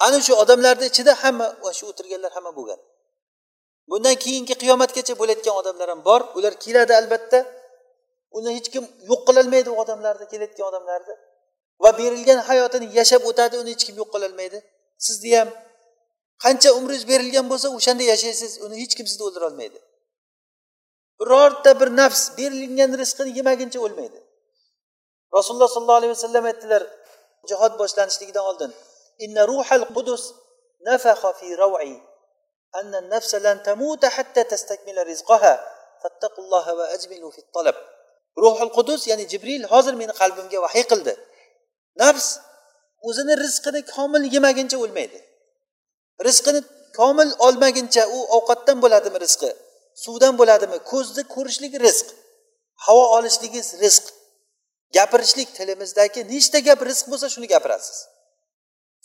Ana 0.05 0.21
shu 0.25 0.33
odamlarni 0.43 0.85
ichida 0.91 1.13
hamma 1.23 1.47
shu 1.77 1.83
o'tirganlar 1.91 2.31
hamma 2.37 2.51
bo'lgan. 2.59 2.79
Bundan 3.89 4.15
keyingi 4.23 4.55
qiyomatgacha 4.63 5.13
bo'layotgan 5.21 5.55
odamlar 5.61 5.87
ham 5.93 6.01
bor. 6.09 6.21
Ular 6.37 6.53
keladi 6.65 6.93
albatta. 6.99 7.39
Uni 8.37 8.49
hech 8.57 8.67
kim 8.73 8.83
yo'q 9.09 9.21
qilolmaydi 9.27 9.69
u 9.73 9.77
odamlarni 9.83 10.25
kelayotgan 10.31 10.65
odamlarni. 10.71 11.15
Va 11.83 11.89
berilgan 11.99 12.39
hayotini 12.49 12.87
yashab 12.99 13.21
o'tadi 13.29 13.55
uni 13.61 13.69
hech 13.73 13.83
kim 13.87 13.95
yo'q 14.01 14.09
qilolmaydi. 14.15 14.57
Sizni 15.05 15.31
ham 15.39 15.49
qancha 16.43 16.69
umringiz 16.77 17.05
berilgan 17.11 17.45
bo'lsa 17.51 17.67
o'shanda 17.77 18.03
yashaysiz 18.13 18.51
uni 18.65 18.75
hech 18.81 18.93
kim 18.97 19.07
sizni 19.11 19.23
o'ldira 19.27 19.45
olmaydi 19.51 19.79
birorta 21.19 21.79
bir 21.79 21.89
nafs 22.01 22.23
berilgan 22.37 22.91
rizqini 23.01 23.31
yemaguncha 23.37 23.79
o'lmaydi. 23.85 24.19
Rasululloh 25.37 25.69
sollallohu 25.75 25.99
alayhi 26.01 26.13
vasallam 26.17 26.45
aytdilar 26.51 26.83
jihod 27.49 27.73
boshlanishligidan 27.81 28.45
oldin 28.51 28.71
inna 29.25 29.41
ruhal 29.51 29.85
qudus 29.95 30.23
nafaha 30.87 31.29
fi 31.39 31.47
raw'i 31.63 31.95
anna 32.79 32.99
nafsa 33.13 33.37
lan 33.45 33.57
tamuta 33.67 34.07
hatta 34.17 34.41
tastakmila 34.51 35.01
rizqaha 35.11 35.53
fattaqulloha 36.01 36.71
va 36.79 36.85
ajmilu 36.95 37.27
fi 37.35 37.41
talab. 37.55 37.77
Ruhul 38.43 38.71
qudus 38.77 39.01
ya'ni 39.09 39.25
jibril 39.31 39.63
hozir 39.73 39.93
meni 40.01 40.13
qalbimga 40.21 40.59
vahiy 40.65 40.85
qildi. 40.91 41.13
Nafs 42.01 42.27
o'zini 43.07 43.33
rizqini 43.43 43.81
komil 43.95 44.23
yemaguncha 44.35 44.77
o'lmaydi. 44.83 45.19
Rizqini 46.27 46.61
komil 46.99 47.29
olmaguncha 47.47 48.03
u 48.17 48.19
ovqatdan 48.37 48.77
bo'ladimi 48.83 49.17
rizqi 49.25 49.51
suvdan 50.03 50.33
bo'ladimi? 50.39 50.77
Ko'zni 50.91 51.23
ko'rishlik 51.35 51.73
rizq 51.85 52.07
havo 52.85 53.03
olishligingiz 53.17 53.69
rizq 53.83 54.05
gapirishlik 54.97 55.49
tilimizdagi 55.57 56.21
nechta 56.33 56.59
gap 56.67 56.79
rizq 56.89 57.05
bo'lsa 57.11 57.27
shuni 57.33 57.47
gapirasiz. 57.53 57.97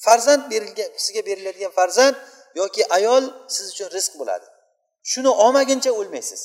Farzand 0.05 0.43
berilgan 0.51 0.91
sizga 1.05 1.22
beriladigan 1.28 1.72
farzand 1.78 2.16
yoki 2.61 2.82
ayol 2.97 3.24
siz 3.55 3.66
uchun 3.72 3.88
rizq 3.97 4.12
bo'ladi. 4.20 4.47
Shuni 5.11 5.30
olmaguncha 5.45 5.91
o'lmaysiz. 6.01 6.43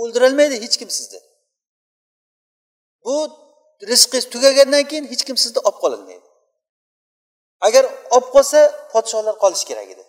O'ldirolmaydi 0.00 0.56
hech 0.64 0.76
kim 0.80 0.90
sizni. 0.90 1.20
Bu 3.04 3.43
rizqingiz 3.90 4.26
tugagandan 4.34 4.84
keyin 4.90 5.06
hech 5.12 5.22
kim 5.28 5.36
sizni 5.44 5.60
olib 5.68 5.78
qololmaydi 5.82 6.28
agar 7.66 7.84
olib 8.16 8.28
qolsa 8.34 8.60
podsholar 8.92 9.34
qolishi 9.42 9.66
kerak 9.70 9.88
edi. 9.94 10.04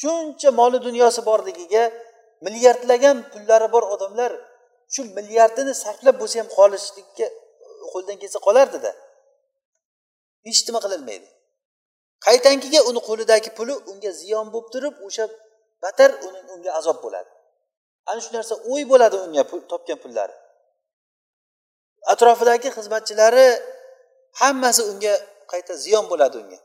Shuncha 0.00 0.50
moli 0.60 0.78
dunyosi 0.86 1.20
borligiga 1.28 1.84
milliardlagan 2.44 3.16
pullari 3.32 3.68
bor 3.74 3.84
odamlar 3.94 4.32
shu 4.94 5.00
milliardini 5.16 5.74
sarflab 5.82 6.16
bo'lsa 6.20 6.36
ham 6.40 6.48
qolishlikka 6.58 7.26
qo'ldan 7.92 8.16
kelsa 8.22 8.38
qolardida 8.46 8.90
hech 10.46 10.60
nima 10.66 10.80
qilolmaydi 10.84 11.28
qaytankiga 12.26 12.80
uni 12.90 13.00
qo'lidagi 13.08 13.50
puli 13.58 13.74
unga 13.90 14.10
ziyon 14.20 14.46
bo'lib 14.52 14.68
turib 14.74 14.94
o'sha 15.06 15.24
battar 15.82 16.10
unga 16.54 16.70
azob 16.78 16.98
bo'ladi. 17.04 17.30
Ana 18.10 18.20
shu 18.24 18.30
narsa 18.36 18.54
o'y 18.72 18.82
bo'ladi 18.92 19.16
unga 19.26 19.42
topgan 19.72 19.98
pullari. 20.04 20.34
Atrofidagi 22.12 22.68
xizmatchilari 22.76 23.46
hammasi 24.40 24.82
unga 24.90 25.14
qayta 25.52 25.72
ziyon 25.84 26.04
bo'ladi 26.12 26.36
unga. 26.42 26.58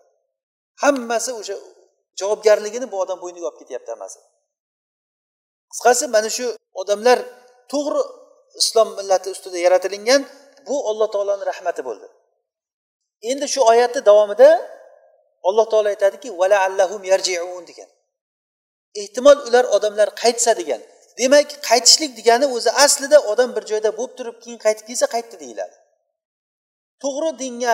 Hammasi 0.84 1.32
o'sha 1.40 1.56
javobgarligini 2.20 2.88
bu 2.92 2.98
odam 3.04 3.18
bo'yniga 3.24 3.46
olib 3.50 3.60
ketyapti 3.62 3.90
hammasi. 3.94 4.20
Qisqasi 5.72 6.06
mana 6.16 6.30
shu 6.38 6.46
odamlar 6.82 7.20
to'g'ri 7.72 8.02
islom 8.62 8.90
millati 8.98 9.28
ustida 9.36 9.58
yaratilingan 9.66 10.22
bu 10.68 10.76
alloh 10.90 11.08
taoloni 11.14 11.44
rahmati 11.52 11.82
bo'ldi. 11.88 12.08
Endi 13.32 13.46
shu 13.54 13.60
oyatni 13.72 14.02
davomida 14.10 14.50
alloh 15.50 15.66
taolo 15.72 15.88
aytadiki 15.94 16.30
vala 16.40 16.58
allahum 16.68 17.02
yarjiun 17.12 17.64
degan. 17.70 17.90
Ehtimol 19.02 19.38
ular 19.48 19.66
odamlar 19.76 20.10
qaytsa 20.22 20.52
degan. 20.62 20.82
Demak 21.20 21.50
qaytishlik 21.70 22.12
degani 22.20 22.46
o'zi 22.56 22.72
aslida 22.86 23.18
odam 23.32 23.50
bir 23.56 23.64
joyda 23.72 23.90
bo'lib 23.98 24.14
turib 24.20 24.38
keyin 24.44 24.60
qaytib 24.66 24.86
kelsa 24.90 25.08
qaytdi 25.16 25.36
deyiladi. 25.44 25.76
To'g'ri 27.04 27.32
dinga 27.44 27.74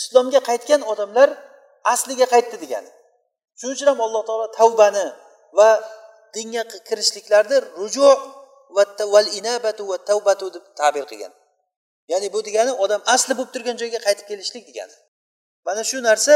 islomga 0.00 0.40
qaytgan 0.48 0.82
odamlar 0.92 1.28
asliga 1.94 2.26
qaytdi 2.34 2.56
degani. 2.64 2.90
Shuning 3.58 3.74
uchun 3.76 3.88
ham 3.92 4.00
alloh 4.06 4.22
taolo 4.28 4.46
tavbani 4.58 5.06
va 5.58 5.70
dinga 6.36 6.62
kirishliklarni 6.88 7.58
ruju 7.78 8.08
val 9.14 9.28
inabatu 9.38 9.82
va 9.90 9.96
tavbatu 10.10 10.46
deb 10.54 10.64
tabir 10.80 11.04
qilgan. 11.10 11.32
Ya'ni 12.12 12.28
bu 12.34 12.38
degani 12.48 12.72
odam 12.84 13.00
asli 13.14 13.32
bo'lib 13.38 13.52
turgan 13.54 13.76
joyga 13.82 14.00
qaytib 14.06 14.26
kelishlik 14.30 14.64
degani. 14.70 14.94
Mana 15.66 15.82
shu 15.90 15.98
narsa 16.08 16.34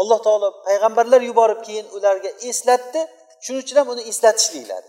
alloh 0.00 0.18
taolo 0.26 0.48
payg'ambarlar 0.66 1.20
yuborib 1.30 1.60
keyin 1.66 1.86
ularga 1.96 2.30
eslatdi. 2.50 3.00
Shuning 3.44 3.62
uchun 3.64 3.76
ham 3.80 3.88
uni 3.94 4.02
eslatish 4.10 4.48
deyiladi. 4.54 4.88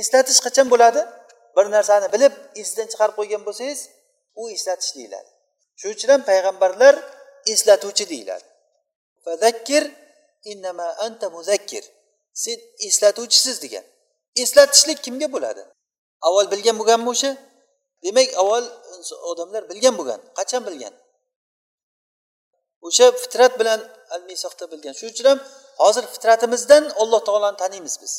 Eslatish 0.00 0.40
qachon 0.46 0.66
bo'ladi? 0.72 1.02
Bir 1.56 1.66
narsani 1.76 2.06
bilib 2.14 2.34
esdan 2.62 2.86
chiqarib 2.92 3.14
qo'ygan 3.20 3.42
bo'lsangiz 3.46 3.80
u 4.40 4.50
eslatish 4.56 4.92
deyiladi 4.98 5.30
shuning 5.82 5.96
uchun 5.96 6.10
ham 6.14 6.22
payg'ambarlar 6.30 6.94
eslatuvchi 7.52 8.08
deyiladi. 8.08 8.44
Fadakkir 9.24 9.84
innama 10.44 10.88
anta 11.06 11.30
muzakkir. 11.30 11.84
Sen 12.34 12.58
eslatuvchisiz 12.86 13.62
degan. 13.62 13.84
Eslatishlik 14.36 15.04
kimga 15.04 15.32
bo'ladi? 15.32 15.62
Avval 16.26 16.50
bilgan 16.52 16.78
bo'lganmi 16.80 17.08
o'sha? 17.14 17.30
Demak 18.04 18.28
avval 18.42 18.64
odamlar 19.30 19.62
bilgan 19.70 19.94
bo'lgan. 19.98 20.20
Qachon 20.38 20.62
bilgan? 20.68 20.94
O'sha 22.86 23.06
fitrat 23.22 23.52
bilan 23.60 23.80
al 24.14 24.22
bilgan. 24.72 24.94
Shuning 24.98 25.14
uchun 25.14 25.26
ham 25.30 25.38
hozir 25.82 26.04
fitratimizdan 26.14 26.84
alloh 27.02 27.20
taoloni 27.28 27.56
taniymiz 27.62 27.94
biz. 28.02 28.12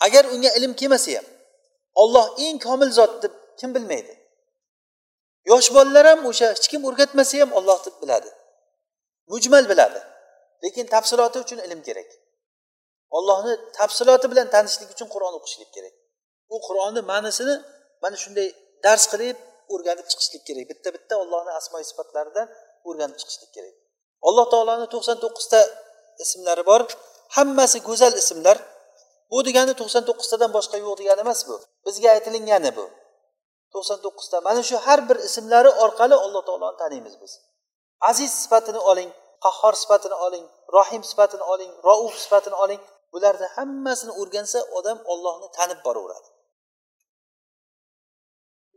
Agar 0.00 0.24
unga 0.34 0.50
ilm 0.58 0.72
kelmasa 0.80 1.10
ham 1.16 1.26
olloh 2.02 2.26
eng 2.38 2.58
komil 2.66 2.90
zot 2.98 3.22
deb 3.22 3.32
kim 3.60 3.74
bilmaydi? 3.74 4.14
Yosh 5.50 5.68
bolalar 5.74 6.06
ham 6.06 6.20
o'sha 6.30 6.46
hech 6.54 6.66
kim 6.72 6.82
o'rgatmasa 6.88 7.40
ham 7.42 7.50
olloh 7.58 7.78
deb 7.86 7.96
biladi. 8.02 8.30
Mujmal 9.32 9.64
biladi. 9.68 10.00
Lekin 10.62 10.86
tafsiloti 10.94 11.38
uchun 11.44 11.58
ilm 11.66 11.82
kerak. 11.82 12.10
Ollohni 13.16 13.54
tafsiloti 13.78 14.26
bilan 14.32 14.48
tanishlik 14.54 14.90
uchun 14.94 15.08
qur'on 15.14 15.34
o'qishlik 15.38 15.70
kerak. 15.76 15.94
U 16.54 16.56
qur'onni 16.66 17.00
ma'nisini 17.10 17.54
mana 18.02 18.16
shunday 18.22 18.48
dars 18.84 19.04
qilib 19.12 19.36
o'rganib 19.72 20.06
chiqishlik 20.10 20.42
kerak. 20.48 20.64
Bitta 20.72 20.88
bitta 20.96 21.14
ollohni 21.22 21.52
asmo 21.60 21.76
sifatlaridan 21.90 22.46
o'rganib 22.88 23.16
chiqishlik 23.20 23.50
kerak. 23.56 23.74
Alloh 24.28 24.46
taoloni 24.52 24.86
to'qson 24.94 25.16
to'qqizta 25.24 25.60
ismlari 26.24 26.64
bor. 26.70 26.80
Hammasi 27.36 27.78
go'zal 27.88 28.14
ismlar. 28.22 28.56
Bu 29.30 29.38
degani 29.46 29.74
to'qson 29.80 30.02
to'qqiztadan 30.08 30.50
boshqa 30.56 30.76
yo'q 30.84 30.94
degani 31.00 31.20
emas 31.26 31.40
bu. 31.48 31.56
Bizga 31.86 32.08
aytilingani 32.16 32.70
bu. 32.78 32.86
to'qson 33.74 33.98
to'qqizta. 34.04 34.36
Mana 34.48 34.62
shu 34.68 34.76
har 34.86 35.00
bir 35.08 35.18
ismlari 35.28 35.70
orqali 35.84 36.16
alloh 36.24 36.42
taoloni 36.48 36.76
taniymiz 36.82 37.14
biz. 37.22 37.32
Aziz 38.10 38.30
sifatini 38.42 38.80
oling 38.90 39.10
qahhor 39.44 39.74
sifatini 39.82 40.16
oling 40.26 40.44
rohim 40.76 41.02
sifatini 41.10 41.44
oling 41.52 41.72
rouf 41.88 42.14
sifatini 42.24 42.56
oling. 42.64 42.80
Bularni 43.12 43.48
hammasini 43.56 44.12
o'rgansa 44.20 44.58
odam 44.78 44.98
ollohni 45.12 45.48
tanib 45.56 45.80
boraveradi. 45.86 46.28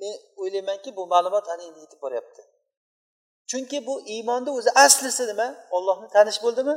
Men 0.01 0.13
o'ylaymanki 0.41 0.89
bu 0.97 1.03
ma'lumot 1.13 1.45
ana 1.53 1.63
endi 1.69 1.79
yetib 1.85 1.99
boryapti. 2.05 2.41
Chunki 3.49 3.77
bu 3.87 3.95
iymonni 4.13 4.51
o'zi 4.57 4.71
aslisi 4.85 5.23
nima? 5.29 5.47
Ollohni 5.77 6.07
tanish 6.15 6.39
bo'ldimi? 6.45 6.75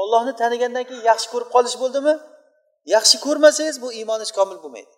Ollohni 0.00 0.32
tanigandan 0.42 0.84
keyin 0.88 1.04
yaxshi 1.10 1.28
ko'rib 1.32 1.50
qolish 1.54 1.76
bo'ldimi? 1.82 2.14
Yaxshi 2.94 3.16
ko'rmasangiz 3.24 3.76
bu 3.82 3.88
iymoningiz 3.98 4.32
komil 4.38 4.58
bo'lmaydi. 4.62 4.94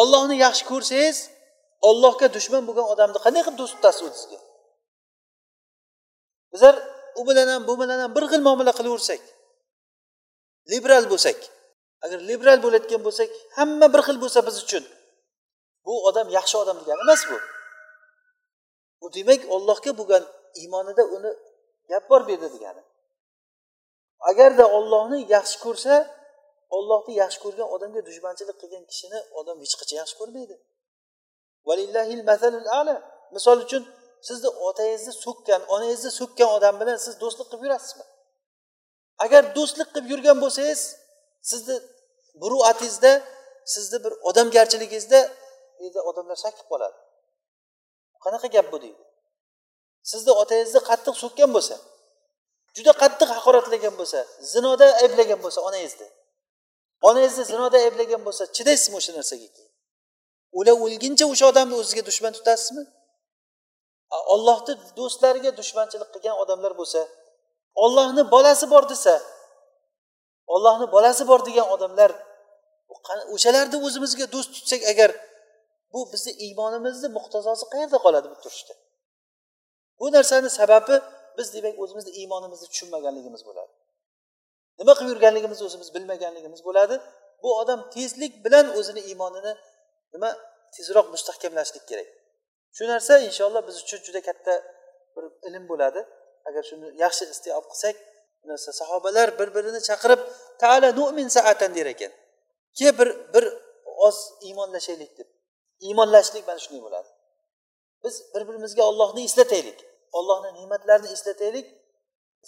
Ollohni 0.00 0.36
yaxshi 0.46 0.64
ko'rsangiz 0.70 1.18
ollohga 1.88 2.26
dushman 2.36 2.62
bo'lgan 2.68 2.86
odamni 2.92 3.18
qanday 3.24 3.42
qilib 3.46 3.58
do'st 3.60 3.74
tutasiz 3.76 4.02
o'zizga 4.08 4.38
bizlar 6.52 6.74
u 7.20 7.22
bilan 7.28 7.48
ham 7.52 7.62
bu 7.68 7.74
bilan 7.80 7.98
ham 8.02 8.10
bir 8.16 8.24
xil 8.30 8.42
muomala 8.46 8.72
qilaversak 8.78 9.22
liberal 10.72 11.04
bo'lsak 11.12 11.38
agar 12.04 12.18
liberal 12.30 12.58
bo'layotgan 12.64 13.00
bo'lsak 13.06 13.30
hamma 13.58 13.86
bir 13.94 14.02
xil 14.06 14.16
bo'lsa 14.22 14.40
biz 14.48 14.56
uchun 14.64 14.84
bu 15.86 15.94
odam 16.08 16.28
yaxshi 16.38 16.56
odam 16.62 16.76
degani 16.80 17.02
emas 17.06 17.22
bu. 17.30 17.38
Bu 19.00 19.06
demak 19.16 19.40
ollohga 19.54 19.92
bo'lgan 19.98 20.24
iymonida 20.60 21.04
uni 21.16 21.30
gap 21.90 22.04
bor 22.10 22.20
bu 22.26 22.30
yerda 22.34 22.48
degani. 22.54 22.82
Agarda 24.30 24.64
ollohni 24.78 25.18
yaxshi 25.34 25.56
ko'rsa 25.64 25.94
ollohni 26.76 27.12
yaxshi 27.22 27.38
ko'rgan 27.44 27.68
odamga 27.74 28.00
dushmanchilik 28.08 28.56
qilgan 28.62 28.84
kishini 28.90 29.18
odam 29.40 29.56
hech 29.64 29.74
qachon 29.80 29.96
yaxshi 30.02 30.16
ko'rmaydi. 30.20 30.56
Misol 33.36 33.58
uchun 33.66 33.82
sizni 34.28 34.50
otangizni 34.68 35.12
so'kkan 35.24 35.60
onangizni 35.74 36.10
so'kkan 36.20 36.48
odam 36.56 36.74
bilan 36.80 36.96
siz 37.04 37.14
do'stlik 37.22 37.46
qilib 37.50 37.62
yurasizmi? 37.66 38.04
Agar 39.24 39.42
do'stlik 39.56 39.88
qilib 39.92 40.06
yurgan 40.12 40.36
bo'lsangiz 40.44 40.80
sizni 41.50 41.76
buruatingizda 42.42 43.12
sizni 43.74 43.98
bir 44.04 44.12
odamgarchiligingizda 44.28 45.20
odamlar 46.10 46.36
shak 46.44 46.54
qilib 46.56 46.68
qoladi. 46.72 46.98
Qanaqa 48.24 48.48
gap 48.56 48.66
bu 48.72 48.78
deydi? 48.84 49.02
Sizni 50.10 50.32
otangizni 50.42 50.80
qattiq 50.90 51.14
so'kkan 51.22 51.50
bo'lsa 51.56 51.76
juda 52.76 52.92
qattiq 53.02 53.28
haqoratlagan 53.36 53.94
bo'lsa 54.00 54.18
zinoda 54.52 54.86
ayblagan 55.02 55.38
bo'lsa 55.44 55.60
onangizni 55.68 56.08
onangizni 57.08 57.44
zinoda 57.50 57.76
ayblagan 57.86 58.22
bo'lsa 58.26 58.44
chidaysizmi 58.56 58.96
o'sha 59.00 59.12
narsaga 59.18 59.48
keyin? 59.56 59.72
Ular 60.58 60.74
o'lguncha 60.84 61.24
o'sha 61.32 61.44
odamni 61.52 61.74
o'ziga 61.82 62.02
dushman 62.08 62.32
tutasizmi? 62.38 62.82
Ollohni 64.34 64.74
do'stlariga 64.98 65.50
dushmanchilik 65.60 66.08
qilgan 66.14 66.36
odamlar 66.42 66.72
bo'lsa 66.80 67.00
ollohni 67.84 68.22
bolasi 68.34 68.66
bor 68.70 68.84
desa 68.92 69.14
ollohni 70.54 70.86
bolasi 70.94 71.24
bor 71.30 71.40
degan 71.48 71.66
odamlar 71.74 72.10
o'shalarni 73.34 73.76
o'zimizga 73.86 74.26
do'st 74.34 74.50
tutsak 74.56 74.82
agar 74.92 75.10
bu 75.92 76.00
bizni 76.12 76.32
iymonimizni 76.44 77.08
muqtazosi 77.16 77.64
qayerda 77.72 77.98
qoladi 78.04 78.26
bu 78.32 78.36
turishda 78.42 78.74
bu 79.98 80.06
narsani 80.16 80.50
sababi 80.60 80.96
biz 81.38 81.48
demak 81.54 81.74
o'zimizni 81.82 82.12
iymonimizni 82.20 82.66
tushunmaganligimiz 82.72 83.42
bo'ladi. 83.48 83.72
Nima 84.78 84.92
qilib 84.98 85.10
yurganligimizni 85.14 85.64
o'zimiz 85.68 85.88
bilmaganligimiz 85.94 86.60
bo'ladi. 86.68 86.94
Bu 87.42 87.48
odam 87.60 87.80
tezlik 87.94 88.32
bilan 88.44 88.66
o'zini 88.78 89.00
iymonini 89.10 89.52
nima 90.14 90.30
tezroq 90.74 91.06
mustahkamlashlik 91.14 91.84
kerak. 91.90 92.08
Shu 92.76 92.82
narsa 92.92 93.12
inshaalloh 93.28 93.62
biz 93.68 93.76
uchun 93.84 94.00
juda 94.06 94.20
katta 94.28 94.54
bir 95.14 95.24
ilm 95.48 95.64
bo'ladi. 95.70 96.00
Agar 96.48 96.62
shuni 96.70 96.86
yaxshi 97.04 97.24
istiob 97.34 97.64
qilsak 97.72 97.96
bu 98.40 98.44
narsa 98.52 98.70
sahobalar 98.80 99.28
bir 99.38 99.48
birini 99.56 99.80
chaqirib 99.88 100.20
taala 100.62 100.88
nu'min 100.98 101.28
saatan 101.36 101.70
der 101.76 101.86
ekan. 101.94 102.12
Ke 102.78 102.88
bir 102.98 103.08
bir 103.34 103.44
oz 104.06 104.18
iymonlashaylik 104.46 105.12
deb. 105.18 105.28
Iymonlashlik 105.86 106.44
mana 106.48 106.60
shunday 106.64 106.82
bo'ladi. 106.86 107.08
Biz 108.04 108.14
bir 108.34 108.42
birimizga 108.48 108.82
ollohni 108.90 109.24
eslataylik. 109.28 109.78
Ollohni 110.18 110.50
ne'matlarini 110.58 111.08
eslataylik. 111.16 111.66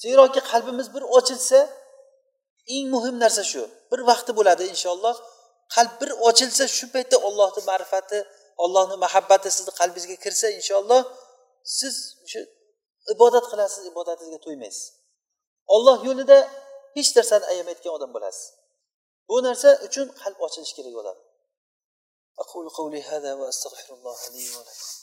Zeroki 0.02 0.40
qalbimiz 0.50 0.94
bir 0.94 1.02
ochilsa 1.18 1.58
eng 2.75 2.85
muhim 2.95 3.15
narsa 3.23 3.43
shu 3.51 3.63
bir 3.91 3.99
vaqti 4.09 4.31
bo'ladi 4.39 4.63
inshaalloh 4.73 5.15
qalb 5.75 5.93
bir 6.01 6.09
ochilsa 6.29 6.63
shu 6.77 6.85
paytda 6.93 7.17
ollohni 7.27 7.61
ma'rifati 7.69 8.19
ollohni 8.63 8.95
muhabbati 9.05 9.47
sizni 9.57 9.71
qalbingizga 9.79 10.17
kirsa 10.25 10.47
inshaalloh 10.59 11.01
siz 11.77 11.95
shu 12.31 12.39
ibodat 13.13 13.45
qilasiz 13.51 13.81
ibodatingizga 13.91 14.39
to'ymaysiz 14.45 14.85
olloh 15.75 15.97
yo'lida 16.07 16.37
hech 16.95 17.09
narsani 17.17 17.45
ayamayotgan 17.51 17.91
odam 17.97 18.11
bo'lasiz 18.15 18.45
bu 19.29 19.35
narsa 19.47 19.69
uchun 19.87 20.07
qalb 20.21 20.37
ochilishi 20.45 20.75
kerak 20.79 20.95
odam 21.03 21.17
أقول 22.43 22.69
قولي 22.69 23.01
هذا 23.01 23.33
وأستغفر 23.33 23.93
الله 23.93 24.29
لي 24.33 24.49
ولكم 24.55 24.99